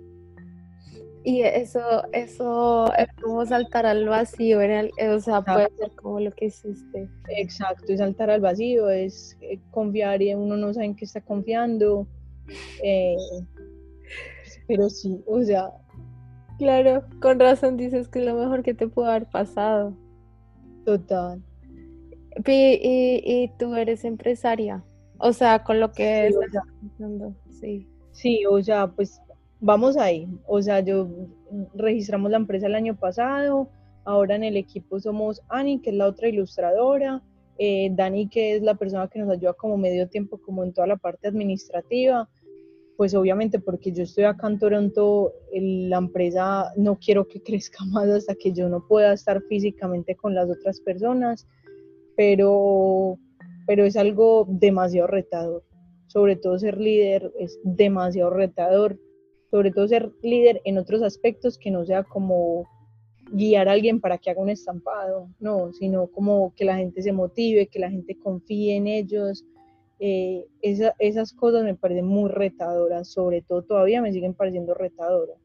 Y 1.22 1.43
eso, 1.43 2.05
eso 2.14 2.91
es 2.95 3.09
como 3.20 3.45
saltar 3.45 3.84
al 3.84 4.09
vacío, 4.09 4.61
o 4.61 5.20
sea, 5.20 5.43
puede 5.43 5.68
ser 5.76 5.91
como 5.95 6.20
lo 6.20 6.30
que 6.30 6.47
hiciste. 6.47 7.07
Exacto, 7.28 7.93
y 7.93 7.99
saltar 7.99 8.30
al 8.30 8.41
vacío 8.41 8.89
es 8.89 9.37
eh, 9.43 9.61
confiar 9.70 10.22
y 10.22 10.32
uno 10.32 10.57
no 10.57 10.72
sabe 10.72 10.87
en 10.87 10.97
qué 10.97 11.05
está 11.05 11.20
confiando. 11.20 12.07
Eh, 12.82 13.16
pero 14.66 14.88
sí, 14.88 15.22
o 15.26 15.42
sea. 15.42 15.70
Claro, 16.59 17.05
con 17.20 17.38
razón 17.38 17.76
dices 17.76 18.09
que 18.09 18.20
es 18.20 18.24
lo 18.24 18.34
mejor 18.34 18.62
que 18.62 18.72
te 18.72 18.88
pudo 18.88 19.07
haber 19.07 19.26
pasado. 19.26 19.94
Total. 20.86 21.42
Y, 22.47 23.20
y, 23.24 23.51
tú 23.59 23.74
eres 23.74 24.05
empresaria, 24.05 24.82
o 25.18 25.32
sea, 25.32 25.64
con 25.64 25.80
lo 25.80 25.92
que 25.92 26.28
estás 26.28 26.64
pensando, 26.80 27.34
sí. 27.51 27.86
Sí, 28.12 28.44
o 28.47 28.62
sea, 28.62 28.86
pues 28.88 29.20
vamos 29.61 29.97
ahí. 29.97 30.28
O 30.47 30.61
sea, 30.62 30.80
yo 30.80 31.09
registramos 31.74 32.30
la 32.30 32.38
empresa 32.38 32.66
el 32.66 32.74
año 32.74 32.97
pasado, 32.97 33.68
ahora 34.05 34.36
en 34.36 34.44
el 34.44 34.57
equipo 34.57 35.01
somos 35.01 35.42
Ani, 35.49 35.80
que 35.80 35.90
es 35.90 35.97
la 35.97 36.07
otra 36.07 36.28
ilustradora, 36.28 37.22
eh, 37.59 37.90
Dani, 37.92 38.28
que 38.28 38.57
es 38.57 38.62
la 38.62 38.74
persona 38.74 39.09
que 39.09 39.18
nos 39.18 39.30
ayuda 39.30 39.55
como 39.55 39.76
medio 39.76 40.09
tiempo, 40.09 40.38
como 40.38 40.62
en 40.62 40.72
toda 40.72 40.86
la 40.86 40.97
parte 40.97 41.28
administrativa. 41.28 42.28
Pues 42.97 43.14
obviamente 43.14 43.59
porque 43.59 43.92
yo 43.92 44.05
estoy 44.05 44.24
acá 44.24 44.49
en 44.49 44.59
Toronto, 44.59 45.32
la 45.53 45.99
empresa 45.99 46.72
no 46.76 46.99
quiero 46.99 47.26
que 47.28 47.42
crezca 47.44 47.84
más 47.86 48.09
hasta 48.09 48.34
que 48.34 48.53
yo 48.53 48.68
no 48.68 48.86
pueda 48.86 49.12
estar 49.12 49.42
físicamente 49.42 50.14
con 50.16 50.34
las 50.34 50.49
otras 50.51 50.80
personas, 50.80 51.47
pero, 52.16 53.18
pero 53.66 53.84
es 53.84 53.97
algo 53.97 54.47
demasiado 54.49 55.07
retador. 55.09 55.64
Sobre 56.07 56.36
todo 56.36 56.59
ser 56.59 56.78
líder 56.78 57.32
es 57.38 57.59
demasiado 57.64 58.30
retador 58.30 58.99
sobre 59.51 59.70
todo 59.70 59.88
ser 59.88 60.12
líder 60.22 60.61
en 60.64 60.78
otros 60.78 61.03
aspectos 61.03 61.59
que 61.59 61.70
no 61.70 61.84
sea 61.84 62.03
como 62.03 62.68
guiar 63.32 63.68
a 63.68 63.72
alguien 63.72 64.01
para 64.01 64.18
que 64.18 64.30
haga 64.30 64.40
un 64.40 64.51
estampado, 64.51 65.28
no, 65.40 65.72
sino 65.72 66.09
como 66.09 66.53
que 66.55 66.64
la 66.64 66.76
gente 66.76 67.03
se 67.03 67.12
motive, 67.12 67.66
que 67.66 67.78
la 67.78 67.90
gente 67.90 68.18
confíe 68.18 68.76
en 68.76 68.86
ellos. 68.86 69.44
Eh, 69.99 70.47
esas 70.61 71.32
cosas 71.32 71.64
me 71.64 71.74
parecen 71.74 72.07
muy 72.07 72.30
retadoras, 72.30 73.11
sobre 73.11 73.42
todo 73.42 73.62
todavía 73.62 74.03
me 74.03 74.12
siguen 74.12 74.34
pareciendo 74.34 74.74
retadoras. 74.74 75.38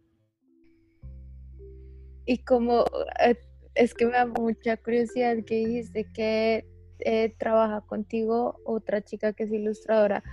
Y 2.25 2.43
como 2.43 2.85
eh, 3.25 3.35
es 3.75 3.93
que 3.93 4.05
me 4.05 4.13
da 4.13 4.25
mucha 4.25 4.77
curiosidad 4.77 5.37
que 5.45 5.65
dijiste 5.65 6.11
que 6.13 6.65
eh, 6.99 7.33
trabaja 7.37 7.81
contigo 7.81 8.59
otra 8.63 9.01
chica 9.01 9.33
que 9.33 9.43
es 9.43 9.51
ilustradora. 9.51 10.23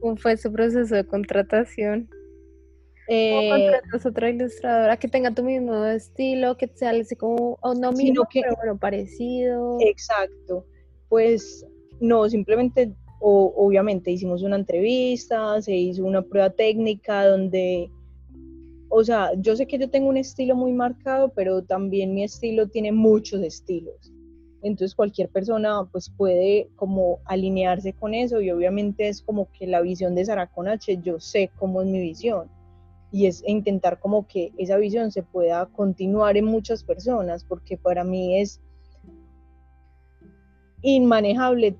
¿Cómo 0.00 0.16
fue 0.16 0.36
su 0.36 0.52
proceso 0.52 0.94
de 0.94 1.06
contratación? 1.06 2.08
Eh, 3.08 3.80
es 3.94 4.04
otra 4.04 4.28
ilustradora 4.28 4.98
que 4.98 5.08
tenga 5.08 5.34
tu 5.34 5.42
mismo 5.42 5.84
estilo, 5.86 6.56
que 6.58 6.68
sea 6.74 6.90
así 6.90 7.16
como, 7.16 7.58
o 7.62 7.74
no 7.74 7.90
mismo, 7.92 8.26
que, 8.30 8.42
pero 8.42 8.56
bueno, 8.56 8.78
parecido. 8.78 9.78
Exacto. 9.80 10.66
Pues 11.08 11.66
no, 12.00 12.28
simplemente, 12.28 12.94
obviamente 13.20 14.10
hicimos 14.10 14.42
una 14.42 14.56
entrevista, 14.56 15.60
se 15.60 15.74
hizo 15.76 16.04
una 16.04 16.22
prueba 16.22 16.50
técnica 16.50 17.26
donde, 17.26 17.90
o 18.88 19.02
sea, 19.02 19.32
yo 19.36 19.56
sé 19.56 19.66
que 19.66 19.78
yo 19.78 19.90
tengo 19.90 20.08
un 20.08 20.16
estilo 20.16 20.54
muy 20.54 20.72
marcado, 20.72 21.30
pero 21.34 21.62
también 21.62 22.14
mi 22.14 22.24
estilo 22.24 22.68
tiene 22.68 22.92
muchos 22.92 23.42
estilos. 23.42 24.12
Entonces 24.62 24.94
cualquier 24.94 25.28
persona 25.28 25.88
pues 25.90 26.10
puede 26.10 26.68
como 26.74 27.20
alinearse 27.24 27.92
con 27.92 28.12
eso 28.12 28.40
y 28.40 28.50
obviamente 28.50 29.08
es 29.08 29.22
como 29.22 29.48
que 29.52 29.66
la 29.66 29.80
visión 29.80 30.14
de 30.14 30.24
Sara 30.24 30.50
H, 30.54 30.98
yo 31.02 31.20
sé 31.20 31.50
cómo 31.56 31.82
es 31.82 31.88
mi 31.88 32.00
visión 32.00 32.48
y 33.10 33.26
es 33.26 33.42
intentar 33.46 34.00
como 34.00 34.26
que 34.26 34.52
esa 34.58 34.76
visión 34.76 35.12
se 35.12 35.22
pueda 35.22 35.66
continuar 35.66 36.36
en 36.36 36.44
muchas 36.44 36.82
personas, 36.84 37.44
porque 37.44 37.76
para 37.76 38.04
mí 38.04 38.38
es 38.38 38.60
inmanejable 40.82 41.76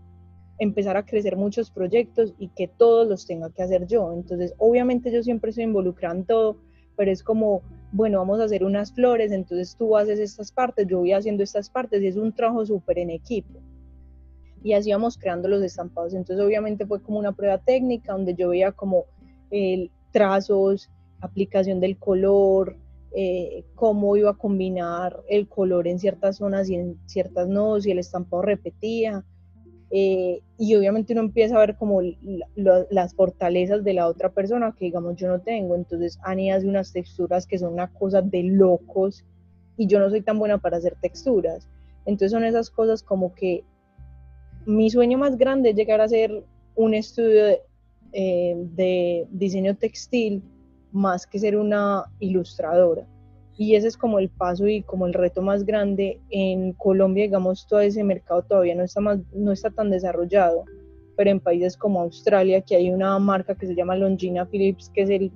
empezar 0.58 0.96
a 0.96 1.04
crecer 1.04 1.36
muchos 1.36 1.70
proyectos 1.70 2.34
y 2.38 2.48
que 2.48 2.68
todos 2.68 3.06
los 3.08 3.26
tenga 3.26 3.50
que 3.50 3.62
hacer 3.62 3.86
yo. 3.86 4.12
Entonces, 4.12 4.54
obviamente 4.58 5.12
yo 5.12 5.22
siempre 5.22 5.50
estoy 5.50 5.64
involucrada 5.64 6.16
en 6.16 6.24
todo, 6.24 6.58
pero 6.96 7.10
es 7.10 7.22
como, 7.22 7.62
bueno, 7.92 8.18
vamos 8.18 8.40
a 8.40 8.44
hacer 8.44 8.64
unas 8.64 8.92
flores, 8.92 9.30
entonces 9.30 9.76
tú 9.76 9.96
haces 9.96 10.18
estas 10.18 10.50
partes, 10.50 10.86
yo 10.88 10.98
voy 10.98 11.12
haciendo 11.12 11.44
estas 11.44 11.70
partes 11.70 12.02
y 12.02 12.08
es 12.08 12.16
un 12.16 12.32
trabajo 12.32 12.66
súper 12.66 12.98
en 12.98 13.10
equipo. 13.10 13.60
Y 14.62 14.72
así 14.72 14.90
vamos 14.90 15.16
creando 15.16 15.48
los 15.48 15.62
estampados. 15.62 16.14
Entonces, 16.14 16.44
obviamente 16.44 16.84
fue 16.84 17.00
como 17.00 17.20
una 17.20 17.32
prueba 17.32 17.58
técnica 17.58 18.12
donde 18.12 18.34
yo 18.34 18.48
veía 18.48 18.72
como 18.72 19.04
el 19.50 19.92
trazos, 20.10 20.90
aplicación 21.20 21.78
del 21.78 21.96
color, 21.96 22.76
eh, 23.14 23.64
cómo 23.74 24.16
iba 24.16 24.30
a 24.30 24.36
combinar 24.36 25.22
el 25.28 25.48
color 25.48 25.88
en 25.88 25.98
ciertas 25.98 26.36
zonas 26.36 26.68
y 26.68 26.74
en 26.74 26.98
ciertas 27.06 27.48
no, 27.48 27.80
si 27.80 27.90
el 27.90 27.98
estampado 27.98 28.42
repetía. 28.42 29.24
Eh, 29.90 30.42
y 30.58 30.74
obviamente 30.74 31.14
uno 31.14 31.22
empieza 31.22 31.56
a 31.56 31.60
ver 31.60 31.76
como 31.76 32.00
las 32.54 33.14
fortalezas 33.14 33.82
de 33.84 33.94
la 33.94 34.06
otra 34.06 34.30
persona 34.30 34.74
que 34.76 34.86
digamos 34.86 35.16
yo 35.16 35.28
no 35.28 35.40
tengo. 35.40 35.74
Entonces 35.74 36.18
Ani 36.22 36.50
hace 36.50 36.66
unas 36.66 36.92
texturas 36.92 37.46
que 37.46 37.58
son 37.58 37.72
una 37.72 37.92
cosa 37.92 38.20
de 38.20 38.42
locos 38.42 39.24
y 39.76 39.86
yo 39.86 39.98
no 39.98 40.10
soy 40.10 40.20
tan 40.20 40.38
buena 40.38 40.58
para 40.58 40.76
hacer 40.76 40.96
texturas. 41.00 41.68
Entonces 42.04 42.32
son 42.32 42.44
esas 42.44 42.70
cosas 42.70 43.02
como 43.02 43.34
que 43.34 43.64
mi 44.66 44.90
sueño 44.90 45.16
más 45.18 45.38
grande 45.38 45.70
es 45.70 45.76
llegar 45.76 46.00
a 46.00 46.04
hacer 46.04 46.44
un 46.74 46.94
estudio 46.94 47.58
eh, 48.12 48.54
de 48.74 49.26
diseño 49.30 49.76
textil 49.76 50.42
más 50.92 51.26
que 51.26 51.38
ser 51.38 51.56
una 51.56 52.04
ilustradora. 52.18 53.06
Y 53.58 53.74
ese 53.74 53.88
es 53.88 53.96
como 53.96 54.18
el 54.18 54.30
paso 54.30 54.66
y 54.66 54.82
como 54.82 55.06
el 55.06 55.12
reto 55.12 55.42
más 55.42 55.66
grande. 55.66 56.20
En 56.30 56.72
Colombia, 56.72 57.24
digamos, 57.24 57.66
todo 57.66 57.80
ese 57.80 58.02
mercado 58.04 58.42
todavía 58.42 58.74
no 58.74 58.84
está, 58.84 59.00
más, 59.00 59.18
no 59.32 59.52
está 59.52 59.70
tan 59.70 59.90
desarrollado, 59.90 60.64
pero 61.16 61.30
en 61.30 61.40
países 61.40 61.76
como 61.76 62.00
Australia, 62.00 62.62
que 62.62 62.76
hay 62.76 62.90
una 62.90 63.18
marca 63.18 63.54
que 63.54 63.66
se 63.66 63.74
llama 63.74 63.96
Longina 63.96 64.46
Phillips, 64.46 64.90
que 64.94 65.02
es 65.02 65.10
el 65.10 65.32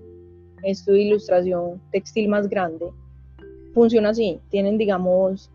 estudio 0.63 0.99
de 0.99 1.05
ilustración 1.05 1.83
textil 1.91 2.29
más 2.29 2.49
grande, 2.49 2.87
funciona 3.75 4.11
así. 4.11 4.41
Tienen, 4.51 4.79
digamos, 4.79 5.51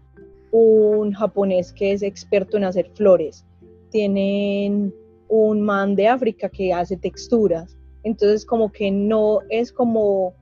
un 0.51 1.13
japonés 1.13 1.71
que 1.71 1.93
es 1.93 2.03
experto 2.03 2.57
en 2.57 2.65
hacer 2.65 2.91
flores. 2.95 3.45
Tienen 3.89 4.93
un 5.29 5.61
man 5.61 5.95
de 5.95 6.07
África 6.07 6.49
que 6.49 6.73
hace 6.73 6.97
texturas 6.97 7.77
entonces 8.07 8.45
como 8.45 8.71
que 8.71 8.89
no 8.89 9.41
es 9.49 9.71
como 9.73 10.33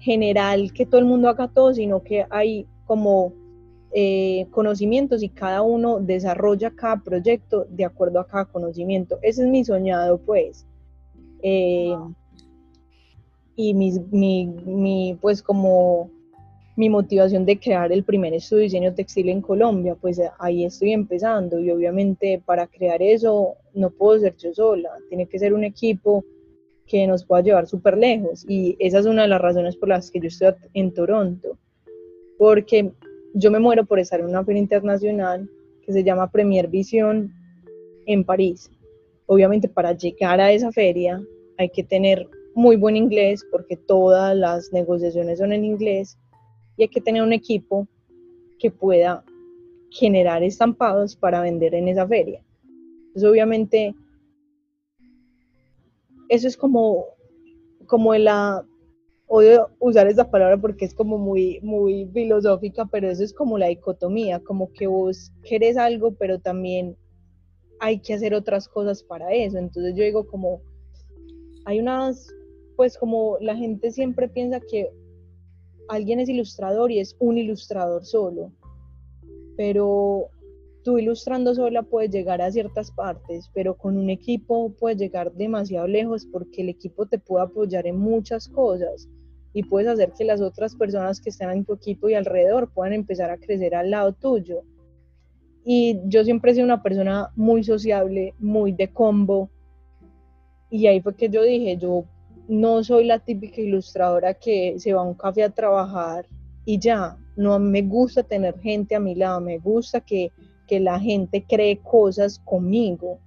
general 0.00 0.72
que 0.72 0.86
todo 0.86 1.00
el 1.00 1.06
mundo 1.06 1.28
haga 1.28 1.48
todo, 1.48 1.72
sino 1.72 2.02
que 2.02 2.26
hay 2.30 2.66
como 2.86 3.32
eh, 3.92 4.46
conocimientos 4.50 5.22
y 5.22 5.28
cada 5.28 5.62
uno 5.62 6.00
desarrolla 6.00 6.70
cada 6.70 7.02
proyecto 7.02 7.66
de 7.70 7.84
acuerdo 7.84 8.20
a 8.20 8.26
cada 8.26 8.44
conocimiento. 8.46 9.18
Ese 9.22 9.42
es 9.42 9.48
mi 9.48 9.64
soñado, 9.64 10.18
pues. 10.18 10.66
Eh, 11.42 11.96
y 13.56 13.74
mi, 13.74 13.92
mi, 14.10 15.18
pues 15.20 15.42
como 15.42 16.10
mi 16.76 16.88
motivación 16.88 17.44
de 17.44 17.58
crear 17.58 17.92
el 17.92 18.04
primer 18.04 18.32
estudio 18.32 18.60
de 18.60 18.64
diseño 18.64 18.94
textil 18.94 19.28
en 19.28 19.42
Colombia, 19.42 19.96
pues 20.00 20.20
ahí 20.38 20.64
estoy 20.64 20.92
empezando 20.92 21.58
y 21.58 21.70
obviamente 21.70 22.40
para 22.44 22.66
crear 22.66 23.02
eso 23.02 23.56
no 23.74 23.90
puedo 23.90 24.18
ser 24.20 24.36
yo 24.36 24.54
sola, 24.54 24.90
tiene 25.08 25.26
que 25.26 25.38
ser 25.38 25.52
un 25.52 25.64
equipo 25.64 26.24
que 26.90 27.06
nos 27.06 27.24
pueda 27.24 27.42
llevar 27.42 27.68
súper 27.68 27.96
lejos. 27.96 28.44
Y 28.48 28.76
esa 28.80 28.98
es 28.98 29.06
una 29.06 29.22
de 29.22 29.28
las 29.28 29.40
razones 29.40 29.76
por 29.76 29.88
las 29.88 30.10
que 30.10 30.18
yo 30.18 30.26
estoy 30.26 30.52
en 30.74 30.92
Toronto, 30.92 31.56
porque 32.36 32.90
yo 33.34 33.50
me 33.52 33.60
muero 33.60 33.84
por 33.84 34.00
estar 34.00 34.18
en 34.18 34.26
una 34.26 34.44
feria 34.44 34.60
internacional 34.60 35.48
que 35.86 35.92
se 35.92 36.02
llama 36.02 36.32
Premier 36.32 36.66
Vision 36.66 37.32
en 38.06 38.24
París. 38.24 38.70
Obviamente 39.26 39.68
para 39.68 39.92
llegar 39.92 40.40
a 40.40 40.50
esa 40.50 40.72
feria 40.72 41.22
hay 41.58 41.68
que 41.68 41.84
tener 41.84 42.28
muy 42.54 42.74
buen 42.74 42.96
inglés 42.96 43.46
porque 43.52 43.76
todas 43.76 44.36
las 44.36 44.72
negociaciones 44.72 45.38
son 45.38 45.52
en 45.52 45.64
inglés 45.64 46.18
y 46.76 46.82
hay 46.82 46.88
que 46.88 47.00
tener 47.00 47.22
un 47.22 47.32
equipo 47.32 47.86
que 48.58 48.72
pueda 48.72 49.22
generar 49.90 50.42
estampados 50.42 51.14
para 51.14 51.40
vender 51.40 51.74
en 51.76 51.86
esa 51.86 52.08
feria. 52.08 52.42
Entonces 53.06 53.30
obviamente 53.30 53.94
eso 56.30 56.46
es 56.46 56.56
como, 56.56 57.06
como 57.86 58.14
la, 58.14 58.64
odio 59.26 59.68
usar 59.80 60.06
esa 60.06 60.30
palabra 60.30 60.60
porque 60.60 60.84
es 60.84 60.94
como 60.94 61.18
muy, 61.18 61.60
muy 61.60 62.08
filosófica, 62.12 62.86
pero 62.86 63.10
eso 63.10 63.22
es 63.22 63.34
como 63.34 63.58
la 63.58 63.66
dicotomía, 63.66 64.40
como 64.40 64.72
que 64.72 64.86
vos 64.86 65.32
querés 65.42 65.76
algo, 65.76 66.12
pero 66.12 66.38
también 66.38 66.96
hay 67.80 68.00
que 68.00 68.14
hacer 68.14 68.32
otras 68.32 68.68
cosas 68.68 69.02
para 69.02 69.32
eso. 69.32 69.58
Entonces 69.58 69.94
yo 69.96 70.04
digo 70.04 70.26
como, 70.26 70.62
hay 71.64 71.80
unas, 71.80 72.28
pues 72.76 72.96
como 72.96 73.36
la 73.40 73.56
gente 73.56 73.90
siempre 73.90 74.28
piensa 74.28 74.60
que 74.60 74.88
alguien 75.88 76.20
es 76.20 76.28
ilustrador 76.28 76.92
y 76.92 77.00
es 77.00 77.16
un 77.18 77.38
ilustrador 77.38 78.04
solo, 78.04 78.52
pero 79.56 80.30
tú 80.82 80.98
ilustrando 80.98 81.54
sola 81.54 81.82
puedes 81.82 82.10
llegar 82.10 82.40
a 82.40 82.50
ciertas 82.50 82.90
partes, 82.90 83.50
pero 83.54 83.76
con 83.76 83.96
un 83.96 84.10
equipo 84.10 84.72
puedes 84.78 84.98
llegar 84.98 85.32
demasiado 85.32 85.86
lejos 85.86 86.26
porque 86.26 86.62
el 86.62 86.68
equipo 86.68 87.06
te 87.06 87.18
puede 87.18 87.44
apoyar 87.44 87.86
en 87.86 87.98
muchas 87.98 88.48
cosas. 88.48 89.08
y 89.52 89.64
puedes 89.64 89.88
hacer 89.88 90.12
que 90.16 90.24
las 90.24 90.40
otras 90.40 90.76
personas 90.76 91.20
que 91.20 91.30
están 91.30 91.50
en 91.50 91.64
tu 91.64 91.72
equipo 91.72 92.08
y 92.08 92.14
alrededor 92.14 92.70
puedan 92.72 92.92
empezar 92.92 93.32
a 93.32 93.36
crecer 93.36 93.74
al 93.74 93.90
lado 93.90 94.12
tuyo. 94.12 94.62
Y 95.64 95.98
yo 96.06 96.22
siempre 96.22 96.52
he 96.52 96.54
sido 96.54 96.66
una 96.66 96.84
persona 96.84 97.30
muy 97.34 97.64
sociable, 97.64 98.32
muy 98.38 98.70
de 98.70 98.92
combo. 98.92 99.50
Y 100.70 100.86
ahí 100.86 101.00
fue 101.00 101.16
que 101.16 101.28
yo 101.28 101.42
dije, 101.42 101.76
yo 101.78 102.04
no 102.46 102.84
soy 102.84 103.06
la 103.06 103.18
típica 103.18 103.60
ilustradora 103.60 104.34
que 104.34 104.74
se 104.78 104.92
va 104.92 105.00
a 105.00 105.04
un 105.04 105.14
café 105.14 105.42
a 105.42 105.50
trabajar 105.50 106.26
y 106.64 106.78
ya, 106.78 107.16
no 107.36 107.58
me 107.58 107.82
gusta 107.82 108.22
tener 108.22 108.58
gente 108.58 108.94
a 108.94 109.00
mi 109.00 109.14
lado, 109.14 109.40
me 109.40 109.58
gusta 109.58 110.00
que, 110.00 110.30
que 110.70 110.78
la 110.78 111.00
gente 111.00 111.44
cree 111.44 111.78
cosas 111.78 112.38
conmigo. 112.38 113.18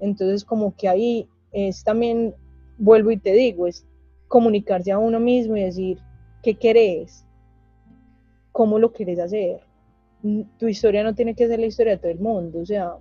Entonces 0.00 0.44
como 0.44 0.74
que 0.74 0.88
ahí 0.88 1.28
es 1.52 1.84
también, 1.84 2.34
vuelvo 2.76 3.12
y 3.12 3.18
te 3.18 3.32
digo, 3.32 3.68
es 3.68 3.86
comunicarse 4.26 4.90
a 4.90 4.98
uno 4.98 5.20
mismo 5.20 5.56
y 5.56 5.62
decir, 5.62 6.00
¿qué 6.42 6.56
querés? 6.56 7.24
¿Cómo 8.50 8.80
lo 8.80 8.92
querés 8.92 9.20
hacer? 9.20 9.60
Tu 10.58 10.66
historia 10.66 11.04
no 11.04 11.14
tiene 11.14 11.36
que 11.36 11.46
ser 11.46 11.60
la 11.60 11.66
historia 11.66 11.92
de 11.92 11.98
todo 11.98 12.10
el 12.10 12.18
mundo, 12.18 12.58
o 12.58 12.66
sea, 12.66 12.96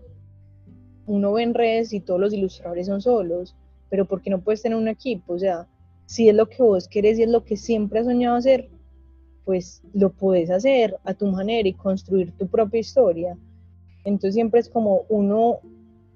uno 1.08 1.34
ve 1.34 1.42
en 1.42 1.56
redes 1.56 1.92
y 1.92 2.02
todos 2.02 2.20
los 2.20 2.34
ilustradores 2.34 2.86
son 2.86 3.02
solos, 3.02 3.56
pero 3.90 4.06
¿por 4.06 4.22
qué 4.22 4.30
no 4.30 4.42
puedes 4.42 4.62
tener 4.62 4.78
un 4.78 4.90
equipo? 4.90 5.34
O 5.34 5.40
sea, 5.40 5.68
si 6.06 6.30
es 6.30 6.36
lo 6.36 6.48
que 6.48 6.62
vos 6.62 6.88
querés 6.88 7.18
y 7.18 7.24
es 7.24 7.30
lo 7.30 7.44
que 7.44 7.58
siempre 7.58 8.00
has 8.00 8.06
soñado 8.06 8.36
hacer, 8.36 8.70
pues 9.44 9.82
lo 9.94 10.12
puedes 10.12 10.52
hacer 10.52 10.98
a 11.04 11.16
tu 11.16 11.26
manera 11.28 11.68
y 11.68 11.74
construir 11.74 12.32
tu 12.38 12.48
propia 12.48 12.80
historia. 12.80 13.36
Entonces 14.06 14.36
siempre 14.36 14.60
es 14.62 14.70
como 14.70 15.02
uno 15.10 15.60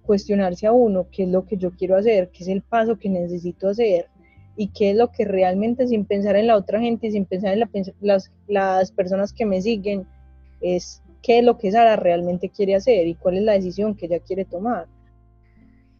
cuestionarse 0.03 0.65
a 0.65 0.71
uno 0.71 1.07
qué 1.11 1.23
es 1.23 1.29
lo 1.29 1.45
que 1.45 1.57
yo 1.57 1.71
quiero 1.71 1.97
hacer, 1.97 2.29
qué 2.29 2.43
es 2.43 2.49
el 2.49 2.61
paso 2.61 2.97
que 2.97 3.09
necesito 3.09 3.67
hacer 3.67 4.07
y 4.55 4.67
qué 4.67 4.91
es 4.91 4.95
lo 4.95 5.11
que 5.11 5.25
realmente 5.25 5.87
sin 5.87 6.05
pensar 6.05 6.35
en 6.35 6.47
la 6.47 6.55
otra 6.55 6.79
gente 6.79 7.07
y 7.07 7.11
sin 7.11 7.25
pensar 7.25 7.53
en 7.53 7.65
las, 8.01 8.31
las 8.47 8.91
personas 8.91 9.33
que 9.33 9.45
me 9.45 9.61
siguen, 9.61 10.05
es 10.61 11.01
qué 11.21 11.39
es 11.39 11.45
lo 11.45 11.57
que 11.57 11.71
Sara 11.71 11.95
realmente 11.95 12.49
quiere 12.49 12.75
hacer 12.75 13.07
y 13.07 13.15
cuál 13.15 13.37
es 13.37 13.43
la 13.43 13.53
decisión 13.53 13.95
que 13.95 14.05
ella 14.05 14.19
quiere 14.19 14.45
tomar. 14.45 14.87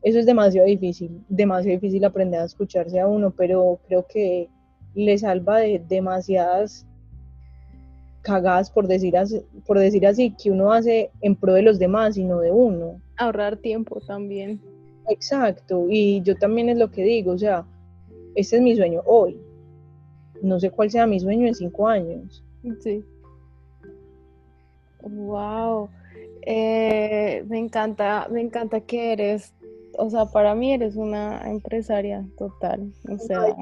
Eso 0.01 0.19
es 0.19 0.25
demasiado 0.25 0.67
difícil, 0.67 1.23
demasiado 1.27 1.79
difícil 1.79 2.03
aprender 2.05 2.39
a 2.39 2.45
escucharse 2.45 2.99
a 2.99 3.07
uno, 3.07 3.31
pero 3.31 3.79
creo 3.87 4.05
que 4.07 4.49
le 4.95 5.17
salva 5.17 5.59
de 5.59 5.81
demasiadas 5.87 6.85
cagadas, 8.21 8.69
por 8.69 8.87
decir, 8.87 9.17
así, 9.17 9.41
por 9.65 9.79
decir 9.79 10.05
así, 10.05 10.35
que 10.41 10.51
uno 10.51 10.71
hace 10.71 11.11
en 11.21 11.35
pro 11.35 11.53
de 11.53 11.61
los 11.61 11.79
demás 11.79 12.17
y 12.17 12.23
no 12.23 12.39
de 12.39 12.51
uno. 12.51 13.01
Ahorrar 13.17 13.57
tiempo 13.57 13.99
también. 14.01 14.59
Exacto, 15.09 15.87
y 15.89 16.21
yo 16.21 16.35
también 16.35 16.69
es 16.69 16.77
lo 16.77 16.91
que 16.91 17.03
digo, 17.03 17.31
o 17.31 17.37
sea, 17.37 17.65
este 18.35 18.57
es 18.57 18.61
mi 18.61 18.75
sueño 18.75 19.01
hoy. 19.05 19.39
No 20.41 20.59
sé 20.59 20.69
cuál 20.71 20.89
sea 20.89 21.07
mi 21.07 21.19
sueño 21.19 21.47
en 21.47 21.55
cinco 21.55 21.87
años. 21.87 22.43
Sí. 22.81 23.03
Wow. 25.01 25.89
Eh, 26.43 27.43
me 27.47 27.59
encanta, 27.59 28.27
me 28.31 28.41
encanta 28.41 28.81
que 28.81 29.13
eres, 29.13 29.53
o 29.97 30.09
sea, 30.09 30.25
para 30.25 30.55
mí 30.55 30.73
eres 30.73 30.95
una 30.95 31.49
empresaria 31.49 32.25
total. 32.37 32.93
O 33.09 33.17
sea, 33.17 33.55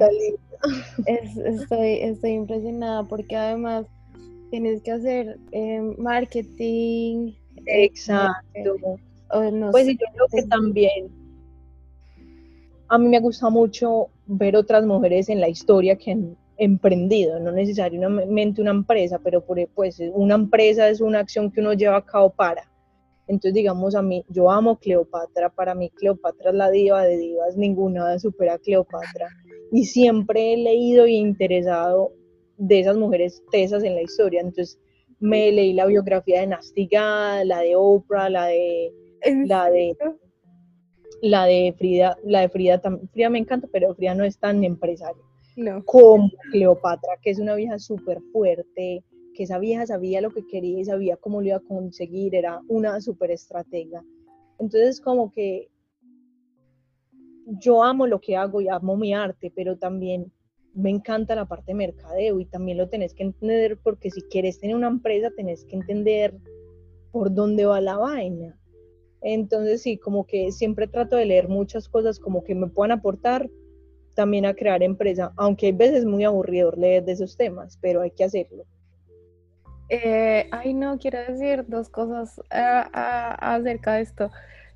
estoy, 1.06 1.94
estoy 2.02 2.30
impresionada 2.30 3.04
porque 3.04 3.36
además 3.36 3.86
tienes 4.50 4.82
que 4.82 4.92
hacer 4.92 5.38
em, 5.52 5.94
marketing. 5.98 7.32
Eh, 7.66 7.84
Exacto. 7.84 8.76
pues 9.70 9.86
yo 9.86 10.06
creo 10.14 10.26
que 10.30 10.42
también 10.48 11.10
a 12.88 12.98
mí 12.98 13.08
me 13.08 13.20
gusta 13.20 13.50
mucho 13.50 14.08
ver 14.26 14.56
otras 14.56 14.84
mujeres 14.84 15.28
en 15.28 15.40
la 15.40 15.48
historia 15.48 15.96
que 15.96 16.12
han 16.12 16.36
emprendido, 16.56 17.38
no 17.38 17.52
necesariamente 17.52 18.60
una 18.60 18.70
empresa, 18.70 19.20
pero 19.22 19.44
por, 19.44 19.64
pues 19.74 20.00
una 20.12 20.34
empresa 20.34 20.88
es 20.88 21.00
una 21.00 21.20
acción 21.20 21.52
que 21.52 21.60
uno 21.60 21.74
lleva 21.74 21.96
a 21.96 22.04
cabo 22.04 22.30
para. 22.30 22.68
Entonces, 23.28 23.54
digamos, 23.54 23.94
a 23.94 24.00
mí, 24.00 24.24
yo 24.30 24.50
amo 24.50 24.76
Cleopatra, 24.76 25.50
para 25.50 25.74
mí 25.74 25.90
Cleopatra 25.90 26.50
es 26.50 26.56
la 26.56 26.70
diva 26.70 27.04
de 27.04 27.18
divas, 27.18 27.56
ninguna 27.56 28.18
supera 28.18 28.54
a 28.54 28.58
Cleopatra. 28.58 29.28
Y 29.70 29.84
siempre 29.84 30.54
he 30.54 30.56
leído 30.56 31.06
y 31.06 31.16
interesado 31.16 32.12
de 32.58 32.80
esas 32.80 32.96
mujeres 32.96 33.42
tesas 33.50 33.82
en 33.84 33.94
la 33.94 34.02
historia. 34.02 34.40
Entonces, 34.40 34.78
me 35.20 35.50
leí 35.50 35.72
la 35.72 35.86
biografía 35.86 36.40
de 36.40 36.48
Nastigad, 36.48 37.44
la 37.44 37.60
de 37.60 37.74
Oprah, 37.76 38.28
la 38.28 38.46
de, 38.46 38.92
la 39.46 39.70
de 39.70 39.96
la 41.22 41.46
de 41.46 41.74
Frida, 41.76 42.16
la 42.24 42.42
de 42.42 42.48
Frida, 42.48 42.80
Frida 43.12 43.30
me 43.30 43.38
encanta, 43.38 43.68
pero 43.72 43.94
Frida 43.94 44.14
no 44.14 44.24
es 44.24 44.38
tan 44.38 44.62
empresaria. 44.62 45.22
No. 45.56 45.84
Como 45.84 46.30
Cleopatra, 46.52 47.14
que 47.20 47.30
es 47.30 47.40
una 47.40 47.56
vieja 47.56 47.78
súper 47.78 48.20
fuerte, 48.32 49.02
que 49.34 49.42
esa 49.42 49.58
vieja 49.58 49.86
sabía 49.86 50.20
lo 50.20 50.30
que 50.30 50.46
quería 50.46 50.78
y 50.78 50.84
sabía 50.84 51.16
cómo 51.16 51.40
lo 51.40 51.48
iba 51.48 51.56
a 51.56 51.60
conseguir, 51.60 52.34
era 52.36 52.60
una 52.68 53.00
súper 53.00 53.32
estratega. 53.32 54.04
Entonces, 54.60 55.00
como 55.00 55.32
que 55.32 55.68
yo 57.46 57.82
amo 57.82 58.06
lo 58.06 58.20
que 58.20 58.36
hago 58.36 58.60
y 58.60 58.68
amo 58.68 58.96
mi 58.96 59.14
arte, 59.14 59.52
pero 59.54 59.76
también 59.76 60.30
me 60.74 60.90
encanta 60.90 61.34
la 61.34 61.46
parte 61.46 61.72
de 61.72 61.74
mercadeo 61.74 62.40
y 62.40 62.46
también 62.46 62.78
lo 62.78 62.88
tenés 62.88 63.14
que 63.14 63.24
entender 63.24 63.78
porque 63.82 64.10
si 64.10 64.22
quieres 64.22 64.60
tener 64.60 64.76
una 64.76 64.88
empresa, 64.88 65.30
tenés 65.36 65.64
que 65.64 65.76
entender 65.76 66.34
por 67.10 67.32
dónde 67.32 67.64
va 67.64 67.80
la 67.80 67.96
vaina. 67.96 68.58
Entonces 69.20 69.82
sí, 69.82 69.98
como 69.98 70.26
que 70.26 70.52
siempre 70.52 70.86
trato 70.86 71.16
de 71.16 71.26
leer 71.26 71.48
muchas 71.48 71.88
cosas 71.88 72.20
como 72.20 72.44
que 72.44 72.54
me 72.54 72.68
puedan 72.68 72.92
aportar 72.92 73.50
también 74.14 74.46
a 74.46 74.54
crear 74.54 74.82
empresa, 74.82 75.32
aunque 75.36 75.66
hay 75.66 75.72
veces 75.72 76.04
muy 76.04 76.24
aburrido 76.24 76.72
leer 76.72 77.04
de 77.04 77.12
esos 77.12 77.36
temas, 77.36 77.78
pero 77.80 78.00
hay 78.00 78.10
que 78.10 78.24
hacerlo. 78.24 78.64
Eh, 79.88 80.48
ay, 80.50 80.74
no, 80.74 80.98
quiero 80.98 81.18
decir 81.20 81.64
dos 81.66 81.88
cosas 81.88 82.40
acerca 82.50 83.94
de 83.94 84.02
esto. 84.02 84.30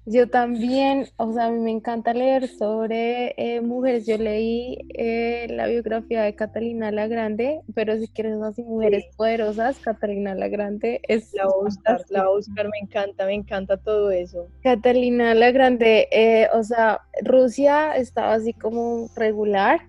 Yo 0.04 0.28
también, 0.28 1.06
o 1.16 1.32
sea, 1.32 1.46
a 1.46 1.50
mí 1.52 1.60
me 1.60 1.70
encanta 1.70 2.12
leer 2.12 2.48
sobre 2.48 3.34
eh, 3.36 3.60
mujeres. 3.60 4.04
Yo 4.04 4.18
leí 4.18 4.78
eh, 4.94 5.46
la 5.48 5.68
biografía 5.68 6.22
de 6.22 6.34
Catalina 6.34 6.90
la 6.90 7.06
Grande, 7.06 7.60
pero 7.72 7.96
si 7.96 8.08
quieres 8.08 8.42
así 8.42 8.64
mujeres 8.64 9.04
poderosas, 9.16 9.78
Catalina 9.78 10.34
la 10.34 10.48
Grande 10.48 11.00
es... 11.06 11.32
La 11.34 11.46
Oscar, 11.46 12.04
la 12.08 12.28
Oscar, 12.28 12.66
me 12.68 12.78
encanta, 12.82 13.26
me 13.26 13.34
encanta 13.34 13.76
todo 13.76 14.10
eso. 14.10 14.48
Catalina 14.64 15.34
la 15.34 15.52
Grande, 15.52 16.08
eh, 16.10 16.48
o 16.52 16.64
sea, 16.64 17.00
Rusia 17.22 17.94
estaba 17.94 18.34
así 18.34 18.54
como 18.54 19.08
regular 19.14 19.82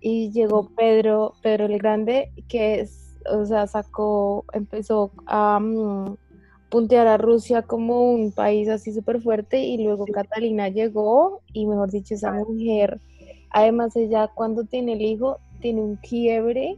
y 0.00 0.30
llegó 0.30 0.70
Pedro, 0.76 1.34
Pedro 1.42 1.66
el 1.66 1.78
Grande, 1.78 2.32
que 2.48 2.80
es, 2.80 3.18
o 3.30 3.44
sea, 3.44 3.66
sacó, 3.66 4.46
empezó 4.54 5.12
a... 5.26 5.60
Mm, 5.60 6.16
puntear 6.68 7.06
a 7.06 7.16
Rusia 7.16 7.62
como 7.62 8.12
un 8.12 8.32
país 8.32 8.68
así 8.68 8.92
súper 8.92 9.22
fuerte 9.22 9.60
y 9.62 9.82
luego 9.82 10.04
Catalina 10.06 10.68
llegó 10.68 11.42
y 11.52 11.66
mejor 11.66 11.90
dicho 11.90 12.14
esa 12.14 12.32
mujer, 12.32 13.00
además 13.50 13.96
ella 13.96 14.30
cuando 14.34 14.64
tiene 14.64 14.94
el 14.94 15.02
hijo 15.02 15.38
tiene 15.60 15.80
un 15.80 15.96
quiebre, 15.96 16.76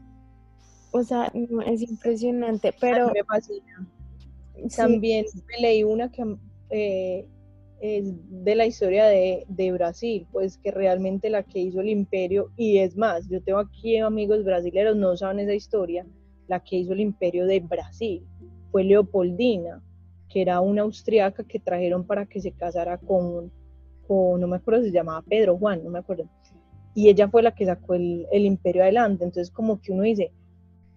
o 0.92 1.02
sea, 1.02 1.32
es 1.66 1.82
impresionante, 1.82 2.72
pero... 2.80 3.10
me 3.12 3.24
fascina. 3.24 3.86
También 4.76 5.24
me 5.48 5.60
leí 5.60 5.84
una 5.84 6.10
que 6.10 6.36
eh, 6.70 7.26
es 7.80 8.04
de 8.44 8.54
la 8.54 8.66
historia 8.66 9.06
de, 9.06 9.44
de, 9.48 9.72
Brasil, 9.72 10.26
pues 10.30 10.58
que 10.58 10.70
realmente 10.70 11.30
la 11.30 11.42
que 11.42 11.60
hizo 11.60 11.80
el 11.80 11.88
imperio, 11.88 12.50
y 12.56 12.78
es 12.78 12.96
más, 12.96 13.28
yo 13.28 13.42
tengo 13.42 13.58
aquí 13.58 13.98
amigos 13.98 14.44
brasileños, 14.44 14.96
no 14.96 15.16
saben 15.16 15.40
esa 15.40 15.54
historia, 15.54 16.06
la 16.46 16.60
que 16.60 16.76
hizo 16.76 16.92
el 16.92 17.00
imperio 17.00 17.46
de 17.46 17.60
Brasil 17.60 18.22
fue 18.70 18.84
Leopoldina, 18.84 19.82
que 20.28 20.42
era 20.42 20.60
una 20.60 20.82
austriaca 20.82 21.44
que 21.44 21.58
trajeron 21.58 22.04
para 22.04 22.26
que 22.26 22.40
se 22.40 22.52
casara 22.52 22.98
con, 22.98 23.50
no 24.08 24.46
me 24.48 24.56
acuerdo 24.56 24.82
si 24.82 24.88
se 24.88 24.94
llamaba 24.94 25.22
Pedro 25.22 25.56
Juan, 25.56 25.84
no 25.84 25.90
me 25.90 25.98
acuerdo. 25.98 26.24
Y 26.94 27.08
ella 27.08 27.28
fue 27.28 27.42
la 27.42 27.54
que 27.54 27.66
sacó 27.66 27.94
el, 27.94 28.26
imperio 28.32 28.82
adelante. 28.82 29.24
Entonces 29.24 29.50
como 29.52 29.80
que 29.80 29.92
uno 29.92 30.02
dice, 30.02 30.32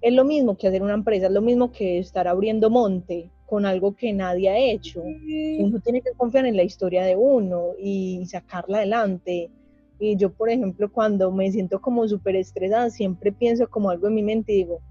es 0.01 0.13
lo 0.13 0.25
mismo 0.25 0.57
que 0.57 0.67
hacer 0.67 0.81
una 0.81 0.95
empresa, 0.95 1.27
es 1.27 1.31
lo 1.31 1.41
mismo 1.41 1.71
que 1.71 1.99
estar 1.99 2.27
abriendo 2.27 2.69
monte 2.69 3.31
con 3.45 3.65
algo 3.65 3.95
que 3.95 4.11
nadie 4.13 4.49
ha 4.49 4.57
hecho. 4.57 5.03
Uno 5.03 5.79
tiene 5.79 6.01
que 6.01 6.11
confiar 6.17 6.45
en 6.45 6.57
la 6.57 6.63
historia 6.63 7.03
de 7.03 7.15
uno 7.15 7.73
y 7.79 8.25
sacarla 8.25 8.77
adelante. 8.77 9.51
Y 9.99 10.15
yo, 10.17 10.33
por 10.33 10.49
ejemplo, 10.49 10.91
cuando 10.91 11.31
me 11.31 11.51
siento 11.51 11.79
como 11.79 12.07
súper 12.07 12.35
estresada, 12.35 12.89
siempre 12.89 13.31
pienso 13.31 13.69
como 13.69 13.91
algo 13.91 14.07
en 14.07 14.15
mi 14.15 14.23
mente 14.23 14.53
y 14.53 14.57
digo, 14.57 14.81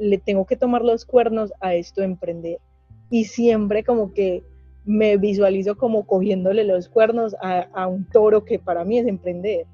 le 0.00 0.18
tengo 0.18 0.46
que 0.46 0.56
tomar 0.56 0.82
los 0.82 1.04
cuernos 1.04 1.52
a 1.60 1.74
esto 1.74 2.00
de 2.00 2.08
emprender. 2.08 2.58
Y 3.10 3.26
siempre 3.26 3.84
como 3.84 4.12
que 4.12 4.42
me 4.84 5.18
visualizo 5.18 5.76
como 5.76 6.06
cogiéndole 6.06 6.64
los 6.64 6.88
cuernos 6.88 7.36
a, 7.42 7.86
un 7.86 8.06
toro 8.06 8.44
que 8.44 8.58
para 8.58 8.84
mí 8.84 8.98
es 8.98 9.06
emprender. 9.06 9.66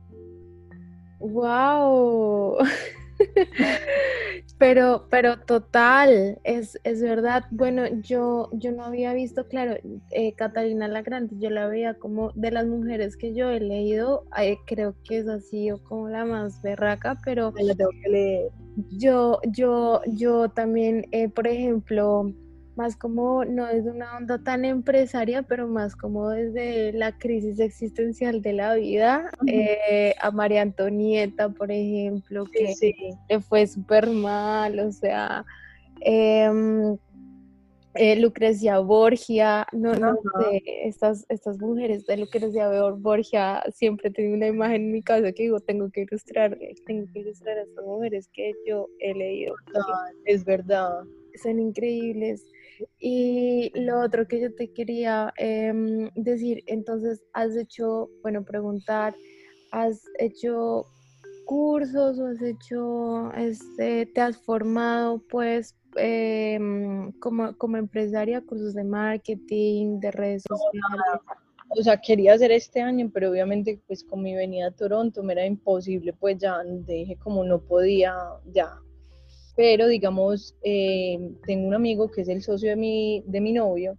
¡Wow! 1.20 2.58
Pero, 4.58 5.06
pero 5.10 5.38
total, 5.40 6.38
es, 6.42 6.80
es 6.82 7.02
verdad. 7.02 7.44
Bueno, 7.50 7.82
yo, 8.00 8.48
yo 8.52 8.72
no 8.72 8.84
había 8.84 9.12
visto, 9.12 9.46
claro, 9.48 9.76
eh, 10.10 10.34
Catalina 10.34 10.88
la 10.88 11.02
Grande, 11.02 11.36
yo 11.38 11.50
la 11.50 11.66
veía 11.68 11.94
como 11.94 12.32
de 12.34 12.50
las 12.50 12.66
mujeres 12.66 13.18
que 13.18 13.34
yo 13.34 13.50
he 13.50 13.60
leído, 13.60 14.24
eh, 14.38 14.56
creo 14.66 14.94
que 15.04 15.18
es 15.18 15.28
así 15.28 15.70
o 15.70 15.82
como 15.82 16.08
la 16.08 16.24
más 16.24 16.62
berraca, 16.62 17.18
pero 17.22 17.52
la 17.60 17.74
tengo 17.74 17.90
que 18.02 18.08
leer. 18.08 18.50
Yo, 18.92 19.40
yo, 19.50 20.00
yo 20.06 20.48
también, 20.48 21.04
eh, 21.12 21.28
por 21.28 21.46
ejemplo, 21.46 22.32
más 22.76 22.96
como, 22.96 23.44
no 23.44 23.66
es 23.68 23.86
una 23.86 24.16
onda 24.16 24.38
tan 24.38 24.64
empresaria, 24.64 25.42
pero 25.42 25.66
más 25.66 25.96
como 25.96 26.28
desde 26.28 26.92
la 26.92 27.16
crisis 27.16 27.58
existencial 27.58 28.42
de 28.42 28.52
la 28.52 28.74
vida, 28.74 29.30
eh, 29.46 30.14
a 30.20 30.30
María 30.30 30.62
Antonieta, 30.62 31.48
por 31.48 31.72
ejemplo, 31.72 32.44
que 32.44 32.74
le 33.28 33.40
fue 33.40 33.66
súper 33.66 34.08
mal, 34.08 34.78
o 34.78 34.92
sea, 34.92 35.44
em, 36.00 36.96
eh, 37.94 38.16
Lucrecia 38.16 38.78
Borgia, 38.78 39.66
no, 39.72 39.94
no 39.94 40.16
sé, 40.16 40.62
estas, 40.84 41.24
estas 41.30 41.58
mujeres 41.58 42.04
de 42.04 42.18
Lucrecia 42.18 42.68
Borgia 42.90 43.62
siempre 43.72 44.10
tengo 44.10 44.34
una 44.34 44.48
imagen 44.48 44.82
en 44.82 44.92
mi 44.92 45.02
casa 45.02 45.32
que 45.32 45.44
digo, 45.44 45.60
tengo 45.60 45.90
que 45.90 46.02
ilustrar, 46.02 46.58
tengo 46.84 47.06
que 47.10 47.20
ilustrar 47.20 47.56
a 47.56 47.62
estas 47.62 47.84
mujeres 47.86 48.28
que 48.34 48.52
yo 48.66 48.88
he 48.98 49.14
leído. 49.14 49.54
es 50.26 50.44
verdad. 50.44 51.04
Son 51.42 51.58
increíbles. 51.58 52.44
Y 52.98 53.70
lo 53.74 54.00
otro 54.00 54.26
que 54.26 54.40
yo 54.40 54.54
te 54.54 54.72
quería 54.72 55.32
em, 55.36 56.10
decir, 56.14 56.62
entonces, 56.66 57.22
has 57.32 57.56
hecho, 57.56 58.08
bueno, 58.22 58.44
preguntar, 58.44 59.14
has 59.72 60.02
hecho 60.18 60.86
cursos 61.44 62.18
o 62.18 62.26
has 62.26 62.42
hecho, 62.42 63.32
este, 63.32 64.06
te 64.06 64.20
has 64.20 64.36
formado, 64.36 65.22
pues, 65.30 65.76
em, 65.96 67.12
como, 67.20 67.56
como 67.56 67.76
empresaria, 67.76 68.40
cursos 68.42 68.74
de 68.74 68.84
marketing, 68.84 70.00
de 70.00 70.10
redes 70.10 70.44
sociales. 70.48 70.82
O 71.78 71.82
sea, 71.82 72.00
quería 72.00 72.34
hacer 72.34 72.52
este 72.52 72.80
año, 72.80 73.10
pero 73.12 73.30
obviamente, 73.30 73.80
pues, 73.86 74.04
con 74.04 74.22
mi 74.22 74.34
venida 74.34 74.68
a 74.68 74.70
Toronto 74.70 75.22
me 75.22 75.32
era 75.32 75.46
imposible, 75.46 76.12
pues 76.12 76.38
ya 76.38 76.62
dije 76.64 77.16
como 77.16 77.44
no 77.44 77.60
podía, 77.60 78.14
ya, 78.52 78.80
pero 79.56 79.88
digamos, 79.88 80.54
eh, 80.62 81.18
tengo 81.46 81.66
un 81.66 81.74
amigo 81.74 82.10
que 82.10 82.20
es 82.20 82.28
el 82.28 82.42
socio 82.42 82.70
de 82.70 82.76
mi, 82.76 83.24
de 83.26 83.40
mi 83.40 83.52
novio, 83.52 83.96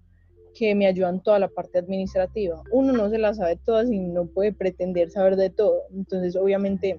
que 0.53 0.75
me 0.75 0.87
ayuda 0.87 1.09
en 1.09 1.21
toda 1.21 1.39
la 1.39 1.49
parte 1.49 1.79
administrativa. 1.79 2.61
Uno 2.71 2.93
no 2.93 3.09
se 3.09 3.17
la 3.17 3.33
sabe 3.33 3.57
todas 3.65 3.91
y 3.91 3.99
no 3.99 4.27
puede 4.27 4.53
pretender 4.53 5.09
saber 5.09 5.35
de 5.35 5.49
todo. 5.49 5.81
Entonces, 5.93 6.35
obviamente, 6.35 6.97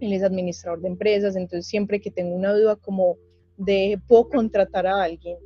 él 0.00 0.12
es 0.12 0.22
administrador 0.22 0.80
de 0.80 0.88
empresas, 0.88 1.36
entonces 1.36 1.66
siempre 1.66 2.00
que 2.00 2.10
tengo 2.10 2.34
una 2.34 2.54
duda 2.54 2.76
como 2.76 3.16
de, 3.56 4.00
¿puedo 4.08 4.28
contratar 4.28 4.86
a 4.86 5.02
alguien? 5.02 5.36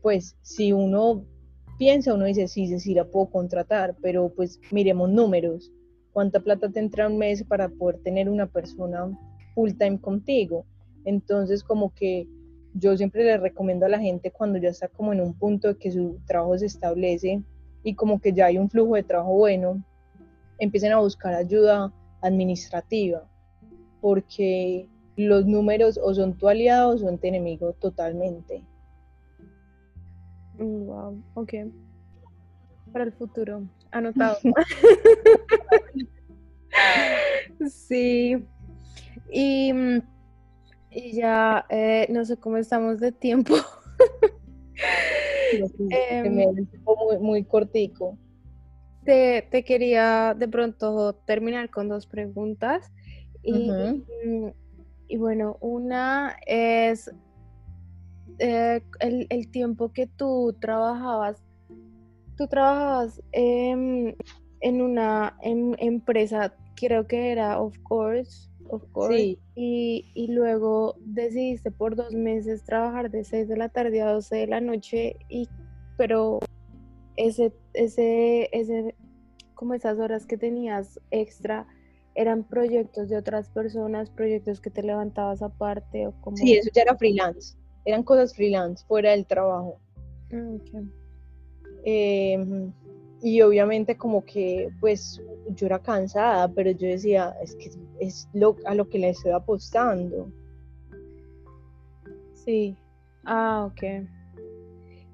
Pues 0.00 0.36
si 0.42 0.72
uno 0.72 1.24
piensa, 1.78 2.14
uno 2.14 2.24
dice, 2.24 2.48
sí, 2.48 2.78
sí, 2.78 2.94
la 2.94 3.04
puedo 3.04 3.30
contratar, 3.30 3.96
pero 4.02 4.32
pues 4.34 4.60
miremos 4.70 5.10
números. 5.10 5.70
¿Cuánta 6.12 6.40
plata 6.40 6.70
te 6.70 6.80
entra 6.80 7.06
un 7.06 7.18
mes 7.18 7.44
para 7.44 7.68
poder 7.68 7.98
tener 8.02 8.28
una 8.28 8.46
persona 8.46 9.10
full 9.54 9.70
time 9.78 10.00
contigo? 10.00 10.66
Entonces, 11.04 11.64
como 11.64 11.94
que 11.94 12.28
yo 12.74 12.96
siempre 12.96 13.24
le 13.24 13.36
recomiendo 13.36 13.86
a 13.86 13.88
la 13.88 13.98
gente 13.98 14.30
cuando 14.30 14.58
ya 14.58 14.70
está 14.70 14.88
como 14.88 15.12
en 15.12 15.20
un 15.20 15.34
punto 15.34 15.68
de 15.68 15.76
que 15.76 15.92
su 15.92 16.20
trabajo 16.26 16.56
se 16.58 16.66
establece 16.66 17.42
y 17.82 17.94
como 17.94 18.20
que 18.20 18.32
ya 18.32 18.46
hay 18.46 18.58
un 18.58 18.70
flujo 18.70 18.94
de 18.94 19.02
trabajo 19.02 19.34
bueno, 19.34 19.82
empiecen 20.58 20.92
a 20.92 21.00
buscar 21.00 21.34
ayuda 21.34 21.92
administrativa, 22.20 23.28
porque 24.00 24.88
los 25.16 25.46
números 25.46 25.98
o 26.02 26.14
son 26.14 26.34
tu 26.34 26.48
aliado 26.48 26.94
o 26.94 26.98
son 26.98 27.18
tu 27.18 27.26
enemigo 27.26 27.72
totalmente. 27.74 28.64
Wow, 30.58 31.12
mm, 31.12 31.22
ok. 31.34 31.54
Para 32.92 33.04
el 33.04 33.12
futuro, 33.12 33.62
anotado. 33.90 34.38
sí. 37.68 38.36
Y 39.30 39.72
mm, 39.72 40.02
y 40.94 41.12
ya 41.12 41.66
eh, 41.68 42.06
no 42.10 42.24
sé 42.24 42.36
cómo 42.36 42.56
estamos 42.56 43.00
de 43.00 43.12
tiempo. 43.12 43.54
Em, 45.90 46.34
muy, 46.34 47.18
muy 47.20 47.44
cortico. 47.44 48.16
Te, 49.04 49.46
quería 49.66 50.34
de 50.34 50.48
pronto 50.48 51.14
terminar 51.26 51.68
con 51.70 51.88
dos 51.88 52.06
preguntas. 52.06 52.90
Y, 53.42 53.70
mm, 53.70 54.52
y 55.08 55.16
bueno, 55.18 55.58
una 55.60 56.36
es 56.46 57.10
eh, 58.38 58.80
el, 59.00 59.50
tiempo 59.50 59.92
que 59.92 60.06
tú 60.06 60.56
trabajabas. 60.58 61.42
Tú 62.36 62.46
trabajabas 62.46 63.20
en 63.32 64.16
una 64.62 65.36
empresa, 65.42 66.54
creo 66.76 67.06
que 67.06 67.30
era 67.30 67.60
Of 67.60 67.76
Course, 67.82 68.51
of 68.72 68.82
course. 68.92 69.38
Y, 69.54 70.26
luego 70.28 70.96
decidiste 71.00 71.70
por 71.70 71.94
dos 71.94 72.12
meses 72.12 72.64
trabajar 72.64 73.10
de 73.10 73.24
6 73.24 73.48
de 73.48 73.56
la 73.56 73.68
tarde 73.68 74.00
a 74.00 74.12
12 74.12 74.36
de 74.36 74.46
la 74.46 74.60
noche, 74.60 75.16
y, 75.28 75.48
pero 75.96 76.40
ese, 77.16 77.52
ese, 77.74 78.48
ese, 78.52 78.94
como 79.54 79.74
esas 79.74 79.98
horas 79.98 80.26
que 80.26 80.38
tenías 80.38 80.98
extra, 81.10 81.66
eran 82.14 82.44
proyectos 82.44 83.08
de 83.08 83.16
otras 83.16 83.48
personas, 83.50 84.10
proyectos 84.10 84.60
que 84.60 84.70
te 84.70 84.82
levantabas 84.82 85.42
aparte 85.42 86.06
o 86.06 86.12
como... 86.20 86.36
Sí, 86.36 86.54
eso 86.54 86.70
ya 86.74 86.82
era 86.82 86.96
freelance, 86.96 87.56
eran 87.84 88.02
cosas 88.02 88.34
freelance, 88.34 88.84
fuera 88.86 89.10
del 89.10 89.26
trabajo. 89.26 89.78
Mm, 90.30 90.56
em, 91.84 92.72
y 93.22 93.40
obviamente 93.40 93.96
como 93.96 94.24
que 94.24 94.70
pues 94.80 95.22
yo 95.50 95.66
era 95.66 95.78
cansada, 95.78 96.48
pero 96.48 96.72
yo 96.72 96.88
decía, 96.88 97.34
es 97.40 97.54
que 97.54 97.70
es 98.00 98.28
lo, 98.32 98.56
a 98.66 98.74
lo 98.74 98.88
que 98.88 98.98
le 98.98 99.10
estoy 99.10 99.30
apostando. 99.30 100.28
Sí, 102.34 102.76
ah, 103.24 103.68
ok. 103.70 104.08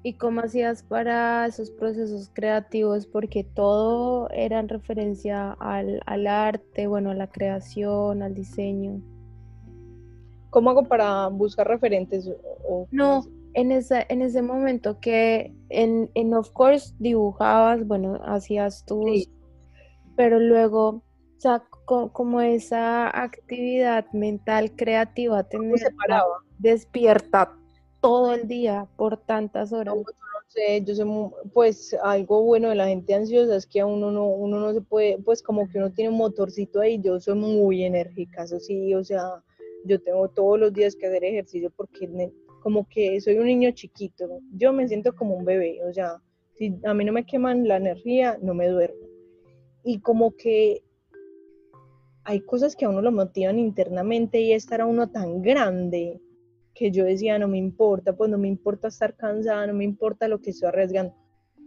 ¿Y 0.01 0.13
cómo 0.13 0.41
hacías 0.41 0.81
para 0.81 1.45
esos 1.45 1.69
procesos 1.69 2.31
creativos? 2.33 3.05
Porque 3.05 3.43
todo 3.43 4.29
era 4.31 4.59
en 4.59 4.69
referencia 4.69 5.51
al, 5.59 6.01
arte, 6.27 6.87
bueno, 6.87 7.11
a 7.11 7.15
la 7.15 7.27
creación, 7.27 8.23
al 8.23 8.33
diseño. 8.33 9.01
¿Cómo 10.49 10.71
hago 10.71 10.85
para 10.85 11.27
buscar 11.27 11.67
referentes? 11.67 12.31
no, 12.91 13.23
en 13.53 13.71
ese, 13.71 14.05
en 14.09 14.21
ese 14.21 14.41
momento 14.41 14.99
que 14.99 15.53
en, 15.69 16.09
en 16.13 16.33
Of 16.33 16.51
Course 16.51 16.93
dibujabas, 16.99 17.85
bueno, 17.87 18.19
hacías 18.23 18.85
tus, 18.85 19.29
pero 20.15 20.39
luego, 20.39 20.87
o 20.89 21.03
sea, 21.39 21.63
como 21.85 22.41
esa 22.41 23.07
actividad 23.23 24.05
mental 24.11 24.75
creativa, 24.75 25.43
tener 25.43 25.79
despierta 26.59 27.57
todo 28.01 28.33
el 28.33 28.47
día 28.47 28.87
por 28.95 29.17
tantas 29.17 29.73
horas. 29.73 29.95
No, 29.95 30.03
sé, 30.47 30.83
yo 30.83 30.95
sé, 30.95 31.05
pues 31.53 31.95
algo 32.03 32.43
bueno 32.43 32.69
de 32.69 32.75
la 32.75 32.87
gente 32.87 33.13
ansiosa 33.13 33.55
es 33.55 33.65
que 33.65 33.81
a 33.81 33.85
uno 33.85 34.11
no, 34.11 34.25
uno 34.25 34.59
no 34.59 34.73
se 34.73 34.81
puede, 34.81 35.17
pues 35.19 35.43
como 35.43 35.67
que 35.69 35.77
uno 35.77 35.91
tiene 35.91 36.11
un 36.11 36.17
motorcito 36.17 36.79
ahí, 36.79 36.99
yo 37.01 37.19
soy 37.19 37.35
muy 37.35 37.83
enérgica, 37.83 38.43
eso 38.43 38.59
sí, 38.59 38.93
o 38.93 39.03
sea, 39.03 39.43
yo 39.85 40.01
tengo 40.01 40.29
todos 40.29 40.59
los 40.59 40.73
días 40.73 40.95
que 40.95 41.07
hacer 41.07 41.23
ejercicio 41.23 41.71
porque 41.75 42.07
como 42.61 42.87
que 42.87 43.19
soy 43.21 43.37
un 43.37 43.45
niño 43.45 43.71
chiquito, 43.71 44.39
yo 44.53 44.73
me 44.73 44.87
siento 44.87 45.15
como 45.15 45.35
un 45.35 45.45
bebé, 45.45 45.79
o 45.83 45.93
sea, 45.93 46.21
si 46.55 46.75
a 46.83 46.93
mí 46.93 47.05
no 47.05 47.13
me 47.13 47.25
queman 47.25 47.67
la 47.67 47.77
energía, 47.77 48.37
no 48.41 48.53
me 48.53 48.67
duermo. 48.67 49.07
Y 49.83 49.99
como 49.99 50.35
que 50.35 50.83
hay 52.25 52.41
cosas 52.41 52.75
que 52.75 52.85
a 52.85 52.89
uno 52.89 53.01
lo 53.01 53.11
motivan 53.11 53.57
internamente 53.57 54.39
y 54.41 54.51
estar 54.51 54.81
a 54.81 54.85
uno 54.85 55.09
tan 55.09 55.41
grande 55.41 56.19
que 56.75 56.91
yo 56.91 57.05
decía, 57.05 57.39
no 57.39 57.47
me 57.47 57.57
importa, 57.57 58.15
pues 58.15 58.29
no 58.29 58.37
me 58.37 58.47
importa 58.47 58.89
estar 58.89 59.15
cansada, 59.15 59.67
no 59.67 59.73
me 59.73 59.83
importa 59.83 60.27
lo 60.27 60.39
que 60.39 60.51
estoy 60.51 60.67
arriesgando. 60.67 61.13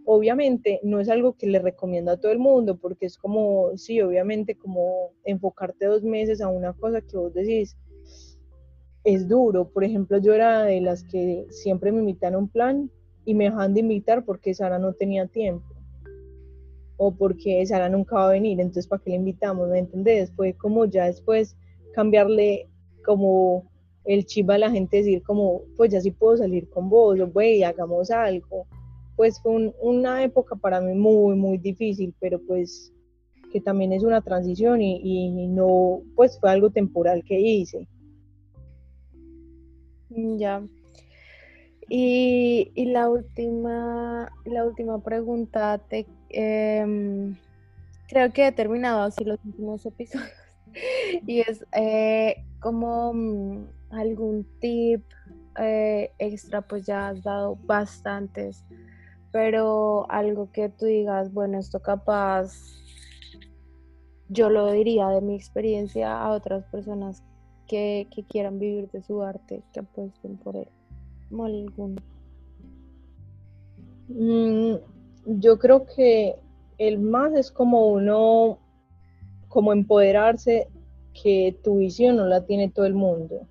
Obviamente 0.04 0.80
no 0.82 1.00
es 1.00 1.08
algo 1.08 1.36
que 1.36 1.46
le 1.46 1.58
recomiendo 1.58 2.10
a 2.12 2.16
todo 2.18 2.32
el 2.32 2.38
mundo 2.38 2.78
porque 2.78 3.06
es 3.06 3.16
como, 3.16 3.76
sí, 3.76 4.00
obviamente 4.00 4.56
como 4.56 5.10
enfocarte 5.24 5.86
dos 5.86 6.02
meses 6.02 6.40
a 6.40 6.48
una 6.48 6.72
cosa 6.74 7.00
que 7.00 7.16
vos 7.16 7.34
decís, 7.34 7.76
es 9.04 9.28
duro. 9.28 9.68
Por 9.68 9.84
ejemplo, 9.84 10.18
yo 10.18 10.34
era 10.34 10.64
de 10.64 10.80
las 10.80 11.04
que 11.04 11.46
siempre 11.50 11.92
me 11.92 12.00
invitan 12.00 12.34
a 12.34 12.38
un 12.38 12.48
plan 12.48 12.90
y 13.24 13.34
me 13.34 13.44
dejan 13.44 13.74
de 13.74 13.80
invitar 13.80 14.24
porque 14.24 14.54
Sara 14.54 14.78
no 14.78 14.92
tenía 14.92 15.26
tiempo 15.26 15.72
o 16.96 17.12
porque 17.12 17.64
Sara 17.66 17.88
nunca 17.88 18.14
va 18.14 18.28
a 18.28 18.32
venir, 18.32 18.60
entonces 18.60 18.86
¿para 18.86 19.02
qué 19.02 19.10
le 19.10 19.16
invitamos? 19.16 19.68
¿Me 19.68 19.80
entendés? 19.80 20.32
Fue 20.36 20.54
como 20.54 20.84
ya 20.84 21.06
después 21.06 21.56
cambiarle 21.94 22.68
como 23.04 23.68
el 24.04 24.24
chip 24.24 24.50
a 24.50 24.58
la 24.58 24.70
gente, 24.70 24.98
decir 24.98 25.22
como, 25.22 25.62
pues 25.76 25.92
ya 25.92 26.00
sí 26.00 26.12
puedo 26.12 26.36
salir 26.36 26.68
con 26.70 26.88
vos, 26.88 27.18
o 27.18 27.26
güey, 27.26 27.64
hagamos 27.64 28.10
algo. 28.10 28.66
Pues 29.16 29.40
fue 29.42 29.72
una 29.80 30.22
época 30.22 30.56
para 30.56 30.80
mí 30.80 30.94
muy, 30.94 31.36
muy 31.36 31.58
difícil, 31.58 32.14
pero 32.20 32.40
pues 32.46 32.92
que 33.52 33.60
también 33.60 33.92
es 33.92 34.02
una 34.02 34.22
transición 34.22 34.80
y, 34.80 35.00
y 35.02 35.48
no, 35.48 36.02
pues 36.14 36.38
fue 36.40 36.50
algo 36.50 36.70
temporal 36.70 37.22
que 37.24 37.38
hice. 37.38 37.86
Ya. 40.38 40.62
Y, 41.88 42.72
la 42.86 43.10
última, 43.10 44.32
la 44.44 44.64
última 44.64 45.02
pregunta, 45.02 45.78
te, 45.78 46.06
em, 46.30 47.36
creo 48.08 48.32
que 48.32 48.46
he 48.46 48.52
terminado 48.52 49.02
así 49.02 49.24
los 49.24 49.38
últimos 49.44 49.84
episodios. 49.84 50.30
y 51.26 51.40
es 51.40 51.66
eh, 51.72 52.44
como 52.60 53.12
mm, 53.12 53.66
algún 53.90 54.46
tip 54.60 55.04
eh, 55.58 56.12
extra, 56.18 56.62
pues 56.62 56.86
ya 56.86 57.08
has 57.08 57.22
dado 57.22 57.56
bastantes, 57.64 58.64
pero 59.30 60.10
algo 60.10 60.50
que 60.50 60.70
tú 60.70 60.86
digas, 60.86 61.32
bueno, 61.32 61.58
esto 61.58 61.80
capaz, 61.80 62.52
yo 64.28 64.48
lo 64.48 64.72
diría 64.72 65.08
de 65.08 65.20
mi 65.20 65.34
experiencia 65.34 66.18
a 66.18 66.30
otras 66.30 66.64
personas 66.64 67.22
que, 67.72 68.24
quieran 68.28 68.58
vivir 68.58 68.90
de 68.90 69.02
su 69.02 69.22
arte, 69.22 69.62
que 69.72 69.80
apuesten 69.80 70.36
por 70.36 70.56
él. 70.56 70.68
Algún. 71.30 71.96
Mm, 74.08 74.74
yo 75.40 75.58
creo 75.58 75.86
que 75.86 76.36
el 76.76 76.98
más 76.98 77.32
es 77.32 77.50
como 77.50 77.88
uno, 77.88 78.58
como 79.48 79.72
empoderarse 79.72 80.68
que 81.22 81.56
tu 81.64 81.78
visión 81.78 82.16
no 82.16 82.26
la 82.26 82.44
tiene 82.44 82.68
todo 82.68 82.84
el 82.84 82.94
mundo 82.94 83.46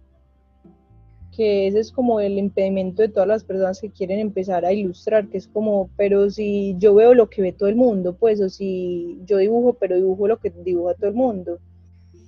que 1.35 1.67
ese 1.67 1.79
es 1.79 1.91
como 1.93 2.19
el 2.19 2.37
impedimento 2.37 3.01
de 3.01 3.07
todas 3.07 3.27
las 3.27 3.45
personas 3.45 3.79
que 3.79 3.89
quieren 3.89 4.19
empezar 4.19 4.65
a 4.65 4.73
ilustrar, 4.73 5.29
que 5.29 5.37
es 5.37 5.47
como, 5.47 5.89
pero 5.95 6.29
si 6.29 6.75
yo 6.77 6.93
veo 6.93 7.13
lo 7.13 7.29
que 7.29 7.41
ve 7.41 7.53
todo 7.53 7.69
el 7.69 7.77
mundo, 7.77 8.17
pues, 8.17 8.41
o 8.41 8.49
si 8.49 9.17
yo 9.23 9.37
dibujo, 9.37 9.73
pero 9.73 9.95
dibujo 9.95 10.27
lo 10.27 10.39
que 10.39 10.49
dibuja 10.49 10.93
todo 10.95 11.09
el 11.09 11.15
mundo. 11.15 11.59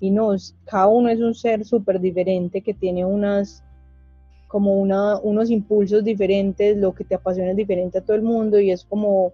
Y 0.03 0.11
no, 0.11 0.35
cada 0.65 0.87
uno 0.87 1.07
es 1.07 1.21
un 1.21 1.33
ser 1.33 1.63
súper 1.63 1.97
diferente 1.97 2.59
que 2.59 2.73
tiene 2.73 3.05
unas, 3.05 3.63
como 4.49 4.77
una, 4.77 5.17
unos 5.19 5.49
impulsos 5.49 6.03
diferentes, 6.03 6.75
lo 6.75 6.93
que 6.93 7.05
te 7.05 7.15
apasiona 7.15 7.51
es 7.51 7.55
diferente 7.55 7.99
a 7.99 8.01
todo 8.01 8.17
el 8.17 8.21
mundo 8.21 8.59
y 8.59 8.69
es 8.69 8.83
como 8.83 9.31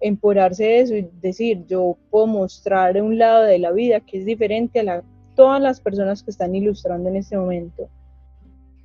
empoderarse 0.00 0.64
de 0.64 0.80
eso 0.80 0.94
y 0.96 1.08
decir, 1.22 1.64
yo 1.66 1.96
puedo 2.10 2.26
mostrar 2.26 3.00
un 3.00 3.16
lado 3.16 3.44
de 3.44 3.58
la 3.58 3.72
vida 3.72 4.00
que 4.00 4.18
es 4.18 4.26
diferente 4.26 4.80
a 4.80 4.82
la, 4.82 5.02
todas 5.34 5.62
las 5.62 5.80
personas 5.80 6.22
que 6.22 6.30
están 6.30 6.54
ilustrando 6.54 7.08
en 7.08 7.16
este 7.16 7.38
momento. 7.38 7.88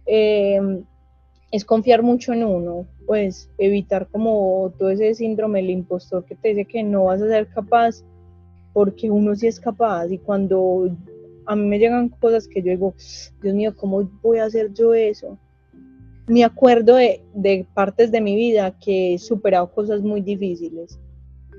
Eh, 0.05 0.61
es 1.51 1.65
confiar 1.65 2.03
mucho 2.03 2.31
en 2.31 2.45
uno, 2.45 2.85
pues 3.05 3.49
evitar 3.57 4.07
como 4.07 4.71
todo 4.77 4.91
ese 4.91 5.13
síndrome 5.13 5.59
del 5.59 5.71
impostor 5.71 6.23
que 6.23 6.35
te 6.35 6.47
dice 6.47 6.63
que 6.63 6.83
no 6.83 7.03
vas 7.03 7.21
a 7.21 7.27
ser 7.27 7.47
capaz, 7.49 8.05
porque 8.71 9.09
uno 9.09 9.35
sí 9.35 9.47
es 9.47 9.59
capaz 9.59 10.07
y 10.11 10.19
cuando 10.19 10.95
a 11.47 11.55
mí 11.55 11.65
me 11.65 11.79
llegan 11.79 12.09
cosas 12.09 12.47
que 12.47 12.61
yo 12.61 12.71
digo, 12.71 12.93
Dios 13.41 13.55
mío, 13.55 13.75
¿cómo 13.75 14.03
voy 14.21 14.39
a 14.39 14.45
hacer 14.45 14.73
yo 14.73 14.93
eso? 14.93 15.37
Me 16.27 16.43
acuerdo 16.43 16.95
de, 16.95 17.23
de 17.33 17.65
partes 17.73 18.11
de 18.11 18.19
mi 18.19 18.35
vida 18.35 18.77
que 18.79 19.13
he 19.13 19.17
superado 19.17 19.71
cosas 19.71 20.01
muy 20.01 20.21
difíciles 20.21 20.99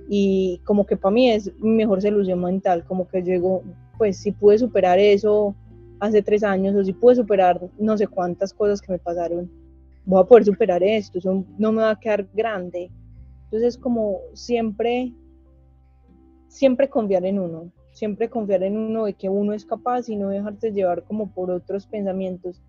y 0.08 0.60
como 0.64 0.86
que 0.86 0.96
para 0.96 1.14
mí 1.14 1.30
es 1.30 1.52
mi 1.58 1.70
mejor 1.70 2.02
solución 2.02 2.40
mental, 2.40 2.84
como 2.84 3.08
que 3.08 3.22
yo 3.22 3.62
pues 3.96 4.18
si 4.18 4.30
pude 4.30 4.58
superar 4.58 4.98
eso, 4.98 5.54
hace 6.00 6.22
tres 6.22 6.44
años 6.44 6.76
o 6.76 6.84
si 6.84 6.92
pude 6.92 7.16
superar 7.16 7.60
no 7.78 7.96
sé 7.96 8.06
cuántas 8.06 8.52
cosas 8.52 8.80
que 8.80 8.92
me 8.92 8.98
pasaron, 8.98 9.50
voy 10.04 10.20
a 10.20 10.24
poder 10.24 10.44
superar 10.44 10.82
esto, 10.82 11.18
eso 11.18 11.44
no 11.58 11.72
me 11.72 11.82
va 11.82 11.90
a 11.90 12.00
quedar 12.00 12.26
grande. 12.34 12.90
Entonces 13.44 13.78
como 13.78 14.20
siempre, 14.34 15.12
siempre 16.48 16.88
confiar 16.88 17.24
en 17.24 17.38
uno, 17.38 17.72
siempre 17.98 18.30
confiar 18.30 18.62
en 18.62 18.76
uno 18.76 19.06
de 19.06 19.14
que 19.14 19.28
uno 19.28 19.52
es 19.52 19.64
capaz 19.64 20.08
y 20.08 20.16
no 20.16 20.28
dejarse 20.28 20.70
llevar 20.72 21.02
como 21.02 21.32
por 21.34 21.50
otros 21.50 21.86
pensamientos. 21.86 22.62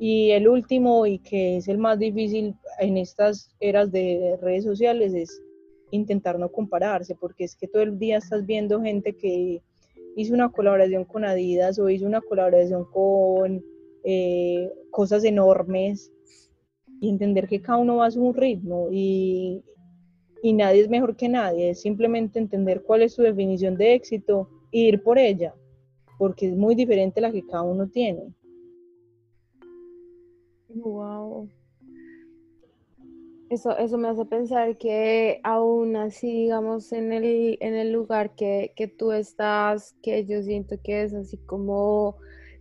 Y 0.00 0.30
el 0.30 0.48
último 0.48 1.06
y 1.06 1.18
que 1.18 1.58
es 1.58 1.68
el 1.68 1.78
más 1.78 1.98
difícil 1.98 2.54
en 2.80 2.96
estas 2.96 3.54
eras 3.60 3.92
de 3.92 4.38
redes 4.40 4.64
sociales 4.64 5.14
es 5.14 5.42
intentar 5.90 6.38
no 6.38 6.50
compararse, 6.50 7.14
porque 7.14 7.44
es 7.44 7.54
que 7.54 7.68
todo 7.68 7.82
el 7.82 7.98
día 7.98 8.18
estás 8.18 8.46
viendo 8.46 8.80
gente 8.80 9.14
que 9.14 9.62
hizo 10.16 10.34
una 10.34 10.50
colaboración 10.50 11.04
con 11.04 11.24
Adidas 11.24 11.78
o 11.78 11.90
hizo 11.90 12.06
una 12.06 12.22
colaboración 12.22 12.86
con 12.90 13.62
eh, 14.04 14.70
cosas 14.90 15.24
enormes 15.24 16.10
y 17.00 17.10
entender 17.10 17.46
que 17.46 17.60
cada 17.60 17.78
uno 17.78 17.96
va 17.96 18.06
a 18.06 18.10
su 18.10 18.32
ritmo 18.32 18.88
y, 18.90 19.62
y 20.42 20.52
nadie 20.52 20.82
es 20.82 20.88
mejor 20.88 21.16
que 21.16 21.28
nadie, 21.28 21.70
es 21.70 21.80
simplemente 21.80 22.38
entender 22.38 22.82
cuál 22.82 23.02
es 23.02 23.14
su 23.14 23.22
definición 23.22 23.76
de 23.76 23.94
éxito 23.94 24.48
e 24.72 24.80
ir 24.80 25.02
por 25.02 25.18
ella, 25.18 25.54
porque 26.18 26.48
es 26.48 26.56
muy 26.56 26.74
diferente 26.74 27.20
la 27.20 27.32
que 27.32 27.46
cada 27.46 27.62
uno 27.62 27.88
tiene. 27.88 28.34
Wow. 30.68 31.48
Eso, 33.48 33.76
eso 33.78 33.96
me 33.96 34.08
hace 34.08 34.24
pensar 34.24 34.76
que 34.76 35.40
aún 35.44 35.94
así, 35.94 36.26
digamos, 36.32 36.92
en 36.92 37.12
el, 37.12 37.56
en 37.60 37.74
el 37.74 37.92
lugar 37.92 38.34
que, 38.34 38.72
tú 38.98 39.12
estás, 39.12 39.94
que 40.02 40.24
yo 40.26 40.42
siento 40.42 40.76
que 40.82 41.04
es 41.04 41.14
así 41.14 41.36
como 41.38 42.16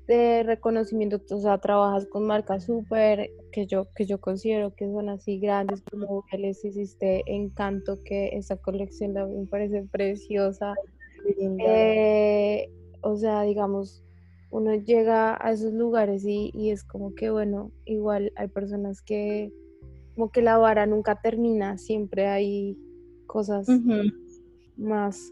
de 0.07 0.43
reconocimiento, 0.43 1.19
o 1.31 1.39
sea, 1.39 1.57
trabajas 1.57 2.05
con 2.07 2.25
marcas 2.25 2.65
súper, 2.65 3.31
que 3.51 3.65
yo, 3.65 3.87
que 3.95 4.05
yo 4.05 4.19
considero 4.19 4.73
que 4.75 4.85
son 4.85 5.09
así 5.09 5.39
grandes, 5.39 5.81
como 5.81 6.23
les 6.37 6.63
hiciste 6.63 7.23
Encanto, 7.25 7.97
que 8.03 8.29
esa 8.33 8.57
colección 8.57 9.13
me 9.13 9.45
parece 9.47 9.83
preciosa. 9.91 10.75
Eh, 11.27 12.69
o 13.01 13.17
sea, 13.17 13.41
digamos, 13.41 14.03
uno 14.51 14.75
llega 14.75 15.37
a 15.43 15.51
esos 15.51 15.73
lugares 15.73 16.23
y, 16.23 16.51
y 16.53 16.69
es 16.69 16.83
como 16.83 17.15
que, 17.15 17.29
bueno, 17.31 17.71
igual 17.85 18.31
hay 18.35 18.47
personas 18.47 19.01
que 19.01 19.51
como 20.15 20.31
que 20.31 20.41
la 20.41 20.57
vara 20.57 20.85
nunca 20.85 21.19
termina, 21.21 21.77
siempre 21.77 22.27
hay 22.27 22.77
cosas 23.27 23.67
más. 24.77 25.31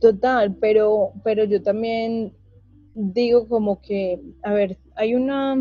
Total, 0.00 0.56
pero, 0.56 1.12
pero 1.22 1.44
yo 1.44 1.62
también 1.62 2.32
digo 2.94 3.48
como 3.48 3.80
que, 3.80 4.20
a 4.42 4.52
ver, 4.52 4.78
hay 4.96 5.14
una, 5.14 5.56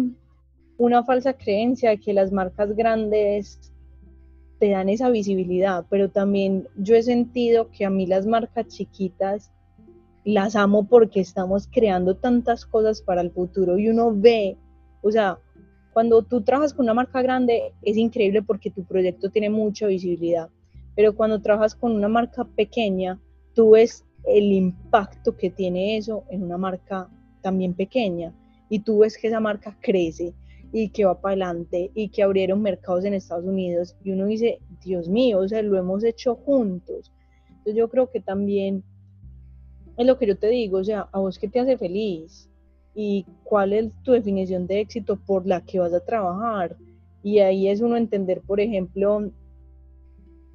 una 0.77 1.03
falsa 1.03 1.33
creencia 1.33 1.91
de 1.91 1.99
que 1.99 2.13
las 2.13 2.31
marcas 2.31 2.75
grandes 2.75 3.71
te 4.59 4.69
dan 4.69 4.89
esa 4.89 5.09
visibilidad, 5.09 5.85
pero 5.89 6.09
también 6.09 6.67
yo 6.77 6.95
he 6.95 7.03
sentido 7.03 7.69
que 7.71 7.85
a 7.85 7.89
mí 7.89 8.05
las 8.05 8.25
marcas 8.25 8.67
chiquitas 8.67 9.51
las 10.25 10.55
amo 10.55 10.87
porque 10.87 11.21
estamos 11.21 11.67
creando 11.71 12.17
tantas 12.17 12.65
cosas 12.65 13.01
para 13.01 13.21
el 13.21 13.31
futuro 13.31 13.77
y 13.77 13.87
uno 13.87 14.13
ve, 14.13 14.57
o 15.01 15.11
sea, 15.11 15.39
cuando 15.93 16.21
tú 16.23 16.41
trabajas 16.41 16.73
con 16.73 16.85
una 16.85 16.93
marca 16.93 17.21
grande 17.21 17.73
es 17.81 17.97
increíble 17.97 18.41
porque 18.41 18.69
tu 18.69 18.83
proyecto 18.83 19.29
tiene 19.29 19.49
mucha 19.49 19.87
visibilidad, 19.87 20.49
pero 20.95 21.15
cuando 21.15 21.41
trabajas 21.41 21.73
con 21.73 21.93
una 21.93 22.09
marca 22.09 22.43
pequeña, 22.43 23.19
tú 23.53 23.71
ves 23.71 24.05
el 24.27 24.51
impacto 24.51 25.37
que 25.37 25.49
tiene 25.49 25.97
eso 25.97 26.25
en 26.29 26.43
una 26.43 26.57
marca 26.57 27.09
también 27.41 27.73
pequeña 27.73 28.33
y 28.69 28.79
tú 28.79 28.99
ves 28.99 29.17
que 29.17 29.27
esa 29.27 29.39
marca 29.39 29.77
crece 29.81 30.33
y 30.71 30.89
que 30.89 31.05
va 31.05 31.19
para 31.19 31.33
adelante 31.33 31.91
y 31.95 32.09
que 32.09 32.21
abrieron 32.21 32.61
mercados 32.61 33.05
en 33.05 33.13
Estados 33.13 33.45
Unidos 33.45 33.95
y 34.03 34.11
uno 34.11 34.25
dice, 34.25 34.59
Dios 34.83 35.09
mío, 35.09 35.39
o 35.39 35.47
sea, 35.47 35.61
lo 35.61 35.77
hemos 35.77 36.03
hecho 36.03 36.35
juntos. 36.35 37.11
Entonces 37.47 37.75
yo 37.75 37.89
creo 37.89 38.09
que 38.11 38.21
también 38.21 38.83
es 39.97 40.05
lo 40.05 40.17
que 40.17 40.27
yo 40.27 40.37
te 40.37 40.47
digo, 40.47 40.77
o 40.77 40.83
sea, 40.83 41.09
a 41.11 41.19
vos 41.19 41.39
qué 41.39 41.47
te 41.47 41.59
hace 41.59 41.77
feliz, 41.77 42.49
y 43.01 43.25
cuál 43.43 43.71
es 43.71 43.91
tu 44.03 44.11
definición 44.11 44.67
de 44.67 44.81
éxito 44.81 45.15
por 45.15 45.47
la 45.47 45.61
que 45.61 45.79
vas 45.79 45.93
a 45.93 45.99
trabajar. 45.99 46.75
Y 47.23 47.39
ahí 47.39 47.69
es 47.69 47.79
uno 47.79 47.95
entender, 47.95 48.41
por 48.41 48.59
ejemplo, 48.59 49.31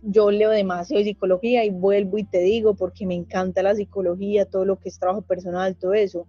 yo 0.03 0.31
leo 0.31 0.51
demasiado 0.51 0.99
de 0.99 1.11
psicología 1.11 1.65
y 1.65 1.71
vuelvo 1.71 2.19
y 2.19 2.25
te 2.25 2.41
digo 2.41 2.75
porque 2.75 3.07
me 3.07 3.15
encanta 3.15 3.63
la 3.63 3.75
psicología, 3.75 4.45
todo 4.45 4.67
lo 4.67 4.79
que 4.79 4.91
es 4.91 4.99
trabajo 4.99 5.23
personal, 5.23 5.77
todo 5.77 5.95
eso. 5.95 6.27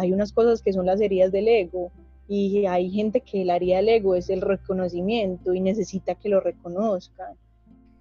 Hay 0.00 0.12
unas 0.12 0.32
cosas 0.32 0.62
que 0.62 0.72
son 0.72 0.86
las 0.86 1.00
heridas 1.00 1.30
del 1.30 1.48
ego 1.48 1.92
y 2.26 2.66
hay 2.66 2.90
gente 2.90 3.20
que 3.20 3.44
la 3.44 3.56
herida 3.56 3.76
del 3.76 3.88
ego 3.88 4.14
es 4.14 4.30
el 4.30 4.40
reconocimiento 4.40 5.52
y 5.52 5.60
necesita 5.60 6.14
que 6.14 6.28
lo 6.28 6.40
reconozcan. 6.40 7.34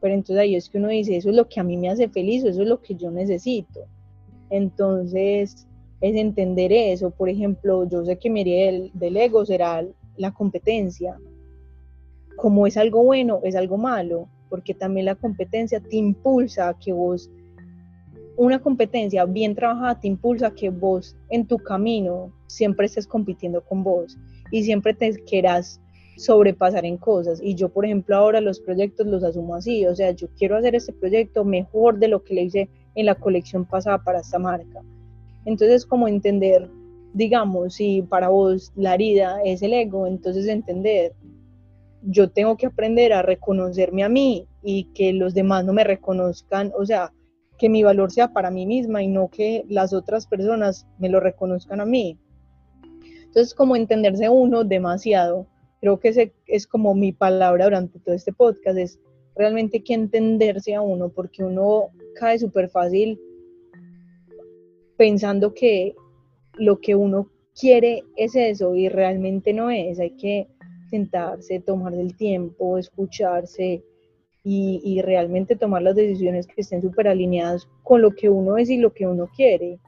Pero 0.02 0.14
entonces 0.14 0.38
ahí 0.38 0.56
es 0.56 0.70
que 0.70 0.78
uno 0.78 0.88
dice, 0.88 1.18
eso 1.18 1.30
es 1.30 1.36
lo 1.36 1.50
que 1.50 1.60
a 1.60 1.64
mí 1.64 1.78
me 1.78 1.90
hace 1.90 2.08
feliz, 2.08 2.44
eso 2.44 2.62
es 2.62 2.68
lo 2.68 2.82
que 2.82 2.96
yo 2.96 3.12
necesito. 3.12 3.82
Entonces, 4.50 5.68
es 6.02 6.16
entender 6.16 6.72
eso. 6.72 7.12
Por 7.12 7.30
ejemplo, 7.30 7.88
yo 7.88 8.06
sé 8.06 8.18
que 8.18 8.30
mi 8.30 8.42
herida 8.42 8.90
del, 8.94 9.18
ego 9.18 9.46
será 9.46 9.86
la 10.18 10.34
competencia. 10.34 11.18
Como 12.36 12.68
es 12.68 12.78
algo 12.78 13.04
bueno, 13.04 13.42
es 13.44 13.56
algo 13.56 13.78
malo, 13.78 14.30
porque 14.50 14.74
también 14.74 15.06
la 15.06 15.16
competencia 15.16 15.80
te 15.80 15.98
impulsa 15.98 16.70
a 16.70 16.80
que 16.80 16.94
vos, 16.94 17.30
una 18.40 18.60
competencia 18.60 19.26
bien 19.26 19.56
trabajada 19.56 20.00
te 20.00 20.08
impulsa 20.08 20.48
a 20.48 20.56
que 20.56 20.70
vos 20.70 21.16
en 21.30 21.46
tu 21.46 21.58
camino 21.58 22.32
siempre 22.48 22.86
estés 22.86 23.06
compitiendo 23.06 23.62
con 23.62 23.84
vos 23.84 24.18
y 24.52 24.64
siempre 24.64 24.94
te 24.94 25.12
quieras 25.26 25.82
sobrepasar 26.18 26.86
en 26.86 26.98
cosas. 26.98 27.40
Y 27.42 27.56
yo, 27.56 27.70
por 27.70 27.86
ejemplo, 27.86 28.16
ahora 28.16 28.42
los 28.42 28.60
proyectos 28.60 29.08
los 29.08 29.24
asumo 29.24 29.56
así, 29.56 29.86
o 29.86 29.96
sea, 29.96 30.12
yo 30.12 30.28
quiero 30.38 30.58
hacer 30.58 30.76
este 30.76 30.94
proyecto 30.94 31.46
mejor 31.46 32.00
de 32.00 32.08
lo 32.08 32.24
que 32.24 32.34
le 32.34 32.44
hice 32.44 32.70
en 32.96 33.06
la 33.06 33.16
colección 33.16 33.66
pasada 33.66 34.04
para 34.04 34.20
esta 34.20 34.40
marca 34.40 34.82
entonces, 35.46 35.86
como 35.86 36.08
entender 36.08 36.70
digamos, 37.14 37.76
si 37.76 38.02
para 38.04 38.30
vos 38.30 38.72
la 38.76 38.94
herida 38.94 39.42
es 39.44 39.62
el 39.62 39.74
ego, 39.74 40.08
entonces 40.08 40.48
entender, 40.48 41.14
yo 42.02 42.30
tengo 42.30 42.56
que 42.56 42.68
aprender 42.68 43.14
a 43.14 43.22
reconocerme 43.22 44.04
a 44.04 44.10
mí 44.10 44.48
y 44.62 44.86
que 44.94 45.14
los 45.14 45.34
demás 45.34 45.66
no 45.66 45.74
me 45.74 45.84
reconozcan, 45.84 46.72
o 46.78 46.86
sea, 46.86 47.12
que 47.60 47.70
mi 47.70 47.84
valor 47.84 48.12
sea 48.12 48.32
para 48.34 48.50
mí 48.50 48.66
misma 48.66 49.04
y 49.04 49.08
no 49.08 49.30
que 49.30 49.66
las 49.68 49.94
otras 49.94 50.26
personas 50.26 50.88
me 50.98 51.10
lo 51.10 51.20
reconozcan 51.20 51.82
a 51.82 51.86
mí. 51.86 52.18
Entonces, 53.26 53.54
como 53.54 53.76
entenderse 53.76 54.30
uno 54.30 54.64
demasiado, 54.64 55.46
creo 55.82 56.00
que 56.00 56.34
es 56.48 56.66
como 56.66 56.96
mi 56.96 57.12
palabra 57.12 57.66
durante 57.66 58.00
todo 58.00 58.16
este 58.16 58.34
podcast, 58.34 58.78
es 58.78 59.00
realmente 59.36 59.84
que 59.84 59.94
entenderse 59.94 60.74
a 60.74 60.82
uno, 60.82 61.10
porque 61.10 61.44
uno 61.44 61.90
cae 62.16 62.40
súper 62.40 62.70
fácil 62.70 63.20
pensando 64.98 65.54
que 65.54 65.96
lo 66.58 66.80
que 66.80 66.96
uno 66.96 67.30
quiere 67.60 68.04
es 68.16 68.36
eso 68.36 68.74
y 68.76 68.90
realmente 68.90 69.54
no 69.54 69.70
es. 69.70 70.00
Hay 70.00 70.12
que 70.12 70.48
sentarse, 70.90 71.60
tomar 71.60 71.94
el 71.94 72.16
tiempo, 72.16 72.78
escucharse 72.78 73.84
y, 74.52 75.02
realmente 75.02 75.56
tomar 75.56 75.84
las 75.84 75.96
decisiones 75.96 76.48
que 76.48 76.62
estén 76.62 76.82
súper 76.82 77.08
alineadas 77.08 77.68
con 77.84 78.02
lo 78.02 78.12
que 78.12 78.30
uno 78.30 78.58
es 78.58 78.70
y 78.70 78.78
lo 78.78 78.94
que 78.94 79.06
uno 79.06 79.28
quiere. 79.36 79.80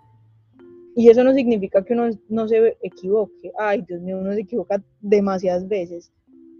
Y 0.95 1.09
eso 1.09 1.23
no 1.23 1.33
significa 1.33 1.83
que 1.83 1.93
uno 1.93 2.09
no 2.29 2.47
se 2.47 2.77
equivoque. 2.81 3.51
Ay, 3.57 3.83
Dios 3.87 4.01
mío, 4.01 4.19
uno 4.19 4.33
se 4.33 4.41
equivoca 4.41 4.83
demasiadas 4.99 5.67
veces, 5.67 6.11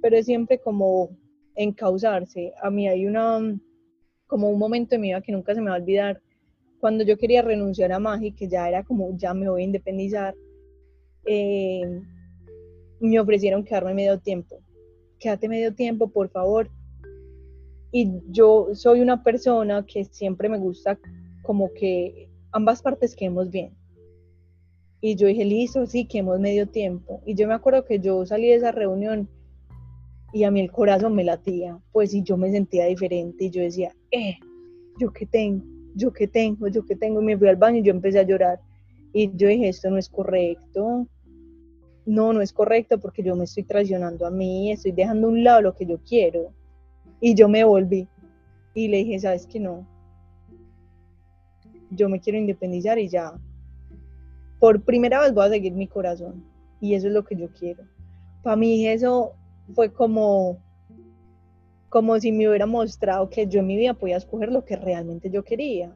pero 0.01 0.17
es 0.17 0.25
siempre 0.25 0.57
como 0.57 1.09
encauzarse. 1.55 2.53
A 2.63 2.71
mí 2.71 2.87
hay 2.87 3.05
una, 3.05 3.39
como 4.25 4.49
un 4.49 4.57
momento 4.57 4.95
en 4.95 5.01
mi 5.01 5.09
vida 5.09 5.21
que 5.21 5.31
nunca 5.31 5.53
se 5.53 5.61
me 5.61 5.69
va 5.69 5.75
a 5.75 5.79
olvidar, 5.79 6.21
cuando 6.79 7.03
yo 7.03 7.17
quería 7.17 7.43
renunciar 7.43 7.91
a 7.91 7.99
Magi, 7.99 8.31
que 8.31 8.47
ya 8.47 8.67
era 8.67 8.83
como, 8.83 9.15
ya 9.15 9.35
me 9.35 9.47
voy 9.47 9.61
a 9.61 9.65
independizar, 9.65 10.33
eh, 11.25 12.01
me 12.99 13.19
ofrecieron 13.19 13.63
quedarme 13.63 13.93
medio 13.93 14.17
tiempo. 14.19 14.59
Quédate 15.19 15.47
medio 15.47 15.75
tiempo, 15.75 16.07
por 16.07 16.29
favor. 16.29 16.67
Y 17.91 18.11
yo 18.29 18.69
soy 18.73 19.01
una 19.01 19.23
persona 19.23 19.85
que 19.85 20.05
siempre 20.05 20.49
me 20.49 20.57
gusta 20.57 20.97
como 21.43 21.73
que 21.73 22.29
ambas 22.51 22.81
partes 22.81 23.15
quedemos 23.15 23.49
bien. 23.49 23.73
Y 25.01 25.15
yo 25.15 25.27
dije, 25.27 25.43
listo, 25.45 25.85
sí, 25.85 26.05
quedemos 26.05 26.39
medio 26.39 26.67
tiempo. 26.67 27.21
Y 27.25 27.35
yo 27.35 27.47
me 27.47 27.55
acuerdo 27.55 27.85
que 27.85 27.99
yo 27.99 28.25
salí 28.25 28.47
de 28.49 28.55
esa 28.55 28.71
reunión 28.71 29.27
y 30.31 30.43
a 30.43 30.51
mí 30.51 30.61
el 30.61 30.71
corazón 30.71 31.15
me 31.15 31.23
latía, 31.23 31.77
pues 31.91 32.13
y 32.13 32.23
yo 32.23 32.37
me 32.37 32.51
sentía 32.51 32.85
diferente 32.85 33.45
y 33.45 33.49
yo 33.49 33.61
decía, 33.61 33.93
eh, 34.11 34.37
yo 34.99 35.11
qué 35.11 35.25
tengo, 35.25 35.65
yo 35.95 36.13
qué 36.13 36.27
tengo, 36.27 36.67
yo 36.67 36.85
qué 36.85 36.95
tengo. 36.95 37.21
Y 37.21 37.25
me 37.25 37.37
fui 37.37 37.49
al 37.49 37.55
baño 37.55 37.79
y 37.79 37.83
yo 37.83 37.91
empecé 37.91 38.19
a 38.19 38.23
llorar. 38.23 38.61
Y 39.11 39.35
yo 39.35 39.47
dije, 39.47 39.69
esto 39.69 39.89
no 39.89 39.97
es 39.97 40.07
correcto, 40.07 41.07
no, 42.05 42.33
no 42.33 42.41
es 42.41 42.53
correcto 42.53 42.99
porque 42.99 43.23
yo 43.23 43.35
me 43.35 43.43
estoy 43.43 43.63
traicionando 43.63 44.25
a 44.25 44.31
mí, 44.31 44.71
estoy 44.71 44.91
dejando 44.91 45.27
a 45.27 45.31
un 45.31 45.43
lado 45.43 45.61
lo 45.61 45.75
que 45.75 45.85
yo 45.85 45.99
quiero. 46.07 46.53
Y 47.21 47.35
yo 47.35 47.47
me 47.47 47.63
volví 47.63 48.09
y 48.73 48.87
le 48.89 48.97
dije, 48.97 49.19
sabes 49.19 49.45
que 49.45 49.59
no, 49.59 49.87
yo 51.91 52.09
me 52.09 52.19
quiero 52.19 52.39
independizar 52.39 52.97
y 52.97 53.07
ya. 53.07 53.33
Por 54.59 54.83
primera 54.83 55.21
vez 55.21 55.33
voy 55.33 55.45
a 55.45 55.49
seguir 55.49 55.73
mi 55.73 55.87
corazón 55.87 56.43
y 56.79 56.95
eso 56.95 57.07
es 57.07 57.13
lo 57.13 57.23
que 57.23 57.35
yo 57.35 57.49
quiero. 57.51 57.83
Para 58.41 58.55
mí 58.55 58.87
eso 58.87 59.33
fue 59.75 59.91
como, 59.91 60.57
como 61.89 62.19
si 62.19 62.31
me 62.31 62.47
hubiera 62.47 62.65
mostrado 62.65 63.29
que 63.29 63.47
yo 63.47 63.59
en 63.59 63.67
mi 63.67 63.77
vida 63.77 63.93
podía 63.93 64.17
escoger 64.17 64.51
lo 64.51 64.65
que 64.65 64.75
realmente 64.75 65.29
yo 65.29 65.43
quería. 65.43 65.95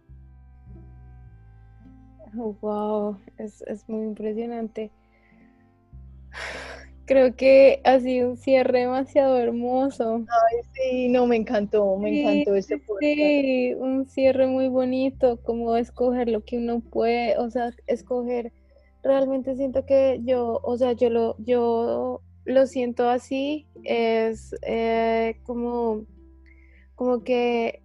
wow, 2.62 3.18
es, 3.38 3.62
es 3.64 3.88
muy 3.88 4.04
impresionante. 4.04 4.92
Creo 7.06 7.36
que 7.36 7.82
ha 7.84 8.00
sido 8.00 8.32
un 8.32 8.38
cierre 8.38 8.82
demasiado 8.82 9.38
hermoso. 9.38 10.26
Ay, 10.28 10.58
sí, 10.74 11.10
no, 11.10 11.28
me 11.28 11.36
encantó, 11.36 11.98
me 11.98 12.22
encantó 12.22 12.56
este 12.56 12.80
podcast. 12.80 13.02
Sí, 13.02 13.74
un 13.78 14.06
cierre 14.06 14.48
muy 14.48 14.70
bonito, 14.70 15.40
como 15.44 15.76
escoger 15.76 16.30
lo 16.30 16.44
que 16.44 16.58
uno 16.58 16.80
puede, 16.80 17.38
o 17.38 17.50
sea, 17.50 17.72
escoger. 17.86 18.52
Realmente 19.04 19.56
siento 19.56 19.86
que 19.86 20.20
yo, 20.24 20.60
o 20.64 20.78
sea, 20.78 20.94
yo 20.94 21.12
lo, 21.12 21.36
yo 21.38 22.22
lo 22.44 22.66
siento 22.66 23.08
así, 23.08 23.68
es 23.84 24.56
eh, 24.64 25.38
como, 25.44 26.06
como 26.96 27.24
que 27.24 27.84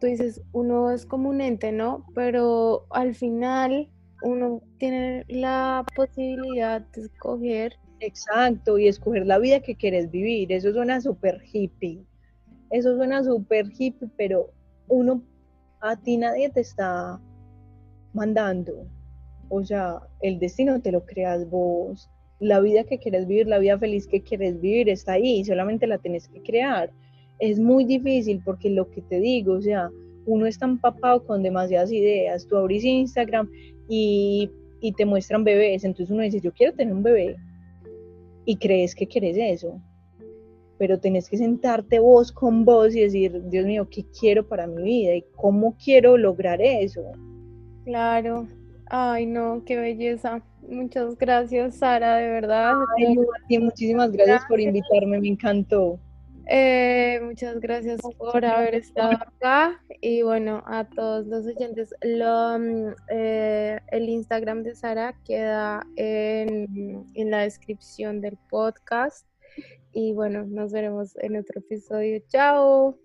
tú 0.00 0.06
dices, 0.06 0.42
uno 0.52 0.90
es 0.92 1.04
como 1.04 1.30
un 1.30 1.40
ente, 1.40 1.72
¿no? 1.72 2.06
Pero 2.14 2.86
al 2.90 3.14
final 3.14 3.90
uno 4.22 4.62
tiene 4.78 5.24
la 5.28 5.84
posibilidad 5.96 6.80
de 6.80 7.02
escoger 7.02 7.76
Exacto, 8.06 8.78
y 8.78 8.86
escoger 8.86 9.26
la 9.26 9.40
vida 9.40 9.58
que 9.58 9.74
quieres 9.74 10.12
vivir. 10.12 10.52
Eso 10.52 10.72
suena 10.72 11.00
súper 11.00 11.42
hippie. 11.52 12.04
Eso 12.70 12.94
suena 12.94 13.24
súper 13.24 13.66
hippie, 13.76 14.08
pero 14.16 14.52
uno, 14.86 15.24
a 15.80 15.96
ti 15.96 16.16
nadie 16.16 16.48
te 16.50 16.60
está 16.60 17.20
mandando. 18.14 18.86
O 19.48 19.64
sea, 19.64 19.98
el 20.22 20.38
destino 20.38 20.80
te 20.80 20.92
lo 20.92 21.04
creas 21.04 21.50
vos. 21.50 22.08
La 22.38 22.60
vida 22.60 22.84
que 22.84 22.98
quieres 22.98 23.26
vivir, 23.26 23.48
la 23.48 23.58
vida 23.58 23.76
feliz 23.76 24.06
que 24.06 24.22
quieres 24.22 24.60
vivir 24.60 24.88
está 24.88 25.14
ahí, 25.14 25.44
solamente 25.44 25.88
la 25.88 25.98
tienes 25.98 26.28
que 26.28 26.40
crear. 26.42 26.92
Es 27.40 27.58
muy 27.58 27.84
difícil 27.84 28.40
porque 28.44 28.70
lo 28.70 28.88
que 28.88 29.02
te 29.02 29.18
digo, 29.18 29.54
o 29.54 29.60
sea, 29.60 29.90
uno 30.26 30.46
está 30.46 30.66
empapado 30.66 31.26
con 31.26 31.42
demasiadas 31.42 31.90
ideas. 31.90 32.46
Tú 32.46 32.56
abrís 32.56 32.84
Instagram 32.84 33.50
y, 33.88 34.48
y 34.80 34.92
te 34.92 35.04
muestran 35.04 35.42
bebés, 35.42 35.82
entonces 35.82 36.12
uno 36.12 36.22
dice, 36.22 36.40
yo 36.40 36.52
quiero 36.52 36.72
tener 36.72 36.94
un 36.94 37.02
bebé 37.02 37.36
y 38.46 38.56
crees 38.56 38.94
que 38.94 39.06
quieres 39.06 39.36
eso, 39.36 39.78
pero 40.78 40.98
tenés 40.98 41.28
que 41.28 41.36
sentarte 41.36 41.98
vos 41.98 42.32
con 42.32 42.64
vos 42.64 42.94
y 42.94 43.00
decir, 43.00 43.42
Dios 43.50 43.66
mío, 43.66 43.88
¿qué 43.90 44.06
quiero 44.18 44.46
para 44.48 44.66
mi 44.66 44.82
vida 44.82 45.14
y 45.14 45.24
cómo 45.34 45.76
quiero 45.82 46.16
lograr 46.16 46.62
eso? 46.62 47.02
Claro, 47.84 48.48
ay 48.86 49.26
no, 49.26 49.62
qué 49.66 49.76
belleza. 49.76 50.42
Muchas 50.68 51.16
gracias, 51.18 51.76
Sara, 51.76 52.16
de 52.16 52.28
verdad. 52.28 52.74
Ay, 52.98 53.58
muchísimas 53.58 54.10
gracias 54.12 54.44
por 54.48 54.60
invitarme, 54.60 55.20
me 55.20 55.28
encantó. 55.28 55.98
Eh, 56.48 57.20
muchas 57.22 57.58
gracias 57.58 58.00
por 58.18 58.44
haber 58.44 58.76
estado 58.76 59.12
acá 59.12 59.82
y 60.00 60.22
bueno, 60.22 60.62
a 60.66 60.84
todos 60.84 61.26
los 61.26 61.44
oyentes, 61.44 61.92
mm, 62.02 62.88
eh, 63.10 63.80
el 63.90 64.08
Instagram 64.08 64.62
de 64.62 64.76
Sara 64.76 65.14
queda 65.24 65.84
en, 65.96 67.04
en 67.14 67.30
la 67.30 67.40
descripción 67.42 68.20
del 68.20 68.38
podcast 68.48 69.26
y 69.92 70.12
bueno, 70.12 70.44
nos 70.44 70.72
veremos 70.72 71.16
en 71.16 71.36
otro 71.36 71.60
episodio. 71.60 72.22
Chao. 72.28 72.96